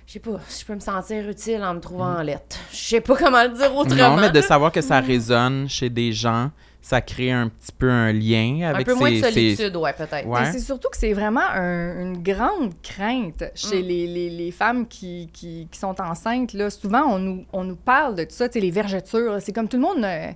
[0.05, 2.57] je sais pas, je peux me sentir utile en me trouvant en lettre.
[2.71, 4.15] Je sais pas comment le dire autrement.
[4.15, 6.51] Non, mais de savoir que ça résonne chez des gens,
[6.85, 9.75] ça crée un petit peu un lien un avec peu moins de ces- ces- solitude,
[9.77, 10.27] ouais, peut-être.
[10.27, 10.41] Ouais.
[10.41, 13.85] Mais c'est surtout que c'est vraiment un- une grande crainte chez Mm.
[13.87, 16.51] les, les- les femmes qui, qui- qui sont enceintes.
[16.53, 16.69] Là.
[16.69, 19.37] Souvent, on nous, on nous parle de tout ça, tu sais, les vergetures.
[19.39, 20.03] C'est comme tout le monde.
[20.03, 20.27] euh,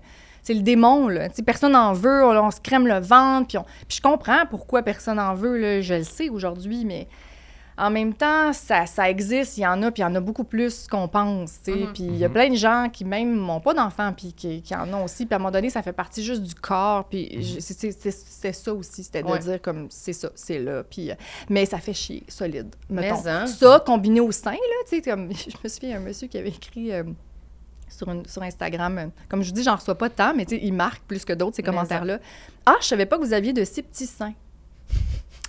[0.41, 1.28] c'est le démon, là.
[1.28, 3.48] Tu sais, personne n'en veut, on, on se crème le ventre.
[3.50, 7.10] Puis, on- puis je comprends pourquoi personne n'en veut, là, je le sais aujourd'hui, mais
[7.78, 10.19] en même temps, ça, ça existe, il y en a, puis il y en a
[10.19, 11.59] beaucoup plus qu'on pense.
[11.63, 11.78] tu sais.
[11.78, 11.93] Mhm.
[11.93, 14.75] Puis il y a plein de gens qui même n'ont pas d'enfants, puis qui, qui
[14.75, 15.25] en ont aussi.
[15.25, 17.05] Puis à un moment donné, ça fait partie juste du corps.
[17.07, 19.39] Puis je- c'est- c'est- c'est- c'était ça aussi, c'était de Ouais.
[19.39, 20.84] dire comme c'est ça, c'est là.
[20.84, 21.15] Puis, euh,
[21.49, 22.75] mais ça fait chier, solide.
[22.89, 23.45] Mais hein?
[23.47, 24.57] Ça, combiné au sein, là,
[24.89, 27.03] tu sais, comme, je me souviens, il y a un monsieur qui avait écrit euh,
[27.89, 30.55] sur, une- sur Instagram, euh, comme je vous dis, j'en reçois pas tant, mais tu
[30.55, 32.19] sais, il marque plus que d'autres, ces commentaires-là.
[32.65, 34.34] Ah, je savais pas que vous aviez de si petits seins.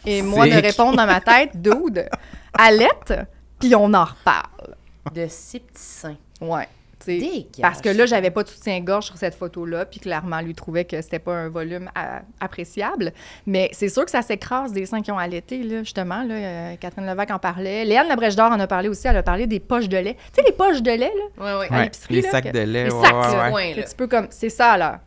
[0.06, 2.08] Et moi, de répondre dans ma tête, dude,
[2.56, 3.14] Alette,
[3.60, 4.74] puis on en reparle.
[5.14, 6.16] De ces petits seins.
[6.40, 6.68] Ouais.
[7.04, 7.20] tu.
[7.62, 11.00] Parce que là, j'avais pas de soutien-gorge sur cette photo-là, puis clairement, lui trouvait que
[11.00, 13.12] c'était pas un volume à- appréciable.
[13.46, 16.22] Mais c'est sûr que ça s'écrase des seins qui ont allaité, là, justement.
[16.24, 17.84] Là, euh, Catherine Levac en parlait.
[17.84, 19.06] Léane Labrèche d'Or en a parlé aussi.
[19.06, 20.14] Elle a parlé des poches de lait.
[20.14, 21.44] Tu sais, les poches de lait, là?
[21.44, 21.68] Ouais, ouais.
[21.70, 22.84] à Ouais, l'épicerie, les là, sacs que- de lait.
[22.84, 23.44] les ouais, sacs, ouais, là.
[23.46, 23.52] ouais.
[23.54, 23.82] Ouais, Un là.
[23.84, 24.26] petit peu comme...
[24.30, 25.00] C'est ça, là.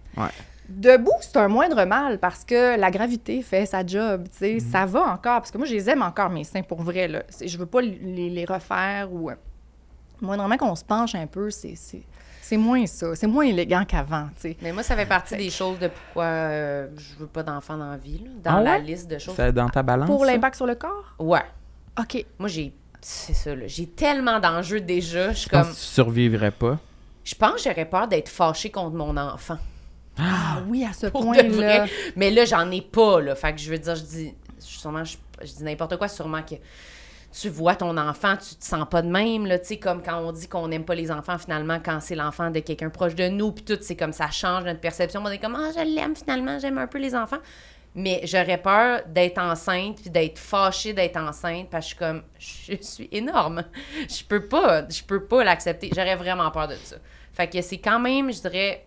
[0.71, 4.53] Debout, c'est un moindre mal parce que la gravité fait sa job, tu sais.
[4.57, 4.71] Mm-hmm.
[4.71, 5.39] Ça va encore.
[5.39, 7.23] Parce que moi, je les aime encore, mes seins, pour vrai, là.
[7.29, 9.29] C'est- Je veux pas les, les refaire ou...
[9.29, 9.35] euh,
[10.21, 11.75] Moindrement qu'on se penche un peu, c'est...
[11.75, 12.03] c'est-
[12.41, 13.15] C'est moins ça.
[13.15, 14.57] C'est moins élégant qu'avant, tu sais.
[14.61, 17.91] Mais moi, ça fait partie des choses de pourquoi euh, je veux pas d'enfants dans
[17.91, 19.35] la vie, là, dans Ah la liste de choses.
[19.35, 20.07] C'est dans ta balance.
[20.07, 20.31] Pour ça?
[20.33, 21.15] l'impact sur le corps?
[21.19, 21.43] Ouais.
[21.99, 22.25] OK.
[22.39, 22.73] Moi, j'ai.
[22.99, 23.63] C'est ça, là.
[23.67, 25.31] J'ai tellement d'enjeux déjà.
[25.31, 25.69] Je suis pense comme.
[25.71, 26.77] que tu survivrais pas?
[27.23, 29.57] Je pense que j'aurais peur d'être fâchée contre mon enfant.
[30.17, 31.85] Ah oui, à ce point-là.
[32.15, 33.35] Mais là, j'en ai pas, là.
[33.35, 34.33] Fait que je veux dire, je dis.
[34.59, 36.55] Sûrement, je, je dis n'importe quoi, sûrement que
[37.31, 39.57] tu vois ton enfant, tu te sens pas de même, là.
[39.57, 42.51] Tu sais, comme quand on dit qu'on n'aime pas les enfants, finalement, quand c'est l'enfant
[42.51, 45.21] de quelqu'un proche de nous, puis tout, c'est comme ça change notre perception.
[45.23, 47.39] On est comme, ah, je l'aime finalement, j'aime un peu les enfants.
[47.95, 52.23] Mais j'aurais peur d'être enceinte, puis d'être fâchée d'être enceinte, parce que je suis comme,
[52.39, 53.63] je suis énorme.
[54.09, 55.89] Je peux pas, je peux pas l'accepter.
[55.95, 56.97] J'aurais vraiment peur de ça.
[57.33, 58.85] Fait que c'est quand même, je dirais,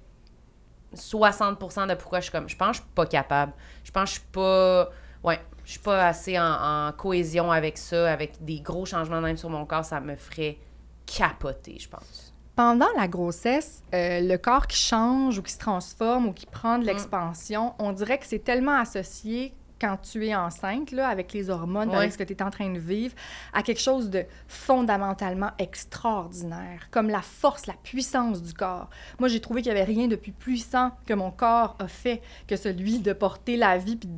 [0.95, 3.53] 60% de pourquoi je suis comme, je pense que je suis pas capable.
[3.85, 4.91] Je pense que je suis pas,
[5.25, 9.37] ouais, je suis pas assez en, en cohésion avec ça, avec des gros changements même
[9.37, 10.59] sur mon corps, ça me ferait
[11.07, 12.33] capoter, je pense.
[12.57, 16.79] Pendant la grossesse, euh, le corps qui change ou qui se transforme ou qui prend
[16.79, 16.83] Mm.
[16.83, 19.55] de l'expansion, on dirait que c'est tellement associé
[19.85, 21.97] quand tu es enceinte, là, avec les hormones, Ouais.
[21.97, 23.15] avec ce que tu es en train de vivre,
[23.53, 28.89] à quelque chose de fondamentalement extraordinaire, comme la force, la puissance du corps.
[29.19, 32.23] Moi, j'ai trouvé qu'il n'y avait rien de plus puissant que mon corps a fait
[32.47, 34.09] que celui de porter la vie puis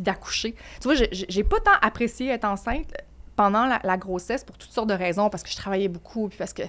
[0.00, 0.54] d'accoucher.
[0.80, 2.92] Tu vois, j'ai pas tant apprécié être enceinte
[3.34, 6.38] pendant la, la grossesse pour toutes sortes de raisons, parce que je travaillais beaucoup, puis
[6.38, 6.62] parce que...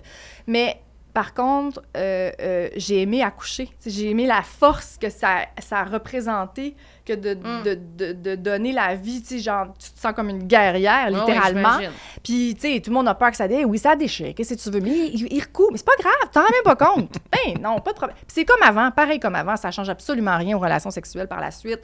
[0.47, 0.81] Mais
[1.17, 3.67] par contre, euh, euh, j'ai aimé accoucher.
[3.83, 6.75] J'ai aimé la force que ça, ça a représenté
[7.07, 7.63] que de, Mm.
[7.63, 9.23] de, de, de donner la vie.
[9.41, 11.71] Genre, tu te sens comme une guerrière, littéralement.
[11.79, 11.91] j'imagine.
[12.23, 13.67] Puis, tu sais, tout le monde a peur que ça déchire.
[13.67, 14.35] Oui, ça déchire.
[14.35, 14.79] Qu'est-ce que tu veux?
[14.79, 15.69] Mais il, il recoue.
[15.71, 16.13] Mais c'est pas grave.
[16.31, 17.11] T'en rends même pas compte.
[17.31, 18.15] ben non, pas de problème.
[18.17, 18.91] Puis c'est comme avant.
[18.91, 19.55] Pareil comme avant.
[19.55, 21.79] Ça change absolument rien aux relations sexuelles par la suite.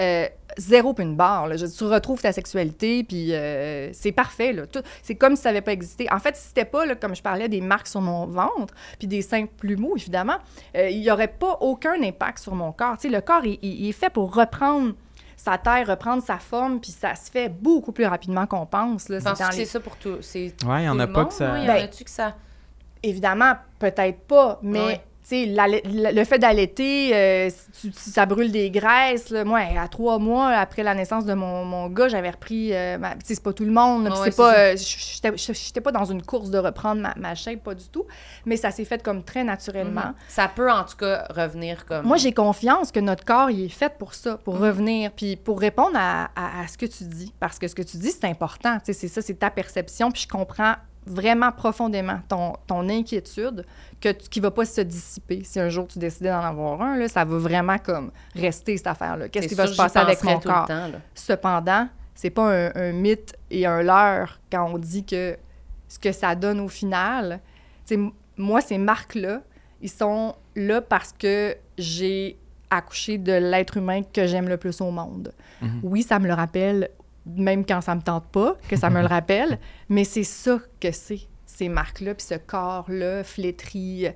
[0.00, 0.26] Euh,
[0.58, 1.46] zéro puis une barre.
[1.46, 1.56] Là.
[1.56, 4.52] Je- tu retrouves ta sexualité, puis euh, c'est parfait.
[4.52, 4.66] Là.
[4.66, 6.06] Tout- c'est comme si ça n'avait pas existé.
[6.12, 9.08] En fait, si c'était pas, là, comme je parlais, des marques sur mon ventre, puis
[9.08, 10.36] des seins plus mous, évidemment,
[10.76, 12.96] euh, il n'y aurait pas aucun impact sur mon corps.
[12.98, 14.92] Tu sais, le corps, il, il- il est fait pour reprendre
[15.36, 19.08] sa taille, reprendre sa forme, puis ça se fait beaucoup plus rapidement qu'on pense.
[19.08, 19.20] Là.
[19.20, 20.16] C'est Penses-tu dans que les- c'est ça pour tout?
[20.20, 21.58] C'est Ouais, il y en a pas que ça-?
[21.58, 22.34] Il y en Ben, a-tu que ça...
[23.02, 25.00] évidemment, peut-être pas, mais Ouais.
[25.36, 29.30] Le fait d'allaiter, euh, si tu- si ça brûle des graisses.
[29.30, 29.44] là.
[29.44, 32.72] moi, à trois mois après la naissance de mon, mon gars, j'avais repris.
[32.74, 34.04] euh, ma- tu sais, c'est pas tout le monde.
[34.10, 34.54] puis Ouais, c'est pas.
[34.58, 38.04] euh, j'étais- pas dans une course de reprendre ma, ma shape, pas du tout.
[38.46, 40.06] Mais ça s'est fait comme très naturellement.
[40.08, 40.14] Mhm.
[40.28, 42.06] Ça peut en tout cas revenir comme.
[42.06, 44.62] Moi, j'ai confiance que notre corps, il est fait pour ça, pour Mhm.
[44.62, 47.32] revenir, puis pour répondre à, à- à ce que tu dis.
[47.40, 48.78] Parce que ce que tu dis, c'est important.
[48.78, 50.74] Tu sais, c'est ça, c'est ta perception, puis je comprends
[51.10, 53.64] vraiment profondément ton, ton inquiétude
[54.00, 55.42] que tu- qui va pas se dissiper.
[55.44, 58.86] Si un jour tu décidais d'en avoir un, là, ça va vraiment comme rester, cette
[58.86, 59.28] affaire-là.
[59.28, 60.66] Qu'est-ce qui va se passer avec mon tout le corps?
[60.66, 60.90] temps.
[61.14, 65.36] Cependant, c'est pas un, un mythe et un leurre quand on dit que
[65.88, 67.40] ce que ça donne au final.
[68.36, 69.40] Moi, ces marques-là,
[69.80, 72.38] ils sont là parce que j'ai
[72.70, 75.32] accouché de l'être humain que j'aime le plus au monde.
[75.62, 75.80] Mhm.
[75.82, 76.90] Oui, ça me le rappelle,
[77.36, 79.58] même quand ça me tente pas, que ça me le rappelle,
[79.88, 84.06] mais c'est ça que c'est, ces marques-là, puis ce corps-là flétri.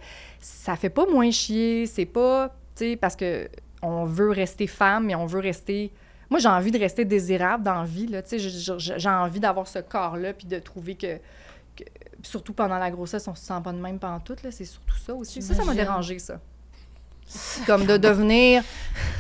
[0.41, 3.49] Ça fait pas moins chier, c'est pas, tu sais, parce que
[3.83, 5.93] on veut rester femme, mais on veut rester
[6.31, 8.07] moi, j'ai envie de rester désirable dans la vie.
[8.07, 11.17] Là, tu sais, j'ai- envie d'avoir ce corps-là, puis de trouver que,
[11.77, 11.85] que-
[12.23, 14.35] surtout pendant la grossesse, on se sent pas de même pendant tout.
[14.51, 15.43] C'est surtout ça aussi.
[15.43, 16.41] Ça, ça m'a dérangé, ça.
[17.67, 18.63] Comme de devenir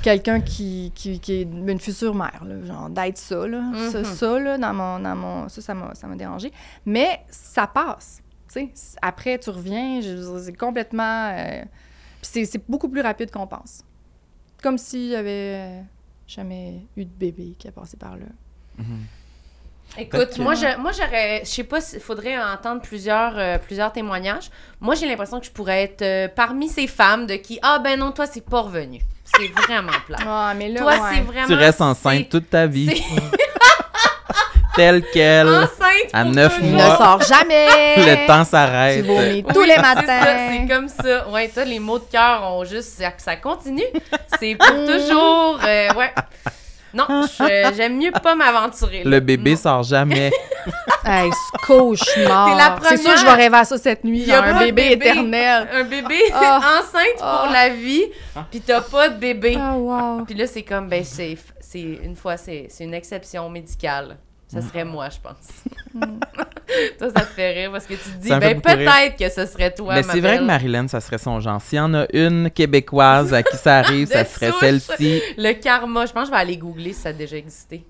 [0.02, 3.62] quelqu'un qui, qui, qui est une future mère, là, genre d'être ça, là.
[3.90, 4.04] Ça, Mhm.
[4.04, 6.52] ça, là, dans mon, dans mon, ça, ça m'a ça m'a dérangé.
[6.84, 8.96] Mais ça passe, tu sais.
[9.00, 10.00] Après, tu reviens,
[10.42, 11.30] c'est complètement...
[11.36, 11.62] euh,
[12.20, 13.84] puis c'est- c'est beaucoup plus rapide qu'on pense.
[14.62, 15.82] Comme s'il y avait
[16.26, 18.26] jamais eu de bébé qui a passé par là.
[19.98, 23.92] Écoute, que- moi, je, moi, j'aurais, je sais pas, il faudrait entendre plusieurs, euh, plusieurs
[23.92, 24.50] témoignages.
[24.80, 27.98] Moi, j'ai l'impression que je pourrais être euh, parmi ces femmes de qui, ah ben
[27.98, 29.00] non, toi, c'est pas revenu.
[29.24, 30.16] C'est vraiment plat.
[30.26, 30.98] Ah, mais là, toi, ouais.
[31.14, 31.46] c'est vraiment.
[31.46, 33.02] Tu restes enceinte toute ta vie.
[34.74, 35.48] Telle qu'elle.
[35.48, 36.82] Enceinte À neuf mois.
[36.92, 37.66] ne sort jamais!
[37.98, 39.04] Le temps Tu s'arrête.
[39.04, 40.48] vomis Oui, tous les c'est matins!
[40.50, 41.28] C'est comme ça.
[41.28, 42.98] Ouais, toi, les mots de cœur ont juste.
[42.98, 43.82] Ça, ça continue.
[44.40, 45.60] C'est pour toujours.
[45.62, 46.10] euh, ouais.
[46.94, 49.02] Non, je- j'aime mieux pas m'aventurer.
[49.04, 49.56] Le bébé Non.
[49.56, 50.30] sort jamais.
[51.04, 52.48] Hey, ce cauchemar!
[52.50, 54.40] T'es la C'est sûr que je vais rêver à ça cette nuit, Il y a
[54.40, 55.08] un bébé, bébé.
[55.08, 55.68] éternel.
[55.72, 56.60] Un bébé Ah.
[56.78, 57.40] enceinte Ah.
[57.42, 58.04] pour la vie,
[58.52, 59.56] puis t'as pas de bébé.
[59.58, 60.24] Ah, wow!
[60.24, 64.16] Puis là, c'est comme, ben, c'est, c'est une fois, c'est, c'est une exception médicale.
[64.52, 64.68] Ça Mm.
[64.68, 65.64] serait moi, je pense.
[66.98, 69.72] toi, ça te fait rire parce que tu te dis, ben, peut-être que ce serait
[69.72, 70.44] toi, Mais ma c'est vrai que.
[70.44, 71.60] Marilyn, ça serait son genre.
[71.60, 75.22] S'il y en a une québécoise à qui ça arrive, ça serait celle-ci.
[75.38, 77.84] Le karma, je pense que je vais aller googler si ça a déjà existé.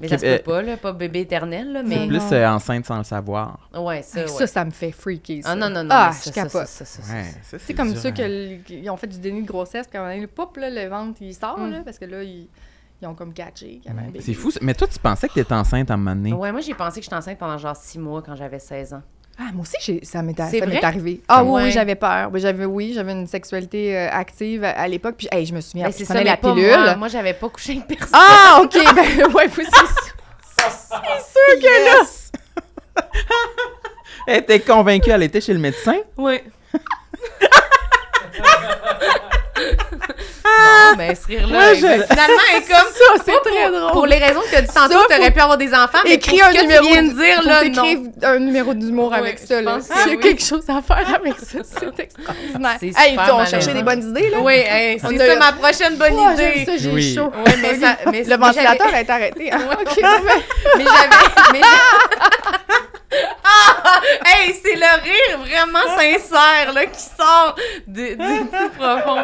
[0.00, 1.96] Mais ça se peut pas, là, pas bébé éternel, là, mais...
[1.96, 3.68] Non, Plus euh, enceinte sans le savoir.
[3.74, 4.26] Ouais, ça, ouais.
[4.28, 5.50] Ça, ça me fait freaker, ça.
[5.50, 6.66] Ah non, non, non, Ah, je ça, ça, capote.
[6.68, 7.24] ça, ça, ça, Ouais,
[7.58, 8.58] C'est comme dur, ceux hein.
[8.64, 10.70] qui ont fait du déni de grossesse, puis à un moment donné, le pop, là,
[10.70, 11.70] le ventre, il sort, Mm.
[11.72, 12.48] là, parce que là, ils,
[13.00, 14.20] ils ont comme catché qu'il y avait un bébé.
[14.22, 14.50] C'est fou.
[14.50, 14.58] ça.
[14.62, 16.32] Mais toi, tu pensais que t'étais enceinte à un moment donné?
[16.32, 19.02] Ouais, moi, j'ai pensé que j'étais enceinte pendant genre six mois quand j'avais 16 ans.
[19.40, 21.20] Ah, moi aussi, j'ai- ça m'est C'est arrivé.
[21.28, 21.62] Ah oui, Ouais.
[21.64, 22.28] oui, j'avais peur.
[22.32, 25.14] Oui, j'avais, oui, j'avais une sexualité euh, active à, à l'époque.
[25.16, 26.70] Puis, hey, je me souviens, Ben, je c'est ça, prenais mais la pas pilule.
[26.76, 26.96] moi.
[26.96, 28.08] Moi, j'avais pas couché avec personne.
[28.14, 28.72] Ah, OK.
[28.96, 30.70] Ben, ouais, oui, c'est c'est
[31.22, 33.02] sûr que là.
[34.26, 35.96] Elle était convaincue, elle était chez le médecin?
[36.16, 36.40] Oui.
[40.90, 43.78] non, mais ce rire-là, Ouais, je- finalement, elle est comme Ça, c'est Pas très pour,
[43.78, 43.92] drôle.
[43.92, 45.98] Pour les raisons que tu as dit tantôt, Ça, tu aurais pu avoir des enfants,
[46.04, 48.04] Écris un numéro tu viens de dire, là, non.
[48.22, 49.60] un numéro d'humour Ouais, avec ça.
[49.60, 49.78] Là.
[49.80, 50.20] S'il y a oui.
[50.20, 52.76] quelque chose à faire avec ça, c'est extraordinaire.
[52.80, 54.38] C'est Hey, super on cherchait des bonnes idées, là.
[54.40, 56.64] Oui, hey, On c'est a- ça ma prochaine bonne Oh, idée.
[56.66, 57.14] ça, j'ai Oui.
[57.14, 57.32] chaud.
[57.46, 59.52] Ouais, mais ça, mais, Le ventilateur j'avais- est arrêté.
[59.52, 59.60] hein.
[59.80, 59.96] OK,
[60.76, 61.60] mais j'avais.
[63.10, 64.00] Ah!
[64.24, 67.56] Hey, c'est le rire vraiment sincère là, qui sort
[67.86, 69.16] de- du plus profond.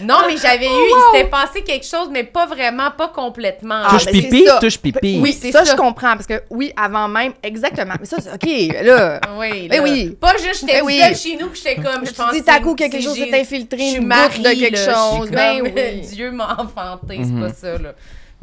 [0.00, 0.68] Non, mais j'avais eu.
[0.70, 3.82] Il s'était passé quelque chose, mais pas vraiment, pas complètement.
[3.84, 4.58] Ah, touche ben, pipi, ça.
[4.58, 5.18] touche pipi.
[5.22, 5.72] Oui, c'est ça, ça.
[5.72, 6.14] je comprends.
[6.14, 7.94] Parce que oui, avant même, exactement.
[8.00, 9.20] Mais ça, c'est OK, là.
[9.38, 9.82] Oui, Ben là.
[9.82, 10.16] oui.
[10.18, 11.00] Pas juste j'étais Ben oui.
[11.14, 12.32] chez nous, puis j'étais comme, je Tu pense.
[12.32, 14.78] dis, que t'as coup quelque chose s'est infiltré, je suis une goutte de quelque là,
[14.78, 15.30] je suis chose.
[15.30, 16.00] Ben oui.
[16.12, 17.46] Dieu m'a enfanté, c'est Mhm.
[17.48, 17.92] pas ça, là.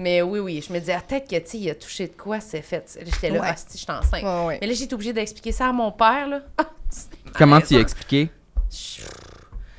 [0.02, 2.40] Mais oui, oui, je me disais, ah, peut-être que, tu il a touché de quoi,
[2.40, 2.98] c'est fait.
[3.06, 3.48] J'étais là, Ouais.
[3.52, 4.24] ah, si, je suis enceinte.
[4.24, 4.58] Ouais, ouais.
[4.60, 6.40] Mais là, j'ai été obligée d'expliquer ça à mon père, là.
[7.38, 8.30] Comment tu y as expliqué?
[8.72, 9.04] Je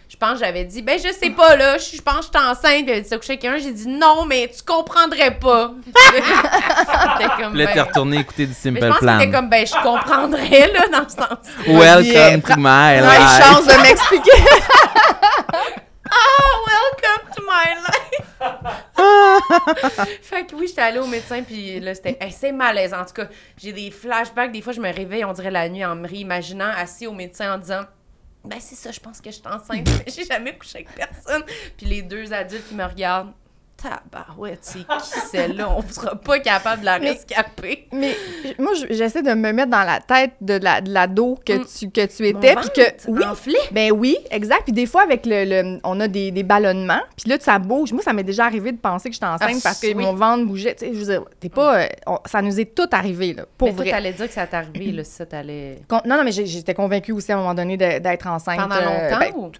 [0.09, 2.39] je pense que j'avais dit, ben, je sais pas, là, je je pense que je
[2.39, 2.85] suis enceinte.
[2.87, 3.59] Il a dit, ça couché quelqu'un.
[3.59, 5.73] J'ai dit, non, mais tu comprendrais pas.
[5.87, 9.19] C'était comme, Là, t'es ben, retourné écouter du mais Simple je pense Plan.
[9.19, 11.67] c'était comme, ben, je comprendrais, là, dans ce sens.
[11.67, 13.43] Welcome to my life.
[13.43, 14.31] chance de m'expliquer.
[16.67, 18.23] Welcome to my life!
[20.23, 22.17] fait que oui, j'étais allée au médecin, puis là, c'était.
[22.21, 23.01] Hey, c'est malaisant.
[23.01, 24.53] En tout cas, j'ai des flashbacks.
[24.53, 27.55] Des fois, je me réveille, on dirait la nuit, en me réimaginant assis au médecin
[27.55, 27.83] en disant.
[28.45, 31.45] Ben, c'est ça, je pense que je suis enceinte, mais j'ai jamais couché avec personne.
[31.77, 33.33] Puis les deux adultes qui me regardent.
[33.83, 35.71] Tabarouette, c'est qui celle-là?
[35.77, 37.89] On sera pas capable de la Mais- rescaper.
[37.93, 38.15] Mais
[38.59, 41.65] moi, je- j'essaie de me mettre dans la tête de la- de l'ado que, Mm.
[41.79, 42.55] tu, que tu étais.
[42.55, 43.57] Puis que, oui, enflé.
[43.73, 44.63] Ben oui, exact.
[44.65, 47.01] Puis des fois, avec le, le- on a des, des ballonnements.
[47.17, 47.93] Puis là, ça bouge.
[47.93, 49.95] Moi, ça m'est déjà arrivé de penser que j'étais enceinte Ah, parce que oui.
[49.95, 50.75] mon ventre bougeait.
[50.75, 51.81] Tu sais, je veux dire, t'es pas...
[51.83, 53.91] euh, on- ça nous est tout arrivé, là, pour mais vrai.
[53.91, 55.79] t'allais dire que ça t'est arrivé, là, ça, t'allais...
[55.89, 58.59] Con- Non, non, mais j'étais convaincue aussi à un moment donné d'être enceinte.
[58.59, 59.51] Pendant euh, longtemps, ben, ou?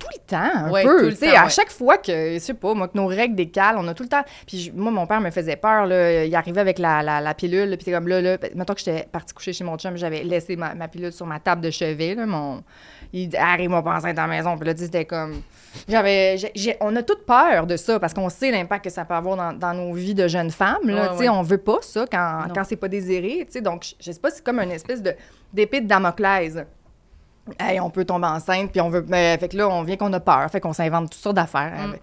[0.00, 1.10] Tout le temps, un Ouais, peu.
[1.10, 1.50] Tu sais, à ouais.
[1.50, 4.08] chaque fois que, je sais pas, moi, que nos règles décalent, on a tout le
[4.08, 4.24] temps.
[4.46, 6.24] Puis je- moi, mon père me faisait peur, là.
[6.24, 8.38] Il arrivait avec la, la, la pilule, puis comme là, là.
[8.38, 11.26] ben, Mettons que j'étais partie coucher chez mon chum, j'avais laissé ma, ma pilule sur
[11.26, 12.24] ma table de chevet, là.
[12.26, 12.62] Mon.
[13.12, 14.56] Il arrive-moi pas enceinte à la maison.
[14.56, 15.42] Puis là, c'était comme.
[15.88, 16.36] J'avais.
[16.80, 19.52] on a toute peur de ça parce qu'on sait l'impact que ça peut avoir dans,
[19.52, 21.02] dans nos vies de jeunes femmes, là.
[21.02, 21.28] Ouais, tu sais, ouais.
[21.28, 22.54] on veut pas ça quand, Non.
[22.54, 23.60] quand c'est pas désiré, tu sais.
[23.60, 25.14] Donc, je, je sais pas, c'est comme une espèce de
[25.52, 26.56] d'épée de Damoclès.
[27.58, 29.04] Hey, on peut tomber enceinte, puis on veut.
[29.08, 31.72] Mais, fait que là, on vient qu'on a peur, fait qu'on s'invente toutes sortes d'affaires.
[31.88, 31.94] Mm.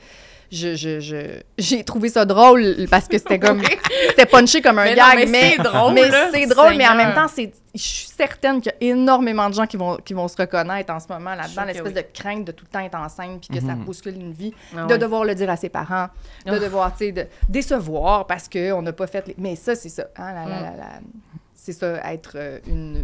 [0.49, 3.61] Je, je, je- j'ai trouvé ça drôle parce que c'était comme.
[4.09, 5.53] c'était punché comme un Mais non, gag, mais mais.
[5.57, 8.71] c'est drôle, mais là, c'est drôle, mais en même temps, c'est, je suis certaine qu'il
[8.81, 11.65] y a énormément de gens qui vont, qui vont se reconnaître en ce moment là-dedans,
[11.65, 14.53] l'espèce de crainte de tout le temps être enceinte, puis que ça bouscule une vie,
[14.77, 16.07] Ah de devoir le dire à ses parents,
[16.45, 16.59] de Oh.
[16.59, 19.27] devoir, tu sais, de décevoir parce qu'on n'a pas fait.
[19.27, 20.05] les- Mais ça, c'est ça.
[20.15, 21.36] hein, la- la- Mm.
[21.67, 23.03] C'est ça, être euh, une,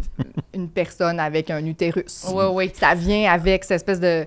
[0.54, 2.24] une personne avec un utérus.
[2.32, 2.72] Oui, oui.
[2.74, 4.26] Ça vient avec cette espèce de,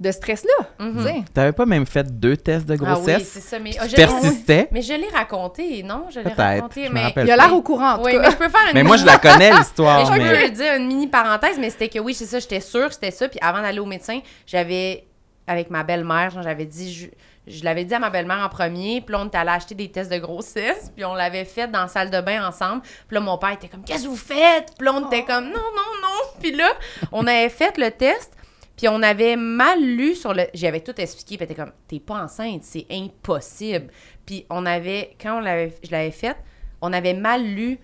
[0.00, 0.66] de stress-là.
[0.80, 1.22] Tu sais.
[1.32, 3.28] T'avais pas même fait deux tests de Ah oui, grossesse?
[3.32, 3.60] c'est ça.
[3.60, 4.68] Mais, Tu ah, je l'ai- persistais?
[4.72, 6.06] mais je l'ai raconté, non?
[6.10, 7.12] Je l'ai Peut-être, raconté, je mais...
[7.16, 8.18] Il a l'air au courant, en tout Oui, cas.
[8.20, 10.48] mais je peux faire une Mais moi, je la connais, Mais l'histoire, je mais...
[10.48, 13.12] peux dire une mini parenthèse, mais c'était que oui, c'est ça, j'étais sûre que c'était
[13.12, 13.28] ça.
[13.28, 15.04] Puis avant d'aller au médecin, j'avais,
[15.46, 17.06] avec ma belle-mère, j'avais dit, je,
[17.46, 19.90] je l'avais dit à ma belle-mère en premier, puis là, on était allé acheter des
[19.90, 22.82] tests de grossesse, puis on l'avait fait dans la salle de bain ensemble.
[22.82, 24.74] Puis là, mon père était comme, qu'est-ce que vous faites?
[24.78, 26.40] Puis là, on était comme, non, non, non.
[26.40, 26.72] Puis là,
[27.10, 28.36] on avait fait le test,
[28.76, 30.46] puis on avait mal lu sur le.
[30.54, 33.88] J'avais tout expliqué, puis était comme, t'es pas enceinte, c'est impossible.
[34.24, 36.36] Puis on avait, quand on l'avait, je l'avais fait,
[36.80, 37.78] on avait mal lu,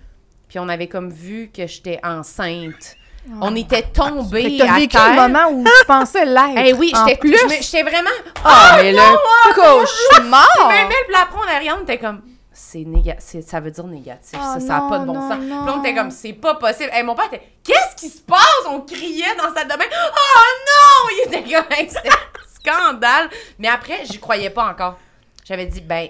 [0.49, 2.97] puis on avait comme vu que j'étais enceinte.
[3.41, 5.11] On était Fait tombés à vécu terre.
[5.11, 6.53] le moment où tu pensais l'être.
[6.57, 7.37] Eh oui, j'étais plus.
[7.37, 8.11] je J'étais vraiment.
[8.45, 10.47] Ah, mais le cauchemar!
[10.69, 12.23] Mais, mais, puis là, après, on rien, on était comme.
[12.53, 15.29] C'est négatif, ça veut dire négatif, Ah ça, ça n'a pas de non, bon non,
[15.29, 15.39] sens.
[15.43, 15.65] non.
[15.65, 16.91] Puis on était comme, c'est pas possible.
[16.99, 18.65] Et mon père était, qu'est-ce qui se passe?
[18.69, 19.89] On criait dans sa domaine.
[19.93, 21.09] Oh non!
[21.13, 21.89] Il était comme, Hey,
[22.55, 23.31] scandale.
[23.59, 24.97] Mais après, j'y croyais pas encore.
[25.45, 26.09] J'avais dit, ben,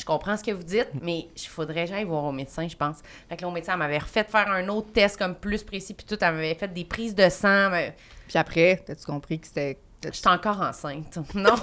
[0.00, 2.76] je comprends ce que vous dites, mais il faudrait que j'aille voir au médecin, je
[2.76, 2.96] pense.
[3.28, 5.94] Fait que là, au médecin, elle m'avait refait faire un autre test comme plus précis,
[5.94, 7.70] puis tout, elle m'avait fait des prises de sang.
[7.70, 7.94] mais
[8.28, 9.78] Puis après, t'as-tu compris que c'était...
[10.02, 11.18] J'étais encore enceinte.
[11.34, 11.54] Non,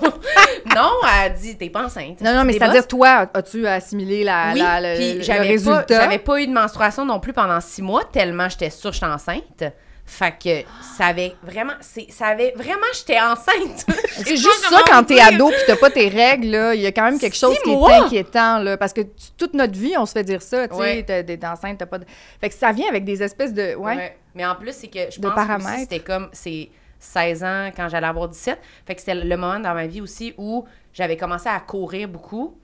[0.75, 2.21] non, elle a dit, t'es pas enceinte.
[2.21, 5.47] Non, non, mais c'est-à-dire, toi, as-tu assimilé la, oui, la- le, puis le j'avais pas,
[5.47, 6.01] résultat?
[6.01, 9.07] j'avais pas eu de menstruation non plus pendant six mois, tellement j'étais sûre que j'étais
[9.07, 9.63] enceinte.
[10.09, 10.67] Fait que
[10.97, 13.85] ça avait vraiment, ça avait vraiment, j'étais enceinte.
[14.07, 16.93] C'est juste ça, quand t'es ado puis t'as pas tes règles, là, il y a
[16.93, 19.95] quand même quelque chose Six qui est inquiétant, là, parce que tu- toute notre vie,
[19.97, 21.03] on se fait dire ça, tu sais, Ouais.
[21.03, 22.05] t'es enceinte, t'as pas de...
[22.39, 23.75] Fait que ça vient avec des espèces de...
[23.75, 23.95] Ouais.
[23.97, 24.17] Ouais.
[24.33, 25.69] Mais en plus, c'est que je pense paramètres.
[25.71, 26.69] aussi c'était comme, c'est
[26.99, 28.57] 16 ans quand j'allais avoir 17.
[28.85, 32.57] Fait que c'était le moment dans ma vie aussi où j'avais commencé à courir beaucoup,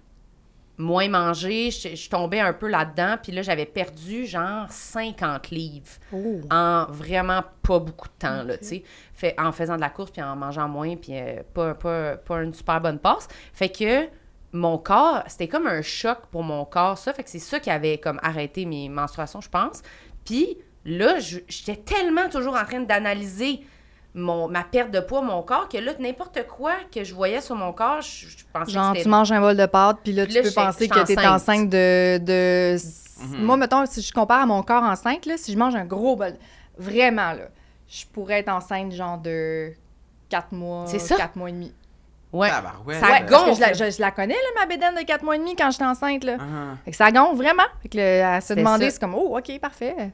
[0.78, 5.92] moins manger, je, je tombais un peu là-dedans, puis là, j'avais perdu genre 50 livres.
[6.12, 6.42] Oh.
[6.50, 8.84] en vraiment pas beaucoup de temps, là, tu sais.
[9.14, 12.44] Fait, en faisant de la course, puis en mangeant moins, puis euh, pas, pas, pas
[12.44, 13.28] une super bonne passe.
[13.54, 14.08] Fait que
[14.52, 17.14] mon corps, c'était comme un choc pour mon corps, ça.
[17.14, 19.82] Fait que c'est ça qui avait comme arrêté mes menstruations, je pense.
[20.26, 23.62] Puis là, j'étais tellement toujours en train d'analyser
[24.16, 27.56] mon, ma perte de poids, mon corps, que là, n'importe quoi que je voyais sur
[27.56, 30.26] mon corps, je, je pensais Genre, que tu manges un bol de pâtes, puis là,
[30.26, 31.28] Puis tu là, peux penser que t'es enceinte.
[31.42, 32.18] enceinte de...
[32.20, 32.78] de...
[33.24, 33.44] Mhm.
[33.46, 36.16] Moi, mettons, si je compare à mon corps enceinte, là, si je mange un gros
[36.16, 36.34] bol,
[36.78, 37.48] vraiment, là,
[37.88, 39.72] je pourrais être enceinte, genre, de
[40.30, 41.16] 4 mois, C'est ça.
[41.16, 41.74] 4 mois et demi.
[42.32, 42.50] Ouais.
[42.50, 43.54] Ça Ouais, gonfle.
[43.56, 45.70] je la, je- je la connais, là, ma bédaine de 4 mois et demi, quand
[45.70, 46.38] j'étais enceinte, là.
[46.40, 47.64] Ah, Fait que ça gonfle vraiment.
[47.84, 48.92] Fait que à se demander, ça.
[48.92, 50.12] c'est comme, oh, OK, parfait.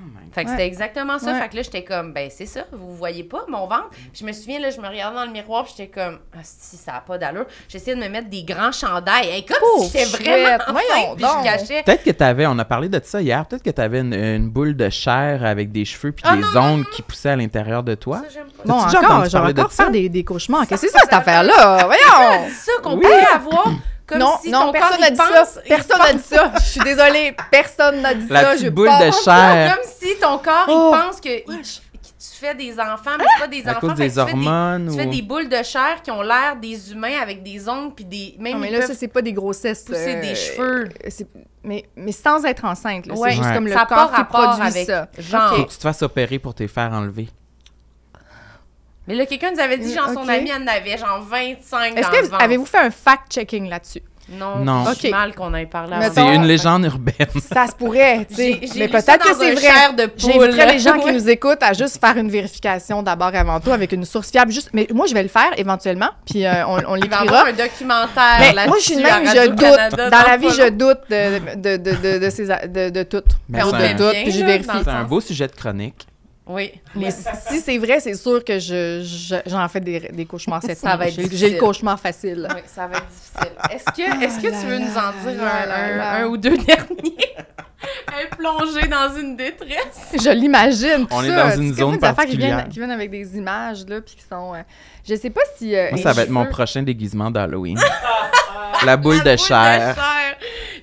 [0.00, 0.52] Oh Fait que Ouais.
[0.56, 1.32] c'était exactement ça.
[1.32, 1.40] Ouais.
[1.40, 3.90] Fait que là, j'étais comme, ben c'est ça, vous voyez pas mon ventre.
[3.90, 6.40] Puis je me souviens, là, je me regardais dans le miroir, puis j'étais comme, ah,
[6.42, 7.46] si, ça a pas d'allure.
[7.68, 9.28] J'essayais de me mettre des grands chandails.
[9.28, 11.44] Hey, comme Pauvre si j'étais vraiment voyons enceinte, puis je donc.
[11.44, 11.82] cachais.
[11.84, 14.76] Peut-être que t'avais, on a parlé de ça hier, peut-être que t'avais une, une boule
[14.76, 17.82] de chair avec des cheveux puis Ah, des non, non, ongles qui poussaient à l'intérieur
[17.82, 18.18] de toi.
[18.18, 18.62] Ça, j'aime pas.
[18.64, 19.28] Bon, encore, de
[19.60, 19.68] ça?
[19.68, 20.66] faire des, des cauchemars.
[20.66, 21.84] Qu'est-ce que c'est ça, cette affaire-là?
[21.86, 22.46] Voyons!
[22.48, 23.02] C'est ça qu'on Oui.
[23.02, 23.68] pourrait avoir.
[24.06, 25.60] Comme non, si non, ton personne n'a dit pense- ça.
[25.64, 26.52] il Personne n'a dit ça.
[26.56, 27.34] Je suis désolée.
[27.50, 28.50] Personne n'a dit La ça.
[28.52, 30.92] petite Je boule de chair Comme si ton corps, Oh.
[30.94, 31.80] il pense que, il- Wesh.
[31.80, 33.80] que tu fais des enfants, mais c'est pas des à enfants.
[33.80, 36.92] cause des tu fais hormones Tu fais des boules de chair qui ont l'air des
[36.92, 38.34] humains avec des ongles, puis des.
[38.38, 39.84] Même Non, mais là, ça, c'est pas des grossesses.
[39.84, 40.88] pousser euh, des cheveux.
[41.08, 41.26] c'est-
[41.62, 43.06] Mais, mais sans être enceinte.
[43.06, 43.14] là.
[43.14, 43.30] Ouais.
[43.30, 43.54] C'est juste Ouais.
[43.54, 45.08] comme le Ça pas corps qui produit avec ça.
[45.18, 47.28] genre- Faut que tu te fasses opérer pour te faire enlever.
[49.06, 50.28] Mais là, quelqu'un nous avait dit, genre, son Ok.
[50.30, 52.42] amie en avait, genre, 25 Est-ce dans que le vous- ventre.
[52.44, 54.02] avez-vous fait un fact-checking là-dessus?
[54.26, 54.86] Non, Non.
[54.88, 55.12] je suis Ok.
[55.12, 56.10] mal qu'on ait parlé avant.
[56.14, 57.26] C'est une légende urbaine.
[57.52, 58.60] Ça se pourrait, tu sais.
[58.76, 59.68] Mais peut-être que c'est vrai.
[60.16, 63.92] J'inviterais les gens qui nous écoutent à juste faire une vérification d'abord avant tout avec
[63.92, 64.50] une source fiable.
[64.50, 67.00] Juste, mais moi, je vais le faire éventuellement, puis euh, on, on Il va y
[67.02, 67.20] l'écrira.
[67.20, 70.10] avoir un documentaire Mais là-dessus moi, je suis même, je doute.
[70.10, 73.22] Dans la vie, je doute de, de, de, de, de, ces de, de tout.
[73.52, 76.06] Un- C'est un beau sujet de chronique.
[76.46, 76.72] Oui.
[76.94, 80.76] Mais si c'est vrai, c'est sûr que je, je- j'en fais des, des cauchemars cette
[80.78, 82.46] Ça va être J'ai- le cauchemar facile.
[82.54, 83.52] Oui, ça va être difficile.
[83.70, 85.96] Est-ce que, est-ce que Ah tu là veux nous en dire là un, là un-
[85.96, 86.14] là.
[86.16, 87.34] un ou deux derniers?
[88.16, 90.12] Elle est plongée dans une détresse?
[90.22, 91.06] Je l'imagine.
[91.10, 91.48] On tout est ça.
[91.50, 92.68] dans une C'est comme zone des affaires qui viennent, particulière.
[92.68, 94.54] qui viennent avec des images, là, puis qui sont...
[94.54, 94.58] euh,
[95.08, 95.74] je sais pas si...
[95.74, 97.78] euh, Moi, ça va être mon prochain déguisement d'Halloween.
[98.84, 99.96] La boule La de chair.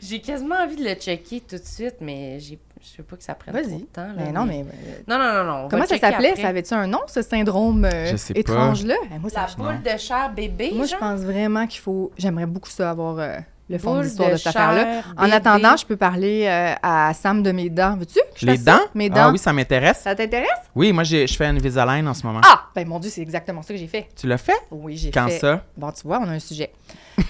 [0.01, 3.23] J'ai quasiment envie de le checker tout de suite, mais j'ai, je veux pas que
[3.23, 4.07] ça prenne trop de temps.
[4.07, 4.61] là, Mais non, mais...
[4.67, 5.67] euh, Non, non, non, non.
[5.69, 6.35] Comment ça s'appelait?
[6.35, 8.39] Ça avait-tu un nom, ce syndrome euh, Je sais pas.
[8.39, 8.95] étrange-là?
[9.05, 12.11] Eh, ça, La boule de chair bébé, moi, je pense vraiment qu'il faut...
[12.17, 13.37] J'aimerais beaucoup ça, avoir euh,
[13.72, 15.02] le fond de l'histoire de, cette affaire-là.
[15.18, 17.95] En attendant, je peux parler euh, à Sam de mes dents.
[17.98, 18.19] Veux-tu?
[18.45, 18.80] Les dents?
[18.93, 19.15] Mes dents?
[19.27, 19.99] Ah oui, ça m'intéresse.
[20.02, 20.49] Ça t'intéresse?
[20.76, 22.41] Oui, moi, j'ai- je fais Invisalign en ce moment.
[22.43, 22.65] Ah!
[22.76, 24.10] Ben mon Dieu, c'est exactement ça que j'ai fait.
[24.15, 24.57] Tu l'as fait?
[24.69, 25.39] Oui, j'ai Quand fait...
[25.39, 25.64] ça?
[25.77, 26.72] Bon, tu vois, on a un sujet.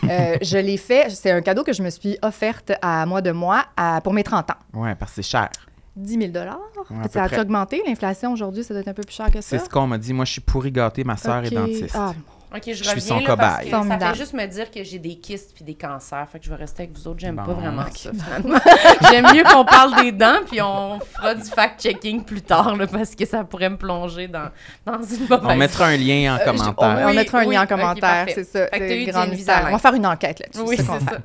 [0.04, 3.32] Euh, je l'ai fait, c'est un cadeau que je me suis offerte à moi de
[3.32, 4.56] moi à- pour mes 30 ans.
[4.74, 5.50] Ouais, parce que c'est cher.
[5.96, 7.42] 10 000 Ouais, Ça a-tu près.
[7.42, 7.84] augmenté?
[7.86, 9.58] L'inflation aujourd'hui, ça doit être un peu plus cher que ça?
[9.58, 10.14] C'est ce qu'on m'a dit.
[10.14, 11.04] Moi, je suis pourri gâté.
[11.04, 11.52] Ma sœur Ok.
[11.52, 11.96] est dentiste.
[11.96, 12.14] Ah,
[12.54, 13.72] Ok, je, Je reviens suis son là, parce cobaye.
[13.72, 16.28] que ça fait juste me dire que j'ai des kystes puis des cancers.
[16.30, 17.20] Fait que je vais rester avec vous autres.
[17.20, 17.46] J'aime Bon.
[17.46, 18.60] pas vraiment ça, finalement.
[19.10, 23.16] J'aime mieux qu'on parle des dents puis on fera du fact-checking plus tard, là, parce
[23.16, 24.50] que ça pourrait me plonger dans,
[24.86, 25.40] dans une mauvaise...
[25.44, 27.00] On mettra un lien en Euh, je- commentaire.
[27.04, 28.68] on Oui, mettra un oui, lien en commentaire, c'est ça.
[28.68, 29.38] Fait que c'est t'as eu le du grand Invisalign.
[29.38, 29.66] mystère.
[29.70, 30.76] On va faire une enquête là-dessus.
[30.78, 31.18] C'est ça ça.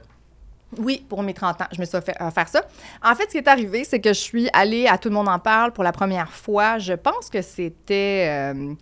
[0.79, 2.63] Oui, pour mes 30 ans, je me suis fait euh, faire ça.
[3.03, 5.29] En fait, ce qui est arrivé, c'est que je suis allée à Tout le monde
[5.29, 6.79] en parle pour la première fois.
[6.79, 8.75] Je pense que c'était, euh,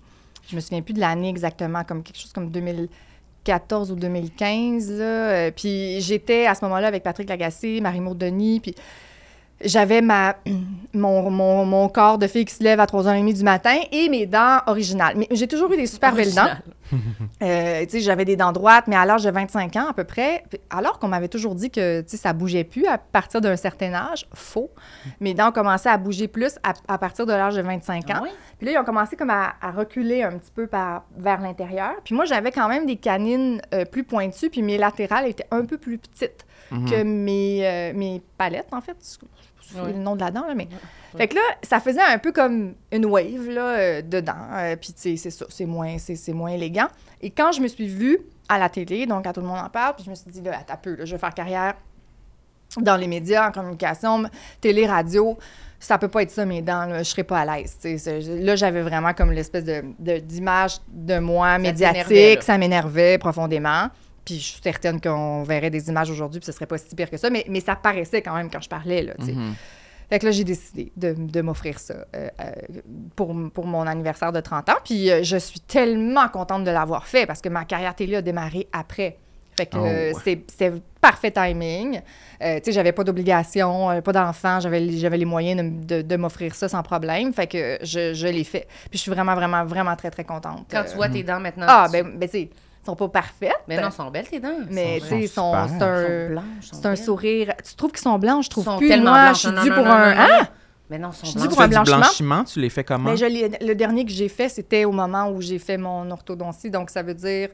[0.48, 4.90] je me souviens plus de l'année exactement, comme quelque chose comme 2014 ou 2015.
[4.92, 5.04] Là.
[5.04, 8.74] Euh, Puis j'étais à ce moment-là avec Patrick Lagacé, Marie-Maud Denis, puis
[9.64, 10.36] j'avais ma,
[10.92, 14.26] mon, mon, mon corps de fille qui se lève à 3h30 du matin et mes
[14.26, 15.16] dents originales.
[15.16, 16.48] Mais j'ai toujours eu des super belles dents.
[17.42, 20.04] Euh, tu sais, j'avais des dents droites, mais à l'âge de 25 ans à peu
[20.04, 23.56] près, alors qu'on m'avait toujours dit que tu sais, ça bougeait plus à partir d'un
[23.56, 24.70] certain âge, faux.
[25.18, 28.14] Mes dents ont commencé à bouger plus à, à partir de l'âge de 25 ans.
[28.16, 28.28] Ah oui?
[28.58, 31.94] Puis là, ils ont commencé comme à, à reculer un petit peu par, vers l'intérieur.
[32.04, 35.64] Puis moi, j'avais quand même des canines euh, plus pointues, puis mes latérales étaient un
[35.64, 36.90] peu plus petites Mhm.
[36.90, 38.96] que mes, euh, mes palettes, en fait.
[39.74, 39.92] Ouais.
[39.92, 40.64] le nom de la dent, là, mais...
[40.64, 41.18] Ouais.
[41.18, 44.32] Fait que là, ça faisait un peu comme une wave, là, euh, dedans.
[44.52, 46.88] Euh, puis, tu sais, c'est ça, c'est moins, c'est, c'est moins élégant.
[47.22, 48.18] Et quand je me suis vue
[48.48, 50.42] à la télé, donc à tout le monde en parle, puis je me suis dit,
[50.42, 51.74] là, un peu, là, je vais faire carrière
[52.80, 54.24] dans les médias, en communication,
[54.60, 55.38] télé, radio.
[55.78, 57.76] Ça peut pas être ça, mes dents, là, je serais pas à l'aise.
[57.80, 57.98] tu sais.
[57.98, 63.88] C'est- Là, j'avais vraiment comme l'espèce de, de- d'image de moi médiatique, ça m'énervait profondément.
[64.24, 67.10] Puis je suis certaine qu'on verrait des images aujourd'hui, puis ce serait pas si pire
[67.10, 69.32] que ça, mais, mais ça paraissait quand même quand je parlais, là, tu sais.
[69.32, 69.54] Mhm.
[70.10, 72.52] Fait que là, j'ai décidé de, de m'offrir ça euh, euh,
[73.16, 74.74] pour, pour mon anniversaire de 30 ans.
[74.84, 78.22] Puis euh, je suis tellement contente de l'avoir fait parce que ma carrière télé a
[78.22, 79.16] démarré après.
[79.56, 79.84] Fait que Oh.
[79.86, 82.00] euh, c'est- c'était parfait timing.
[82.42, 86.02] Euh, tu sais, j'avais pas d'obligation, pas d'enfant, j'avais les- j'avais les moyens de, de-
[86.02, 87.32] de m'offrir ça sans problème.
[87.32, 88.66] Fait que je, je l'ai fait.
[88.90, 90.66] Puis je suis vraiment, vraiment, vraiment très, très contente.
[90.70, 91.66] Quand tu vois tes dents maintenant...
[91.68, 92.50] Ah, tu- ben, ben tu sais,
[92.86, 93.52] sont pas parfaites.
[93.68, 94.48] Mais non, elles sont belles tes dents.
[94.70, 96.44] mais tu sais, c'est un, blanches.
[96.72, 97.54] c'est un sourire.
[97.66, 98.44] Tu trouves qu'ils sont blancs?
[98.44, 98.88] Je trouve sont plus.
[98.88, 99.42] tellement Moi, blanches.
[99.42, 100.14] je suis due pour non, un...
[100.14, 100.28] non, non.
[100.40, 100.48] Hein?
[100.90, 101.54] Mais non, elles sont Je Tu dis blanches.
[101.54, 101.96] pour un blanchiment?
[101.98, 103.10] blanchiment, tu les fais comment?
[103.10, 106.10] Ben, je l'ai- le dernier que j'ai fait, c'était au moment où j'ai fait mon
[106.10, 106.70] orthodontie.
[106.70, 107.48] Donc, ça veut dire,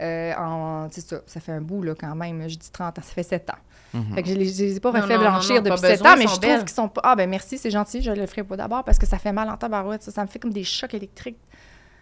[0.00, 2.48] euh, en, c'est ça, ça fait un bout là, quand même.
[2.48, 3.54] Je dis 30 ans, ça fait 7 ans.
[3.94, 4.14] Mhm.
[4.14, 6.12] Fait que je les, je les ai pas refait non, blanchir non, depuis 7 besoin,
[6.12, 6.60] ans, mais je trouve belles.
[6.60, 7.00] qu'ils sont pas.
[7.04, 9.48] Ah, ben merci, c'est gentil, je le ferai pas d'abord parce que ça fait mal
[9.48, 10.02] en tabarouette.
[10.02, 11.38] Ça, ça me fait comme des chocs électriques.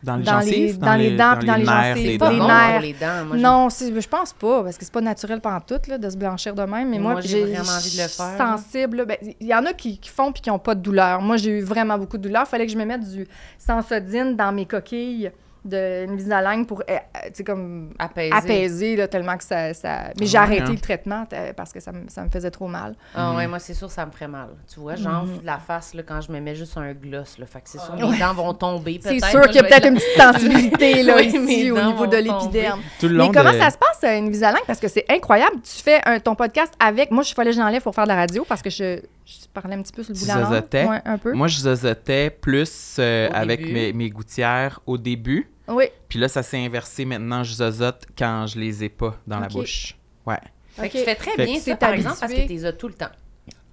[0.06, 2.32] Dans les dans les- dans dents, puis dans les nerfs, gencives, pas dents?
[2.32, 2.80] les nerfs.
[2.80, 3.24] les dents.
[3.26, 6.16] Moi, non, je pense pas, parce que c'est pas naturel pendant tout, là, de se
[6.16, 6.88] blanchir de même.
[6.90, 9.04] Mais moi, Moi, j'ai vraiment envie de le faire, sensible.
[9.06, 11.20] ben, Il y en a qui, qui font puis qui n'ont pas de douleur.
[11.20, 12.44] Moi, j'ai eu vraiment beaucoup de douleur.
[12.46, 13.26] Il fallait que je me mette du
[13.58, 15.30] Sensodine dans mes coquilles
[15.66, 18.32] de Invisalign pour euh, euh, tu sais, comme Apaiser.
[18.32, 19.74] apaiser là, tellement que ça...
[19.74, 20.72] ça- Mais j'ai arrêté hein.
[20.72, 22.94] le traitement euh, parce que ça, me- ça me faisait trop mal.
[23.14, 24.48] Ah ouais, moi, c'est sûr, ça me ferait mal.
[24.72, 25.40] Tu vois, j'enfle Mhm.
[25.44, 27.38] la face là, quand je me mets juste un gloss.
[27.38, 29.84] Là, fait que c'est sûr, mes dents vont tomber C'est sûr qu'il y a peut-être
[29.84, 32.80] être une petite sensibilité là, Oui, ici au niveau de l'épiderme.
[33.00, 34.62] Tout le Mais comment de- ça se passe, euh, Invisalign?
[34.66, 35.56] Parce que c'est incroyable.
[35.62, 37.10] Tu fais un- ton podcast avec...
[37.10, 39.34] Moi, je fallait que je l'enlève pour faire de la radio parce que je, je
[39.52, 40.90] parlais un petit peu sur le bout de la langue.
[40.90, 41.32] Ouais, un peu.
[41.32, 45.48] Moi, je zozotais plus euh, avec mes, mes gouttières au début.
[45.68, 45.84] Oui.
[46.08, 47.04] Puis là, ça s'est inversé.
[47.04, 49.96] Maintenant, je zozote quand je les ai pas dans la bouche.
[50.26, 50.36] Ouais.
[50.70, 51.00] Fait que Ok.
[51.00, 52.88] tu fais très Fait bien ça, c'est par exemple, parce que tu les as tout
[52.88, 53.10] le temps.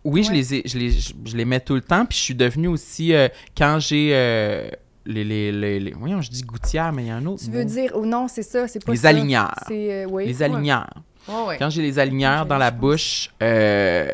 [0.05, 2.05] Oui, je, les ai, je, les, je, je les mets tout le temps.
[2.05, 4.69] Puis je suis devenue aussi, euh, quand j'ai euh,
[5.05, 7.49] les, les, les, les- voyons, je dis gouttières, mais il y a un autre Tu
[7.51, 7.57] mot.
[7.57, 9.09] veux dire, oh non, c'est ça, c'est pas Les ça.
[9.09, 9.53] aligneurs.
[9.71, 10.25] Euh, oui.
[10.25, 10.89] Les aligneurs.
[11.27, 11.57] Ouais, ouais.
[11.57, 14.09] Quand j'ai les aligneurs dans la bouche, euh,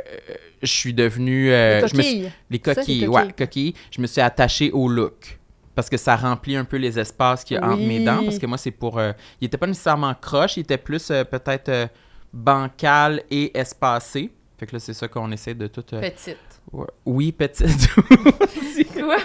[0.62, 1.52] je suis devenue...
[1.52, 2.22] euh, Les je me suis- coquilles.
[2.22, 3.08] les Ça, les coquilles, coquilles.
[3.08, 3.74] ouais, coquilles.
[3.90, 5.39] Je me suis attachée au look.
[5.76, 8.24] Parce que ça remplit un peu les espaces qu'il y a entre mes dents.
[8.24, 8.98] Parce que moi, c'est pour...
[9.00, 11.88] euh, il était pas nécessairement croche, il était plus euh, peut-être euh,
[12.34, 14.32] bancal et espacé.
[14.58, 15.84] Fait que là, c'est ça qu'on essaie de tout...
[15.94, 16.38] euh, Petite.
[16.74, 16.86] ouais.
[17.06, 17.90] Oui, petite.
[18.94, 19.18] Quoi?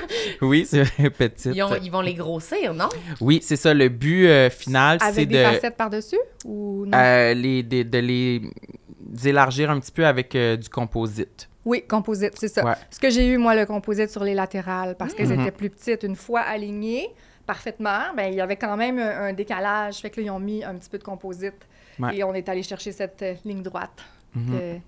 [0.43, 1.53] oui, c'est petite.
[1.55, 2.89] Ils, ont- ils vont les grossir, non?
[3.21, 3.75] Oui, c'est ça.
[3.75, 6.97] Le but euh, final, c'est Avec des de, facettes par-dessus ou non?
[6.97, 8.43] euh, les, de, de les
[9.25, 11.49] élargir un petit peu avec euh, du composite.
[11.65, 12.65] Oui, composite, c'est ça.
[12.65, 12.74] Ouais.
[12.91, 15.41] Ce que j'ai eu, moi, le composite sur les latérales, parce qu'elles Mhm.
[15.41, 16.03] étaient plus petites.
[16.03, 17.09] Une fois alignées
[17.47, 19.97] parfaitement, ben, il y avait quand même un, un décalage.
[19.99, 21.55] Fait que là, ils ont mis un petit peu de composite.
[21.99, 22.16] Ouais.
[22.16, 24.03] Et on est allé chercher cette euh, ligne droite
[24.35, 24.47] Mhm.
[24.51, 24.78] que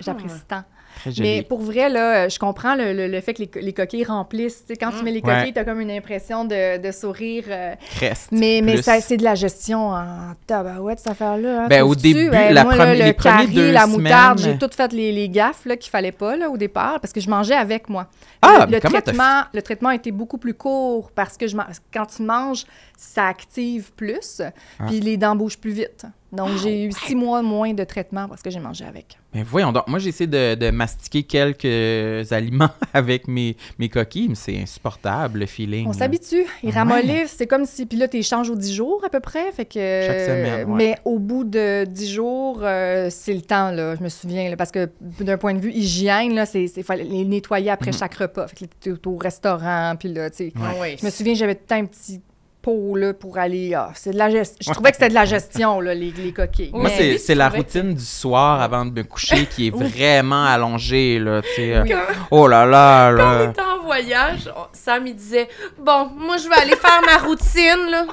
[0.00, 0.62] j'apprécie tant.
[1.00, 1.28] Très joli.
[1.28, 4.60] Mais pour vrai, là, je comprends le, le- le fait que les, les coquilles remplissent.
[4.60, 5.38] Tu sais, quand tu mets les Ouais.
[5.38, 7.44] coquilles, tu as comme une impression de, de sourire.
[7.48, 8.28] euh, Crest.
[8.30, 11.64] mais mais ça, c'est de la gestion en tabarouette, cette affaire-là.
[11.64, 14.38] hein, Ben, au début, Ben, la moi, première- là, les le carré, deux la moutarde,
[14.38, 17.20] j'ai tout fait les, les gaffes là, qu'il fallait pas là, au départ, parce que
[17.20, 18.06] je mangeais avec moi.
[18.40, 21.56] Ah, le, le traitement, le traitement a été beaucoup plus court parce que je
[21.92, 22.66] quand tu manges,
[22.96, 24.40] ça active plus,
[24.78, 24.84] Ah.
[24.86, 26.06] puis les dents bougent plus vite.
[26.36, 29.18] Donc, j'ai eu six mois moins de traitement parce que j'ai mangé avec.
[29.32, 34.34] Ben voyons donc, moi j'essaie de, de mastiquer quelques aliments avec mes, mes coquilles, mais
[34.36, 35.88] c'est insupportable le feeling.
[35.88, 36.44] On s'habitue.
[36.62, 36.74] Ils Ouais.
[36.74, 37.34] ramollissent.
[37.36, 37.86] C'est comme si.
[37.86, 39.50] Puis là, tu échanges aux 10 jours à peu près.
[39.52, 40.74] Fait que, Chaque semaine, ouais.
[40.76, 43.96] Mais au bout de 10 jours, euh, c'est le temps, là.
[43.96, 46.64] Je me souviens, là, parce que d'un point de vue hygiène, là, c'est.
[46.76, 47.98] Il fallait les nettoyer après Mhm.
[47.98, 48.46] chaque repas.
[48.48, 49.94] Fait que tu es au restaurant.
[49.98, 50.52] Puis là, tu sais.
[50.60, 50.96] Ah ouais.
[51.00, 52.20] Je me souviens, j'avais tout le temps un petit
[52.64, 53.74] pot, là, pour aller.
[53.74, 56.32] Ah, c'est de la gest- Je trouvais que c'était de la gestion, là, les, les
[56.32, 56.70] coquilles.
[56.72, 61.18] Moi, Mais c'est la routine du soir avant de me coucher qui est vraiment allongée,
[61.18, 61.92] là, euh, Oui.
[62.30, 63.44] Oh là là, Quand on là.
[63.50, 68.06] était en voyage, Sam, il disait Bon, moi, je vais aller faire ma routine, là.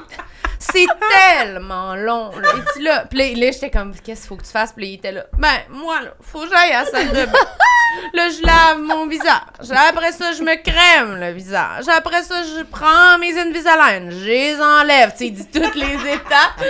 [0.61, 0.85] C'est
[1.39, 2.31] tellement long.
[2.39, 2.49] Là.
[2.55, 3.05] Il dit là.
[3.09, 4.71] Puis là, là, j'étais comme Qu'est-ce qu'il faut que tu fasses?
[4.73, 5.25] Puis là, il était là.
[5.37, 7.39] Ben, moi, là, faut que j'aille à la salle de bain.
[8.13, 9.69] Là, je lave mon visage.
[9.89, 11.89] Après ça, je me crème le visage.
[11.89, 14.09] Après ça, je prends mes Invisalign.
[14.11, 15.11] Je les enlève.
[15.11, 16.65] Tu sais, il dit toutes les étapes.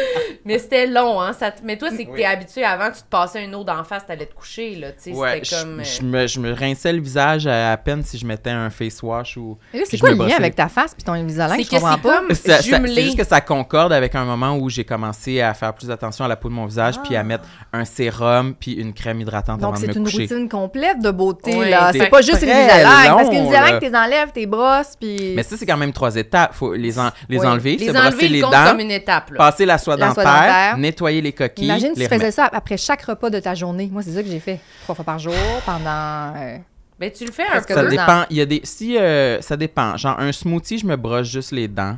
[0.45, 1.34] Mais c'était long, hein.
[1.34, 2.22] Ça te- Mais toi, c'est que Oui.
[2.22, 4.91] t'es habitué avant, tu te passais un eau d'en face, t'allais te coucher, là.
[4.93, 5.80] Tu sais, Ouais, c'était je, comme.
[5.80, 8.72] euh, je me, je me rinçais le visage à, à peine si je mettais un
[8.72, 9.59] face wash ou.
[9.73, 11.59] Mais là, c'est quoi me le lien avec ta face puis ton Invisalign?
[11.63, 12.18] C'est que comprends c'est pas?
[12.18, 12.95] comme jumelé.
[12.95, 16.26] C'est juste que ça concorde avec un moment où j'ai commencé à faire plus attention
[16.26, 19.60] à la peau de mon visage puis à mettre un sérum puis une crème hydratante
[19.62, 19.66] Ah.
[19.66, 21.91] Donc, avant de c'est une routine complète de beauté, là.
[21.94, 23.12] c'est pas juste une Invisalign.
[23.16, 23.80] Parce qu'une Invisalign, là.
[23.80, 25.34] t'es enlèves, tes brosses, puis...
[25.36, 26.53] Mais ça, c'est quand même trois étapes.
[26.53, 27.45] faut les, en- les Oui.
[27.48, 29.38] enlever, Les se enlever, brosser le les dents, comme une étape, là.
[29.38, 32.49] passer la soie La soie dentaire, nettoyer les coquilles, Imagine si les tu faisais ça
[32.52, 33.90] après chaque repas de ta journée.
[33.91, 34.60] Moi, c'est ça que j'ai fait.
[34.84, 35.34] Trois fois par jour,
[35.66, 36.34] pendant...
[36.36, 36.58] euh,
[36.99, 37.80] Ben, tu le fais un Parce que peu.
[37.84, 38.24] Ça dépend.
[38.30, 38.62] Il y a des.
[38.64, 39.98] Si euh, ça dépend.
[39.98, 41.98] Genre un smoothie, je me brosse juste les dents.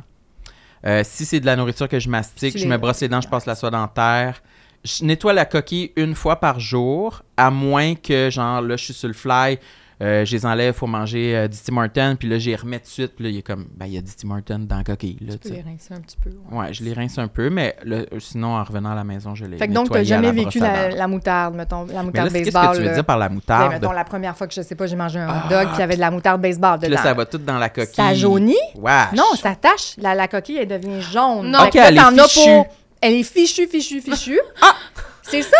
[0.86, 3.28] Euh, si c'est de la nourriture que je mastique, je me brosse les dents, je
[3.28, 4.42] passe la soie dentaire.
[4.84, 8.94] Je nettoie la coquille une fois par jour, à moins que, genre, là, je suis
[8.94, 9.58] sur le fly,
[10.02, 12.86] euh, je les enlève, faut manger euh, du Tim Hortons, puis là, j'y remets tout
[12.86, 14.58] de suite, puis là, il y a comme, ben, il y a du Tim Hortons
[14.60, 16.30] dans la coquille, là, Tu tu peux les rincer un petit peu.
[16.30, 16.58] ouais.
[16.58, 17.76] Ouais, je les rince un peu, mais
[18.18, 20.26] sinon, en revenant à la maison, je les Fait que donc, t'as nettoyais à jamais
[20.26, 20.58] la vécu
[20.96, 22.70] la, moutarde, mettons, la Mais là, moutarde c'est- qu'est-ce baseball.
[22.72, 22.94] que tu veux là?
[22.94, 23.72] dire par la Ben, moutarde?
[23.72, 25.48] mettons, la première fois que, je sais pas, j'ai mangé un hot Ah.
[25.48, 27.00] dog, puis il y avait de la moutarde baseball Puis dedans.
[27.02, 27.94] là, ça va tout dans la coquille.
[27.94, 28.54] Ça jaunit?
[28.76, 29.12] Wesh.
[29.16, 29.94] Non, ça tâche.
[29.98, 31.50] La, la coquille, elle devient jaune.
[31.50, 31.58] Non.
[31.60, 32.50] Fait Ok, que là, elle est t'en as fichue.
[32.50, 32.66] pour-
[33.00, 34.40] Elle est fichue, fichue, fichue.
[34.62, 34.74] ah!
[35.22, 35.56] C'est ça!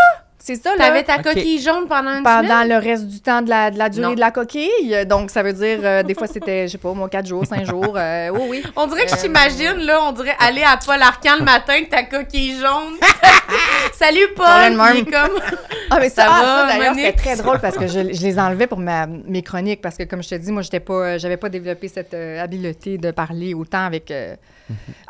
[0.46, 0.88] C'est ça, là.
[0.88, 2.68] T'avais ta coquille jaune pendant une pendant semaine?
[2.68, 4.12] le reste du temps de la, de la durée Non.
[4.14, 5.06] de la coquille?
[5.08, 7.64] Donc, ça veut dire, euh, des fois, c'était, je sais pas, moi, 4 jours, 5
[7.64, 7.94] jours.
[7.96, 8.62] euh, oui, oui.
[8.76, 11.72] On dirait que je Euh, t'imagine, là, on dirait aller à Paul Arcan le matin
[11.72, 12.98] avec ta coquille jaune.
[13.94, 14.72] Salut Paul!
[14.96, 15.40] Il comme...
[15.90, 18.22] Ah, mais ça, Ça ah, va, ça, d'ailleurs, c'était très drôle parce que je, je
[18.22, 21.16] les enlevais pour ma, mes chroniques parce que, comme je te dis, moi, j'étais pas,
[21.18, 24.10] j'avais pas développé cette euh, habileté de parler autant avec.
[24.10, 24.34] euh,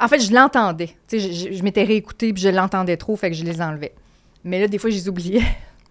[0.00, 0.90] En fait, je l'entendais.
[1.08, 3.60] Tu sais, je, je- je m'étais réécoutée puis je l'entendais trop, fait que je les
[3.62, 3.92] enlevais.
[4.44, 5.42] Mais là, des fois, je les oubliais.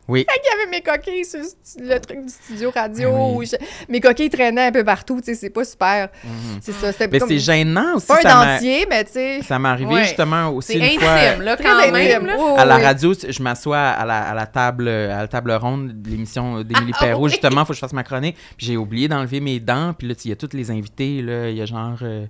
[0.08, 0.26] Oui.
[0.30, 1.40] Qu'il y avait mes coquilles sur
[1.80, 3.10] le truc du studio radio.
[3.10, 3.46] Oui.
[3.46, 3.56] où je-
[3.88, 6.10] mes coquilles traînaient un peu partout, tu sais, c'est pas super.
[6.26, 6.60] Mhm.
[6.62, 8.08] C'est ça, c'était Mais comme- c'est gênant aussi.
[8.08, 9.42] pas un dentier, mais tu sais.
[9.44, 10.04] Ça m'est arrivé Ouais.
[10.04, 11.36] justement aussi C'est une intime, fois.
[11.38, 11.94] là, Très quand intime.
[11.94, 12.26] même.
[12.26, 12.36] là.
[12.38, 15.54] Oui, oui, À la radio, je m'assois à la, à la table à la table
[15.54, 17.24] ronde de l'émission d'Émilie Ah, Perrault.
[17.24, 17.30] oui.
[17.32, 18.36] Justement, il faut que je fasse ma chronique.
[18.58, 19.94] Puis j'ai oublié d'enlever mes dents.
[19.98, 21.22] Puis là, il y a tous les invités.
[21.22, 21.50] Là.
[21.50, 22.26] Il y a genre euh,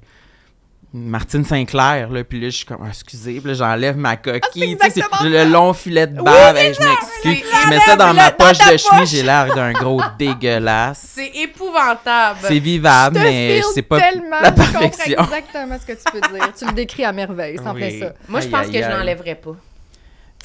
[0.93, 2.09] Martine Sinclair.
[2.09, 2.23] Là.
[2.23, 3.39] Puis là, je suis comme, Ah, excusez.
[3.39, 4.77] Puis là, j'enlève ma coquille.
[4.79, 6.55] Tu sais, c'est le long filet de bave.
[6.55, 7.09] Hey, je m'excuse.
[7.23, 9.09] C'est Je mets ça dans ma dans poche de chemise.
[9.09, 11.03] J'ai l'air d'un gros dégueulasse.
[11.15, 12.39] C'est épouvantable.
[12.43, 15.23] C'est vivable, Je mais c'est pas tellement, la je comprends perfection.
[15.23, 16.53] exactement ce que tu peux dire.
[16.57, 17.99] Tu le décris à merveille, plein Oui.
[17.99, 18.13] ça.
[18.27, 18.93] Moi, je Aïe, pense aïe, que je aïe.
[18.97, 19.55] n'enlèverais pas.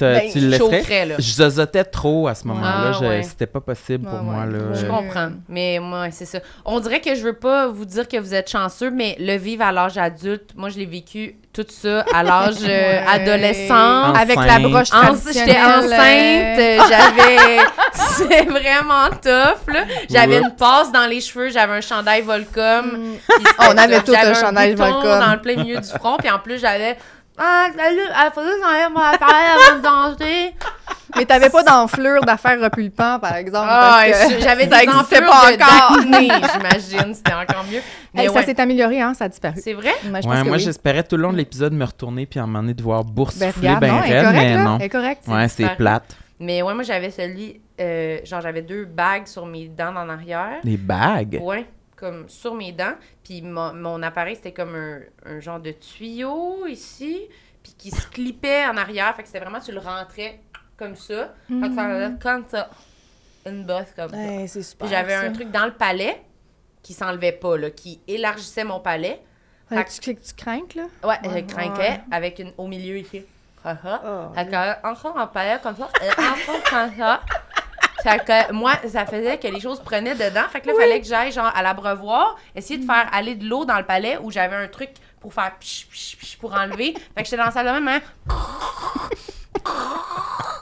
[0.00, 0.78] Ben, tu le laisserais?
[0.78, 1.14] chaufferais, là.
[1.18, 2.92] Je zozotais trop à ce moment-là.
[2.94, 3.22] Ah, ouais.
[3.22, 4.44] C'était pas possible pour Ouais, moi.
[4.44, 4.52] ouais.
[4.52, 4.58] Là.
[4.74, 5.30] Je Euh, comprends.
[5.48, 6.38] Mais moi, c'est ça.
[6.64, 9.64] On dirait que je veux pas vous dire que vous êtes chanceux, mais le vivre
[9.64, 13.02] à l'âge adulte, moi, je l'ai vécu tout ça à l'âge euh, Ouais.
[13.08, 13.74] adolescent.
[14.10, 14.16] Enceinte.
[14.22, 14.88] Avec la broche.
[15.32, 17.58] J'étais enceinte, j'avais.
[17.92, 19.84] C'est vraiment tough, là.
[20.08, 22.86] J'avais une passe dans les cheveux, j'avais un chandail Volcom.
[22.86, 23.16] Mm.
[23.60, 25.02] On avait tout un J'avais chandail Volcom.
[25.20, 26.96] dans le plein milieu du front, puis en plus, j'avais.
[27.38, 30.54] Ah, salut, il faudrait que j'enlève mon appareil avant de danser.
[31.16, 33.66] Mais t'avais pas d'enflure d'affaires repulpant, par exemple.
[33.70, 35.96] Ah, parce que je- j'avais des enflures pas de encore.
[35.98, 37.14] d'acné, j'imagine.
[37.14, 37.80] C'était encore mieux.
[38.12, 39.54] Mais Hey, ouais, Ça s'est amélioré, hein, ça a disparu.
[39.62, 39.94] c'est vrai?
[40.04, 40.58] Ouais, moi, oui.
[40.58, 43.50] j'espérais tout le long de l'épisode me retourner puis à un moment donné devoir boursifier
[43.52, 44.64] Ben, ben non, raide, mais là.
[44.64, 44.78] non.
[44.80, 45.26] Est correcte.
[45.28, 46.16] Ouais, c'est plate.
[46.40, 47.60] Mais ouais, moi, j'avais celui.
[47.80, 50.58] euh, genre, j'avais deux bagues sur mes dents en arrière.
[50.64, 51.38] Les bagues?
[51.42, 51.66] Ouais,
[51.98, 52.94] comme sur mes dents.
[53.24, 57.22] Puis mon, mon appareil, c'était comme un, un genre de tuyau ici.
[57.62, 59.14] Puis qui se clippait en arrière.
[59.16, 60.40] Fait que c'était vraiment, tu le rentrais
[60.76, 61.34] comme ça.
[61.48, 62.70] Fait que ça faisait comme ça.
[63.46, 64.16] Une bosse comme ça.
[64.16, 64.46] Ouais.
[64.48, 66.22] Puis j'avais un truc dans le palais
[66.82, 69.20] qui s'enlevait pas, là, qui élargissait mon palais.
[69.68, 70.84] Fait que tu, tu craques, là?
[71.04, 72.00] Ouais, Ouais, je craquais ouais.
[72.10, 73.22] avec une au milieu ici.
[73.64, 73.68] Oh,
[74.84, 77.20] encore un palais comme ça, et encore comme ça.
[78.02, 80.44] Que moi, ça faisait que les choses prenaient dedans.
[80.50, 83.44] Fait que là, il fallait que j'aille genre à l'abreuvoir, essayer de faire aller de
[83.46, 86.94] l'eau dans le palais où j'avais un truc pour faire psh, psh, psh, pour enlever.
[87.14, 88.00] Fait que j'étais dans la salle de bain, hein.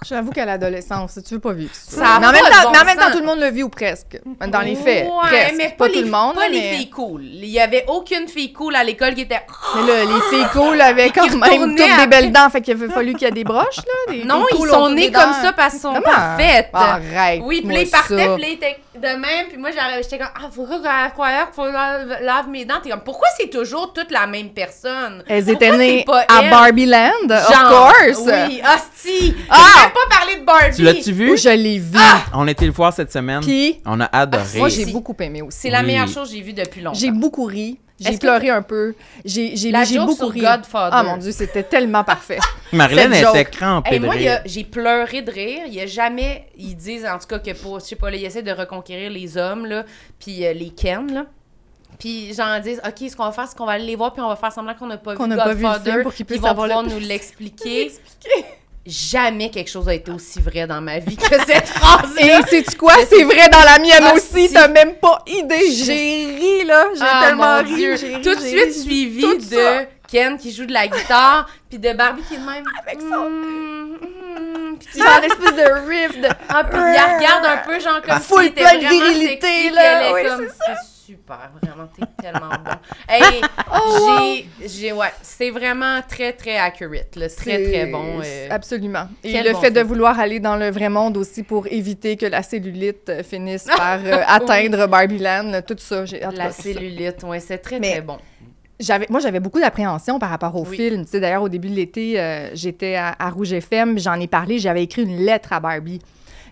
[0.09, 2.19] J'avoue qu'à l'adolescence, tu veux pas vivre ça.
[2.21, 3.63] Mais en pas même temps, bon mais en même temps, tout le monde le vit
[3.63, 4.21] ou presque.
[4.47, 5.07] Dans les faits.
[5.07, 5.55] Ouais, presque.
[5.57, 6.35] mais pas, pas, tout les, le monde.
[6.37, 7.23] pas les filles cool.
[7.25, 9.41] Il y avait aucune fille cool à l'école qui était.
[9.77, 12.89] Mais là, les filles cool avaient quand même toutes des belles dents, fait qu'il a
[12.89, 14.13] fallu qu'il y ait des broches, là.
[14.13, 16.71] des Non, ils cool sont nés comme ça parce qu'ils sont parfaites.
[16.73, 17.41] Arrête.
[17.45, 20.65] Oui, puis ils partaient, puis étaient de même, puis moi, j'arrivais- j'étais comme, ah, faut
[20.65, 20.79] que je
[21.47, 22.75] qu'il faut je lave mes dents.
[22.83, 25.23] T'es comme, pourquoi c'est toujours toute la même personne?
[25.29, 26.51] Elles étaient nées à elle?
[26.51, 28.21] Barbie Land, of Genre, course.
[28.27, 29.35] Oui, hostie!
[29.51, 29.57] Ah!
[29.83, 30.77] Même pas parlé de Barbie!
[30.77, 31.37] Tu l'as-tu vu?
[31.37, 31.99] Je l'ai vu.
[32.35, 33.41] On a été le voir cette semaine.
[33.41, 34.59] Puis, On a adoré.
[34.59, 35.59] moi, j'ai beaucoup aimé aussi.
[35.61, 35.87] C'est la Oui.
[35.87, 36.99] meilleure chose que j'ai vue depuis longtemps.
[36.99, 37.79] J'ai beaucoup ri.
[37.99, 38.95] J'ai que- pleuré un peu.
[39.25, 40.41] J'ai j'ai- La j'ai joke beaucoup sur ri.
[40.41, 40.91] Godfather.
[40.97, 42.39] Ah mon dieu, c'était tellement parfait.
[42.73, 43.51] Marilyn cette était joke.
[43.51, 45.63] crampée Hey, de moi, a- j'ai pleuré de rire.
[45.67, 46.47] Il y a jamais.
[46.59, 47.81] Ils disent, en tout cas, que pour.
[47.81, 49.85] Je sais pas, là, ils essaient de reconquérir les hommes, là,
[50.19, 51.25] puis euh, les Ken, là.
[51.99, 54.21] Puis, genre, disent, OK, ce qu'on va faire, c'est qu'on va aller les voir, puis
[54.21, 55.91] on va faire semblant qu'on n'a pas Qu'on vu n'a pas vu le Godfather.
[55.93, 57.91] film pour qu'ils puis puissent ils vont pouvoir nous l'expliquer.
[58.87, 62.41] Jamais quelque chose a été aussi vrai dans ma vie que cette phrase-là.
[62.41, 62.95] Et sais-tu quoi?
[63.09, 64.47] C'est vrai dans la mienne Ah, aussi.
[64.49, 64.55] si.
[64.55, 65.71] T'as même pas idée.
[65.73, 66.85] J'ai ri, là.
[66.95, 67.75] J'ai Ah, tellement mon ri.
[67.75, 67.97] Dieu.
[67.97, 69.83] j'ai ri, Tout de suite suivi de ça.
[70.09, 72.65] Ken qui joue de la guitare, puis de Barbie qui est de même.
[72.81, 76.29] Avec son- Mm, mm, puis Genre l'espèce de riff de...
[76.49, 79.71] Ah, puis il la regarde un peu, genre, comme Full si était plein de virilité,
[79.71, 80.13] là.
[80.13, 80.73] Oui, c'est c'est
[81.07, 82.73] super, vraiment, t'es tellement bon.
[83.09, 83.41] Hey,
[83.73, 88.21] Oh, j'ai, j'ai, ouais, c'est vraiment très, très accurate, là, très, très bon.
[88.25, 89.09] euh, Absolument.
[89.23, 92.27] Et le bon fait de vouloir aller dans le vrai monde aussi pour éviter que
[92.27, 96.05] la cellulite euh, finisse par euh, atteindre Barbie Land, tout ça.
[96.05, 98.19] j'ai- la cas, cellulite, ouais, c'est très, Mais- très bon.
[98.79, 100.77] J'avais, moi, j'avais beaucoup d'appréhension par rapport au Oui.
[100.77, 101.07] film.
[101.07, 104.27] Tu sais, d'ailleurs, au début de l'été, euh, j'étais à, à Rouge FM, j'en ai
[104.27, 105.99] parlé, j'avais écrit une lettre à Barbie.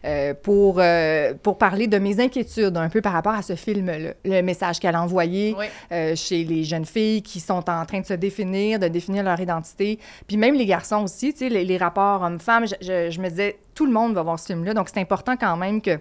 [0.04, 4.12] Euh, pour, euh, pour parler de mes inquiétudes un peu par rapport à ce film-là.
[4.24, 5.64] Le message qu'elle a envoyé Oui.
[5.92, 9.40] euh, chez les jeunes filles qui sont en train de se définir, de définir leur
[9.40, 9.98] identité.
[10.26, 13.28] Puis même les garçons aussi, tu sais, les, les rapports hommes-femmes, je, je- je me
[13.28, 14.74] disais, tout le monde va voir ce film-là.
[14.74, 15.98] Donc c'est important quand même que,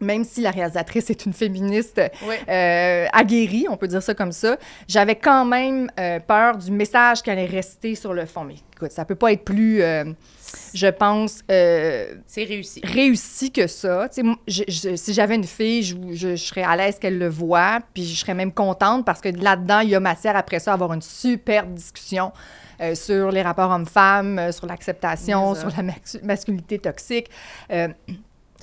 [0.00, 2.36] même si la réalisatrice est une féministe Oui.
[2.48, 4.56] euh, aguerrie, on peut dire ça comme ça,
[4.86, 8.44] j'avais quand même euh, peur du message qui allait rester sur le fond.
[8.44, 10.04] Mais écoute, ça peut pas être plus, euh,
[10.74, 12.80] je pense, euh, C'est réussi.
[12.84, 14.08] réussi que ça.
[14.46, 18.16] Je- je- si j'avais une fille, je, serais à l'aise qu'elle le voit, puis je
[18.16, 21.02] serais même contente parce que là-dedans, il y a matière après ça à avoir une
[21.02, 22.32] super discussion
[22.80, 27.28] euh, sur les rapports hommes-femmes, euh, sur l'acceptation, sur la mas- masculinité toxique.
[27.72, 27.88] Euh,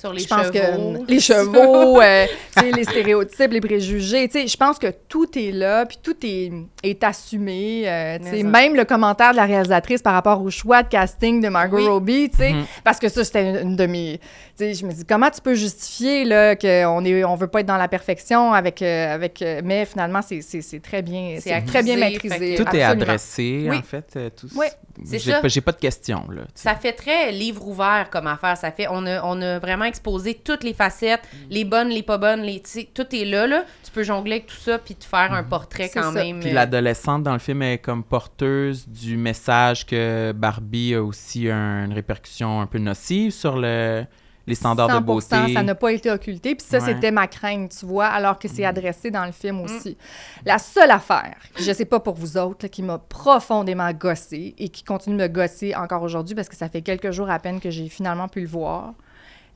[0.06, 1.04] Sur les je pense chevaux.
[1.04, 2.26] que les chevaux, euh,
[2.56, 5.98] tu sais, les stéréotypes, les préjugés, tu sais, je pense que tout est là, puis
[6.02, 6.50] tout est,
[6.82, 7.82] est assumé.
[7.86, 11.76] euh, même le commentaire de la réalisatrice par rapport au choix de casting de Margot
[11.76, 11.86] Oui.
[11.86, 12.64] Robbie, tu sais, Mhm.
[12.84, 14.18] parce que ça, c'était une, une de mes...
[14.58, 17.60] Tu sais, je me dis, comment tu peux justifier là, qu'on est, on veut pas
[17.60, 18.80] être dans la perfection avec...
[18.82, 22.54] euh, avec euh, mais finalement, c'est, c'est, c'est très bien, C'est très bien maîtrisé.
[22.56, 23.76] Tout est adressé, Oui.
[23.78, 24.18] en fait.
[24.36, 24.66] tout, Oui,
[25.10, 25.40] j'ai ça.
[25.40, 26.42] pas- J'ai pas de questions, là.
[26.54, 28.56] Ça fait très livre ouvert comme affaire.
[28.56, 31.36] Ça fait, on a, on a vraiment exposé toutes les facettes, Mm.
[31.50, 33.64] les bonnes, les pas bonnes, les, tu sais, tout est là, là.
[33.84, 36.22] Tu peux jongler avec tout ça puis te faire un portrait C'est quand ça.
[36.24, 36.40] même.
[36.40, 41.48] Puis euh, l'adolescente dans le film est comme porteuse du message que Barbie a aussi
[41.50, 44.04] un- une répercussion un peu nocive sur le,
[44.46, 45.54] les standards de 100%, beauté.
[45.54, 46.54] ça n'a pas été occulté.
[46.54, 46.84] Puis ça, Ouais.
[46.94, 49.96] c'était ma crainte, tu vois, alors que c'est adressé dans le film aussi.
[50.44, 54.68] La seule affaire, je sais pas pour vous autres, là, qui m'a profondément gossé et
[54.68, 57.58] qui continue de me gosser encore aujourd'hui, parce que ça fait quelques jours à peine
[57.60, 58.94] que j'ai finalement pu le voir,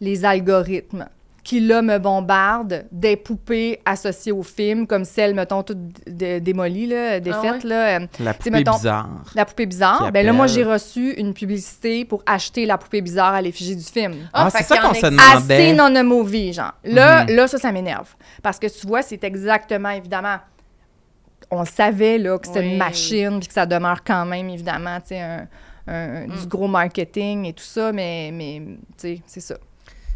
[0.01, 1.09] les algorithmes
[1.43, 6.87] qui, là, me bombardent des poupées associées au film, comme celles, mettons, toutes dé- démolies,
[6.87, 7.69] là, défaites, ouais?
[7.71, 7.99] là.
[8.01, 9.09] euh, La poupée mettons, bizarre.
[9.35, 10.13] la poupée bizarre.
[10.13, 13.83] Ben là, moi, j'ai reçu une publicité pour acheter la poupée bizarre à l'effigie du
[13.85, 14.15] film.
[14.33, 15.55] Ah, fait c'est ça qu'on se demandait.
[15.55, 16.73] Assez non a movie, genre.
[16.85, 17.31] Là, Mhm.
[17.37, 18.15] là, ça, ça m'énerve.
[18.43, 20.37] Parce que tu vois, c'est exactement, évidemment,
[21.51, 22.73] on savait là, que c'était Oui.
[22.73, 25.47] une machine, puis que ça demeure quand même, évidemment, tu sais, un,
[25.89, 26.37] un- Mm.
[26.43, 28.61] du gros marketing et tout ça, mais, mais
[28.99, 29.57] tu sais, c'est ça.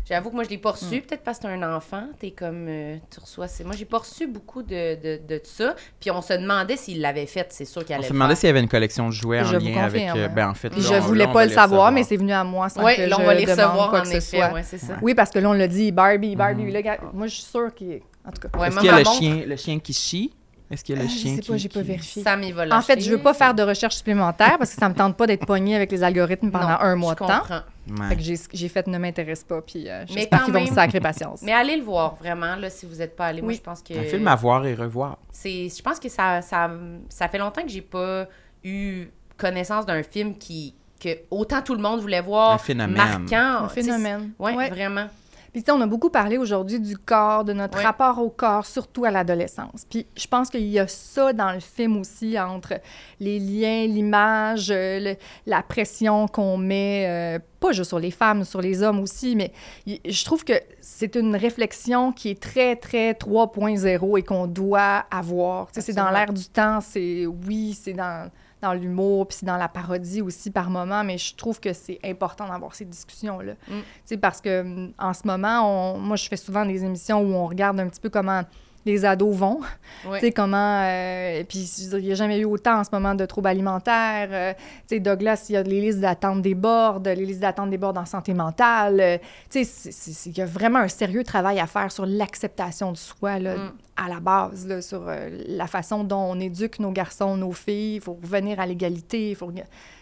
[0.07, 0.73] J'avoue que moi, je l'ai pas Mm.
[0.73, 1.01] reçu.
[1.01, 2.05] Peut-être parce que t'es un enfant.
[2.21, 2.67] T'es comme.
[2.69, 3.49] euh, tu reçois.
[3.49, 5.75] c'est- Moi, j'ai pas reçu beaucoup de, de, de ça.
[5.99, 7.47] Puis on se demandait s'il l'avait fait.
[7.51, 8.41] C'est sûr qu'il On allait se le demandait faire.
[8.41, 10.03] s'il y avait une collection de jouets en Je vous lien avec.
[10.03, 10.19] confirme.
[10.19, 12.17] euh, ben, en fait, là, je on- voulais là, on pas le savoir, mais c'est
[12.19, 14.09] venu à moi sans Ouais, que là, on je va les recevoir quoi en que
[14.09, 14.37] ce effet.
[14.39, 14.53] soit.
[14.53, 14.95] Ouais, c'est ça.
[15.01, 16.65] Oui, parce que là, on l'a dit, Barbie, Barbie.
[16.65, 16.73] Mhm.
[16.73, 18.03] là, gars, moi, je suis sûre qu'il est...
[18.27, 20.33] En tout cas, Ouais, Est-ce qu'il y a le chien, le chien qui chie?
[20.71, 21.51] Est-ce qu'il y a le je chien sais qui...
[21.51, 22.23] pas, j'ai pas qui- vérifié.
[22.23, 24.89] Sam, il va En fait, je veux pas faire de recherche supplémentaire parce que ça
[24.89, 27.43] me tente pas d'être pognée avec les algorithmes pendant Non, un mois je de temps.
[27.89, 28.09] Ouais.
[28.09, 31.01] Fait que j'ai j'ai fait ne m'intéresse pas, puis euh, j'espère qu'ils vont me sacrer
[31.01, 31.43] patience.
[31.43, 33.43] Mais allez le voir, vraiment, là, si vous n'êtes pas allé.
[33.43, 33.57] Moi, Oui.
[33.57, 33.93] je pense que.
[33.99, 35.19] Un film à voir et revoir.
[35.31, 36.71] c'est je pense que ça, ça,
[37.09, 38.27] ça fait longtemps que j'ai pas
[38.65, 39.07] eu
[39.37, 42.97] connaissance d'un film qui que autant tout le monde voulait voir Un phénomène.
[42.97, 44.31] marquant Un phénomène.
[44.39, 44.71] ouais, Ouais.
[44.71, 45.09] vraiment
[45.55, 48.67] Puis tu sais, on a beaucoup parlé aujourd'hui du corps, de notre rapport au corps,
[48.67, 49.87] surtout à l'adolescence.
[49.89, 52.75] Puis je pense qu'il y a ça dans le film aussi, entre
[53.21, 55.17] les liens, l'image, euh, le-
[55.47, 59.53] la pression qu'on met, euh, pas juste sur les femmes, sur les hommes aussi, mais
[59.87, 65.05] y- je trouve que c'est une réflexion qui est très, très 3.0 et qu'on doit
[65.09, 65.69] avoir.
[65.69, 68.29] Tu sais, c'est dans l'air du temps, c'est oui, c'est dans
[68.65, 71.99] dans l'humour, puis c'est dans la parodie aussi par moment, mais je trouve que c'est
[72.05, 73.53] important d'avoir ces discussions-là.
[73.53, 73.57] Mm.
[73.69, 77.21] Tu sais, parce que hum, en ce moment, on- moi, je fais souvent des émissions
[77.21, 78.43] où on regarde un petit peu comment
[78.87, 79.61] les ados vont.
[80.03, 80.83] Tu sais, comment...
[80.83, 83.49] euh, puis, veux dire, il n'y a jamais eu autant en ce moment de troubles
[83.49, 84.29] alimentaires.
[84.31, 84.53] Euh,
[84.89, 88.05] tu sais, Douglas, il y a les listes d'attente débordent, les listes d'attente débordent en
[88.05, 89.01] santé mentale.
[89.01, 89.19] Euh,
[89.51, 89.91] tu sais,
[90.27, 93.73] il y a vraiment un sérieux travail à faire sur l'acceptation de soi, là, Mm.
[93.97, 97.97] à la base, là, sur euh, la façon dont on éduque nos garçons, nos filles.
[97.97, 99.31] Il faut revenir à l'égalité.
[99.31, 99.51] Il faut...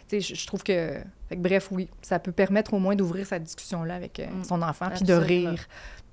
[0.09, 0.95] Tu sais, je, trouve que...
[1.29, 4.45] fait que bref, oui, ça peut permettre au moins d'ouvrir cette discussion-là avec Mm.
[4.45, 5.67] son enfant, puis de rire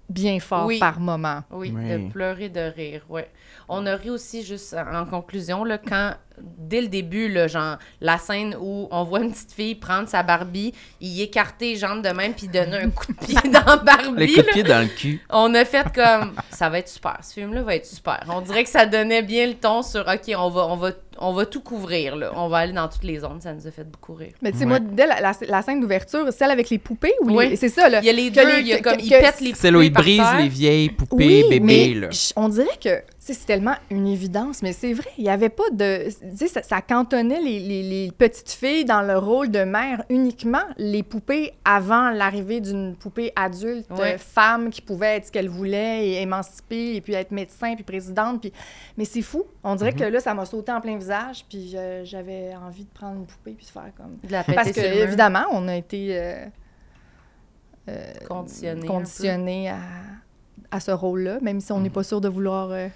[0.10, 0.80] bien fort Oui.
[0.80, 1.44] par moment.
[1.52, 1.90] Oui, Oui.
[1.90, 3.30] de pleurer de rire, ouais.
[3.68, 6.14] On a ri aussi, juste en en conclusion, là, quand,
[6.58, 10.24] dès le début, là, genre, la scène où on voit une petite fille prendre sa
[10.24, 14.14] Barbie, y écarter les jambes de même, puis donner un coup de pied dans Barbie,
[14.18, 15.22] Les coups de pied dans le cul.
[15.30, 18.24] on a fait comme, ça va être super, ce film-là va être super.
[18.30, 20.92] On dirait que ça donnait bien le ton sur, OK, on va, on va,
[21.22, 22.32] on va tout couvrir, là.
[22.36, 24.32] On va aller dans toutes les zones, ça nous a fait beaucoup rire.
[24.42, 24.70] Mais tu sais, Ouais.
[24.70, 27.58] moi, dès la, la- la scène d'ouverture, celle avec les poupées, ou les- Oui.
[27.58, 28.00] c'est ça, là.
[28.02, 29.72] Il y a les deux, les- il y a comme, que- ils pètent les C'est
[29.72, 32.08] là où ils poupées brisent les vieilles poupées Oui, bébés, mais là.
[32.38, 36.10] on dirait que c'est tellement une évidence, mais c'est vrai, il n'y avait pas de...
[36.32, 40.04] Tu sais, ça, ça cantonnait les, les- les petites filles dans le rôle de mère
[40.10, 44.16] uniquement, les poupées avant l'arrivée d'une poupée adulte, Ouais.
[44.16, 47.84] euh, femme qui pouvait être ce qu'elle voulait et émancipée, et puis être médecin, puis
[47.84, 48.54] présidente, puis...
[48.98, 50.00] Mais c'est fou, on dirait Mhm.
[50.00, 53.26] que là, ça m'a sauté en plein visage, puis euh, j'avais envie de prendre une
[53.26, 54.16] poupée puis de faire comme...
[54.24, 56.18] De la Parce que, évidemment, on a été...
[56.18, 56.46] euh,
[57.90, 59.78] euh, Conditionné conditionné à,
[60.72, 62.88] à ce rôle-là, même si on n'est pas sûr de vouloir euh,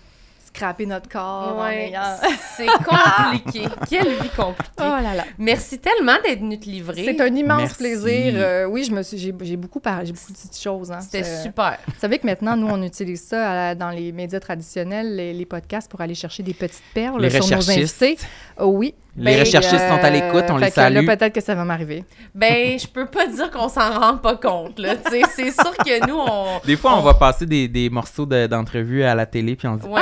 [0.56, 2.02] scraper notre corps en Ouais, ayant...
[2.56, 3.68] c'est compliqué.
[3.90, 4.72] Quelle vie compliquée.
[4.80, 5.24] Oh là là!
[5.38, 7.04] Merci tellement d'être venu te livrer.
[7.06, 7.76] C'est un immense Merci.
[7.78, 8.34] plaisir.
[8.38, 10.92] Euh, oui, je me suis, j'ai, j'ai beaucoup parlé, j'ai beaucoup dit de choses.
[10.92, 11.02] Hein.
[11.02, 11.78] C'était C'est- super.
[11.88, 15.34] Vous savez que maintenant, nous, on utilise ça à la- dans les médias traditionnels, les,
[15.34, 18.18] les podcasts, pour aller chercher des petites perles Les sur nos invités.
[18.60, 18.94] Oh oui.
[19.16, 21.06] Les Ben, recherchistes Euh, sont à l'écoute, on fait les que là, salue.
[21.06, 22.04] peut-être que ça va m'arriver.
[22.34, 24.96] Ben, je peux pas dire qu'on s'en rend pas compte, là.
[25.08, 26.60] C'est sûr que nous, on...
[26.66, 29.78] Des fois, on va passer des, des morceaux de- d'entrevue à la télé, puis on
[29.78, 30.02] se dit Ouais.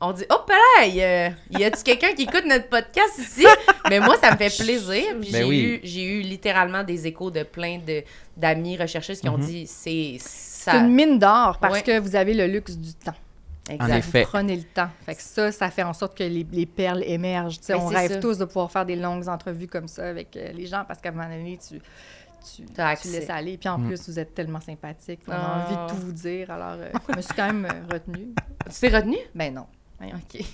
[0.00, 3.44] On dit, hop là, y a- y a-tu quelqu'un qui écoute notre podcast ici?
[3.90, 5.04] Mais moi, ça me fait plaisir.
[5.20, 5.60] Puis Ben j'ai, oui.
[5.60, 8.04] eu, j'ai eu littéralement des échos de plein de,
[8.36, 9.44] d'amis recherchistes qui ont Mhm.
[9.44, 10.76] dit, c'est C'est ça.
[10.76, 11.82] une mine d'or parce Ouais.
[11.82, 13.14] que vous avez le luxe du temps.
[13.68, 13.92] Exact.
[13.92, 14.22] En effet.
[14.22, 14.88] Vous prenez le temps.
[15.04, 17.58] Fait que ça, ça fait en sorte que les, les perles émergent.
[17.58, 18.18] Tu sais, Ben, on c'est rêve ça.
[18.20, 21.08] tous de pouvoir faire des longues entrevues comme ça avec euh, les gens parce qu'à
[21.10, 21.78] un moment donné, tu,
[22.54, 23.08] tu, tu accès.
[23.10, 23.58] laisses aller.
[23.58, 23.88] Puis en Mm.
[23.88, 25.20] plus, vous êtes tellement sympathique.
[25.26, 25.66] On a Ah.
[25.66, 26.50] envie de tout vous dire.
[26.50, 28.28] Alors, euh, je me suis quand même euh, retenue.
[28.72, 29.16] Tu t'es retenu?
[29.34, 29.66] Ben non.
[30.06, 30.44] OK.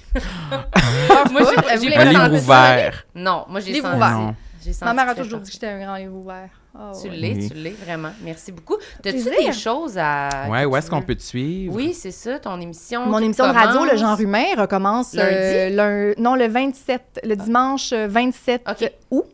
[1.30, 1.58] Moi, Moi, j'ai-
[1.94, 3.06] un pas livre senti- ouvert.
[3.14, 3.96] Non, moi, j'ai senti.
[3.96, 4.18] ouvert.
[4.18, 4.34] Non.
[4.64, 6.48] J'ai senti Ma mère a toujours dit que j'étais un grand livre ouvert.
[6.76, 7.16] Ah, Tu ouais.
[7.16, 7.48] l'es, Oui.
[7.50, 8.10] tu l'es, vraiment.
[8.22, 8.76] Merci beaucoup.
[9.02, 9.32] T'as-tu Plaisir.
[9.46, 10.48] des choses à.
[10.48, 11.74] Ouais, que où tu est-ce qu'on peut te suivre?
[11.74, 13.06] Oui, c'est ça, ton émission.
[13.06, 13.96] Mon émission de radio, Le.
[13.96, 18.92] Genre Humain, recommence euh, non, le 27, le dimanche euh, 27 OK.
[19.10, 19.24] août.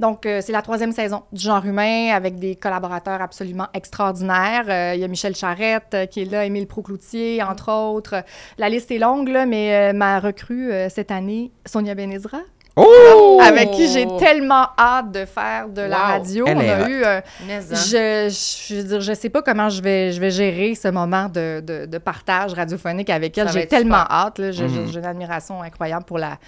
[0.00, 4.66] Donc, euh, c'est la troisième saison du genre humain avec des collaborateurs absolument extraordinaires.
[4.68, 8.22] Euh, Il y a Michel Charrette euh, qui est là, Émile Procloutier, entre autres.
[8.58, 12.38] La liste est longue, là, mais euh, ma recrue euh, cette année, Sonia Benezra,
[12.78, 13.40] Oh!
[13.42, 16.04] avec qui j'ai tellement hâte de faire de la Wow.
[16.06, 16.44] radio.
[16.46, 16.88] Elle On a hot.
[16.88, 17.60] eu un- Mais, hein.
[17.70, 21.28] je, je, veux dire, je sais pas comment je vais, je vais gérer ce moment
[21.28, 23.48] de, de, de partage radiophonique avec elle.
[23.50, 24.12] J'ai tellement super.
[24.16, 24.38] hâte.
[24.38, 24.50] là.
[24.52, 26.38] J'ai une admiration incroyable pour la,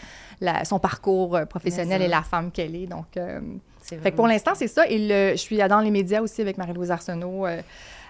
[0.41, 2.87] la- son parcours euh, professionnel et la femme qu'elle est.
[2.87, 3.41] Donc, euh,
[3.99, 4.87] fait que pour l'instant, c'est ça.
[4.87, 7.61] Et le- je suis dans les médias aussi avec Marie-Louise Arsenault euh,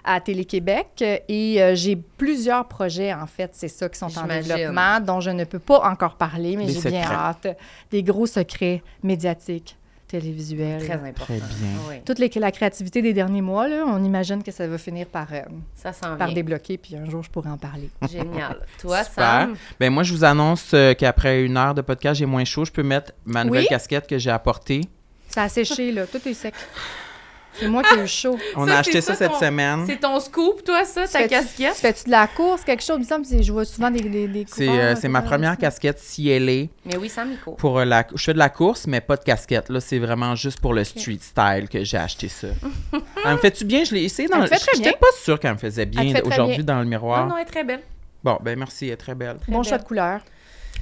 [0.03, 1.03] à Télé-Québec.
[1.27, 5.29] Et euh, j'ai plusieurs projets, en fait, c'est ça, qui sont en développement, dont je
[5.29, 7.15] ne peux pas encore parler, mais j'ai bien secrets.
[7.15, 7.57] hâte.
[7.91, 9.77] Des gros secrets médiatiques,
[10.07, 10.83] télévisuels.
[10.83, 11.23] Très important.
[11.25, 11.69] Très bien.
[11.87, 15.05] Oui, Toute les- la créativité des derniers mois, là, on imagine que ça va finir
[15.07, 15.41] par, euh,
[15.75, 16.33] ça par vient.
[16.35, 17.89] débloquer, puis un jour, je pourrai en parler.
[18.11, 18.57] Génial.
[18.81, 19.23] Toi, Super.
[19.23, 19.55] Sam?
[19.79, 22.65] Ben moi, je vous annonce euh, qu'après une heure de podcast, j'ai moins chaud.
[22.65, 23.67] Je peux mettre ma nouvelle Oui?
[23.69, 24.81] casquette que j'ai apportée.
[25.33, 26.05] Ça a séché, là.
[26.07, 26.53] Tout est sec.
[27.53, 28.37] C'est moi qui ai eu chaud.
[28.55, 29.83] On Ça, a acheté ça, ça, cette ton- semaine.
[29.85, 31.73] C'est ton scoop, toi, ça, ta casquette?
[31.75, 32.95] Fais-tu de la course, quelque chose?
[32.97, 35.19] Il me semble que je vois souvent des, des, des C'est coureurs, euh, c'est ma
[35.19, 35.55] euh, première ça.
[35.57, 37.51] casquette cielée Mais oui, Sam, Nico.
[37.51, 38.07] pour euh, la.
[38.15, 39.67] Je fais de la course, mais pas de casquette.
[39.69, 42.47] Là, c'est vraiment juste pour le street style que j'ai acheté ça.
[43.25, 43.83] Elle me fait-tu bien?
[43.83, 44.49] Je l'ai essayé dans Elle le.
[44.49, 44.97] me fait très J'étais bien.
[44.97, 47.23] pas sûre qu'elle me faisait bien aujourd'hui dans le miroir.
[47.25, 47.81] Non, non, elle est très belle.
[48.23, 49.37] Bon, ben merci, elle est très belle.
[49.49, 50.21] Bon choix de couleur.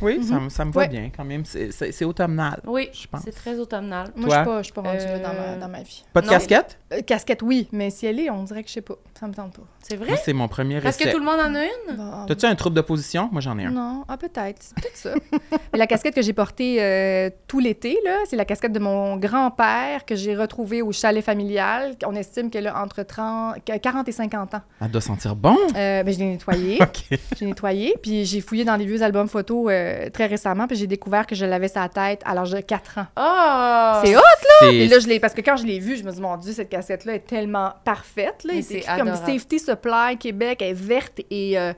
[0.01, 0.87] Oui, ça, me- ça me va Ouais.
[0.87, 1.43] bien quand même.
[1.45, 2.61] C'est- automnal.
[2.65, 3.21] Oui, Je pense.
[3.25, 4.07] c'est très automnal.
[4.15, 4.37] Moi, Toi?
[4.37, 6.03] je suis pas, je suis pas rendue là dans ma, Euh, dans ma vie.
[6.13, 6.31] Pas de Non.
[6.33, 6.79] casquette?
[6.93, 8.95] Euh, casquette, oui, mais si elle est, on dirait que je sais pas.
[9.19, 9.63] Ça me tente pas.
[9.83, 10.17] C'est Moi, vrai?
[10.23, 11.11] c'est mon premier Parce que essai.
[11.11, 11.95] tout le monde en a une?
[11.97, 13.29] Bon, T'as-tu un trouble d'opposition?
[13.31, 13.71] Moi, j'en ai un.
[13.71, 14.57] Non, ah, peut-être.
[14.61, 15.13] C'est peut-être ça.
[15.73, 19.17] Mais la casquette que j'ai portée euh, tout l'été, là, c'est la casquette de mon
[19.17, 21.95] grand-père que j'ai retrouvée au chalet familial.
[22.05, 24.61] On estime qu'elle a entre 30, 40 et 50 ans.
[24.81, 25.57] Elle doit sentir bon.
[25.75, 26.79] Euh, ben, je l'ai nettoyée.
[27.37, 30.87] J'ai nettoyé, puis j'ai fouillé dans les vieux albums photos euh, très récemment, puis j'ai
[30.87, 33.05] découvert que je l'avais sa tête à l'âge de 4 ans.
[33.17, 34.01] Oh!
[34.05, 34.21] C'est hot!
[34.61, 36.35] C'est- Et là, je l'ai, parce que quand je l'ai vue, je me dis, mon
[36.37, 38.43] Dieu, cette cassette-là est tellement parfaite.
[38.43, 38.53] Là.
[38.61, 39.15] C'est écrit comme.
[39.15, 41.73] Safety Supply Québec, elle est verte et euh,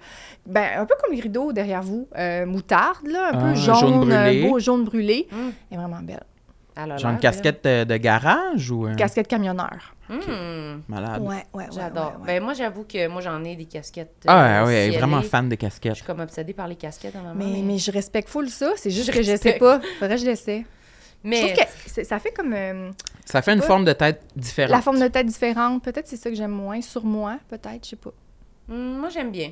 [0.45, 3.75] ben, un peu comme les rideaux derrière vous, euh, moutarde, là, un Ah, peu jaune
[3.75, 4.41] jaune, brûlé.
[4.47, 5.27] beau jaune brûlé.
[5.31, 5.35] Mm.
[5.71, 6.23] Elle est vraiment belle.
[6.75, 8.87] Elle a Genre une casquette de, de garage ou.
[8.87, 9.93] euh, Casquette camionneur.
[10.15, 11.21] Hmm, Malade.
[11.21, 11.65] Ouais, ouais, ouais.
[11.71, 12.13] J'adore.
[12.13, 12.25] ouais, ouais.
[12.27, 14.23] Ben moi, j'avoue que moi, j'en ai des casquettes.
[14.27, 14.97] Ah euh, ouais, elle est cielées.
[15.05, 15.95] vraiment fan des Je casquettes.
[15.95, 17.35] suis comme obsédée par les casquettes à maman.
[17.35, 19.79] mais, mais je respecte full ça, c'est juste Je que je sais pas.
[19.99, 20.65] Faudrait que je l'essaie.
[21.23, 21.65] Je Mais trouve
[21.95, 22.89] que ça fait comme euh,
[23.25, 23.67] Ça fait une pas.
[23.67, 24.71] forme de tête différente.
[24.71, 25.83] la forme de tête différente.
[25.83, 26.81] Peut-être c'est ça que j'aime moins.
[26.81, 28.11] Sur moi, peut-être, je sais pas.
[28.67, 29.51] hmm, moi, j'aime bien.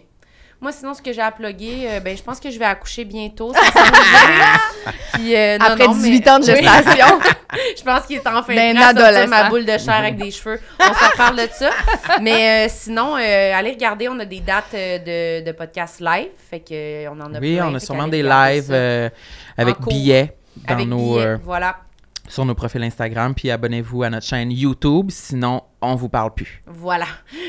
[0.61, 3.05] Moi, sinon, ce que j'ai à plugger, euh, ben, je pense que je vais accoucher
[3.05, 3.53] bientôt.
[3.53, 3.59] Ça.
[5.13, 7.19] Puis, euh, non, Après non, 18 mais- ans de gestation.
[7.77, 9.27] je pense qu'il est enfin Ben, prêt à sortir adolescent.
[9.29, 10.59] ma boule de chair avec des cheveux.
[10.79, 11.69] On s'en parle de ça.
[12.21, 16.29] Mais euh, sinon, euh, allez regarder, on a des dates euh, de, de podcast live.
[16.49, 16.73] Fait que,
[17.05, 19.09] euh, on en a Oui, plein, on a sûrement des lives euh,
[19.57, 19.93] avec cours.
[19.93, 20.33] billets
[20.67, 21.77] dans avec nos, billets, euh, voilà.
[22.29, 23.33] Sur nos profils Instagram.
[23.35, 25.07] Puis abonnez-vous à notre chaîne YouTube.
[25.09, 26.63] Sinon, on vous parle plus.
[26.65, 27.05] Voilà.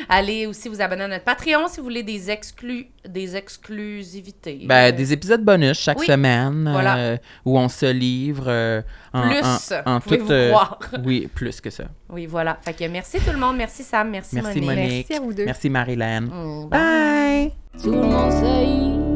[0.09, 4.63] Allez aussi vous abonner à notre Patreon si vous voulez des exclus, des exclusivités.
[4.67, 6.07] Ben, Euh, des épisodes bonus chaque Oui.
[6.07, 6.97] semaine Voilà.
[6.97, 8.83] euh, où on se livre euh,
[9.13, 10.55] en, Plus, en, en toute, euh.
[11.05, 11.85] Oui, plus que ça.
[12.09, 12.59] Oui, voilà.
[12.63, 13.57] Fait que merci tout le monde.
[13.57, 14.11] Merci Sam.
[14.11, 14.71] Merci, Merci Monique.
[14.79, 15.07] Monique.
[15.09, 15.45] Merci à vous deux.
[15.45, 16.21] Merci Marilyn.
[16.23, 16.81] Mm, bye.
[16.81, 17.53] Bye.
[17.83, 19.10] Tout le monde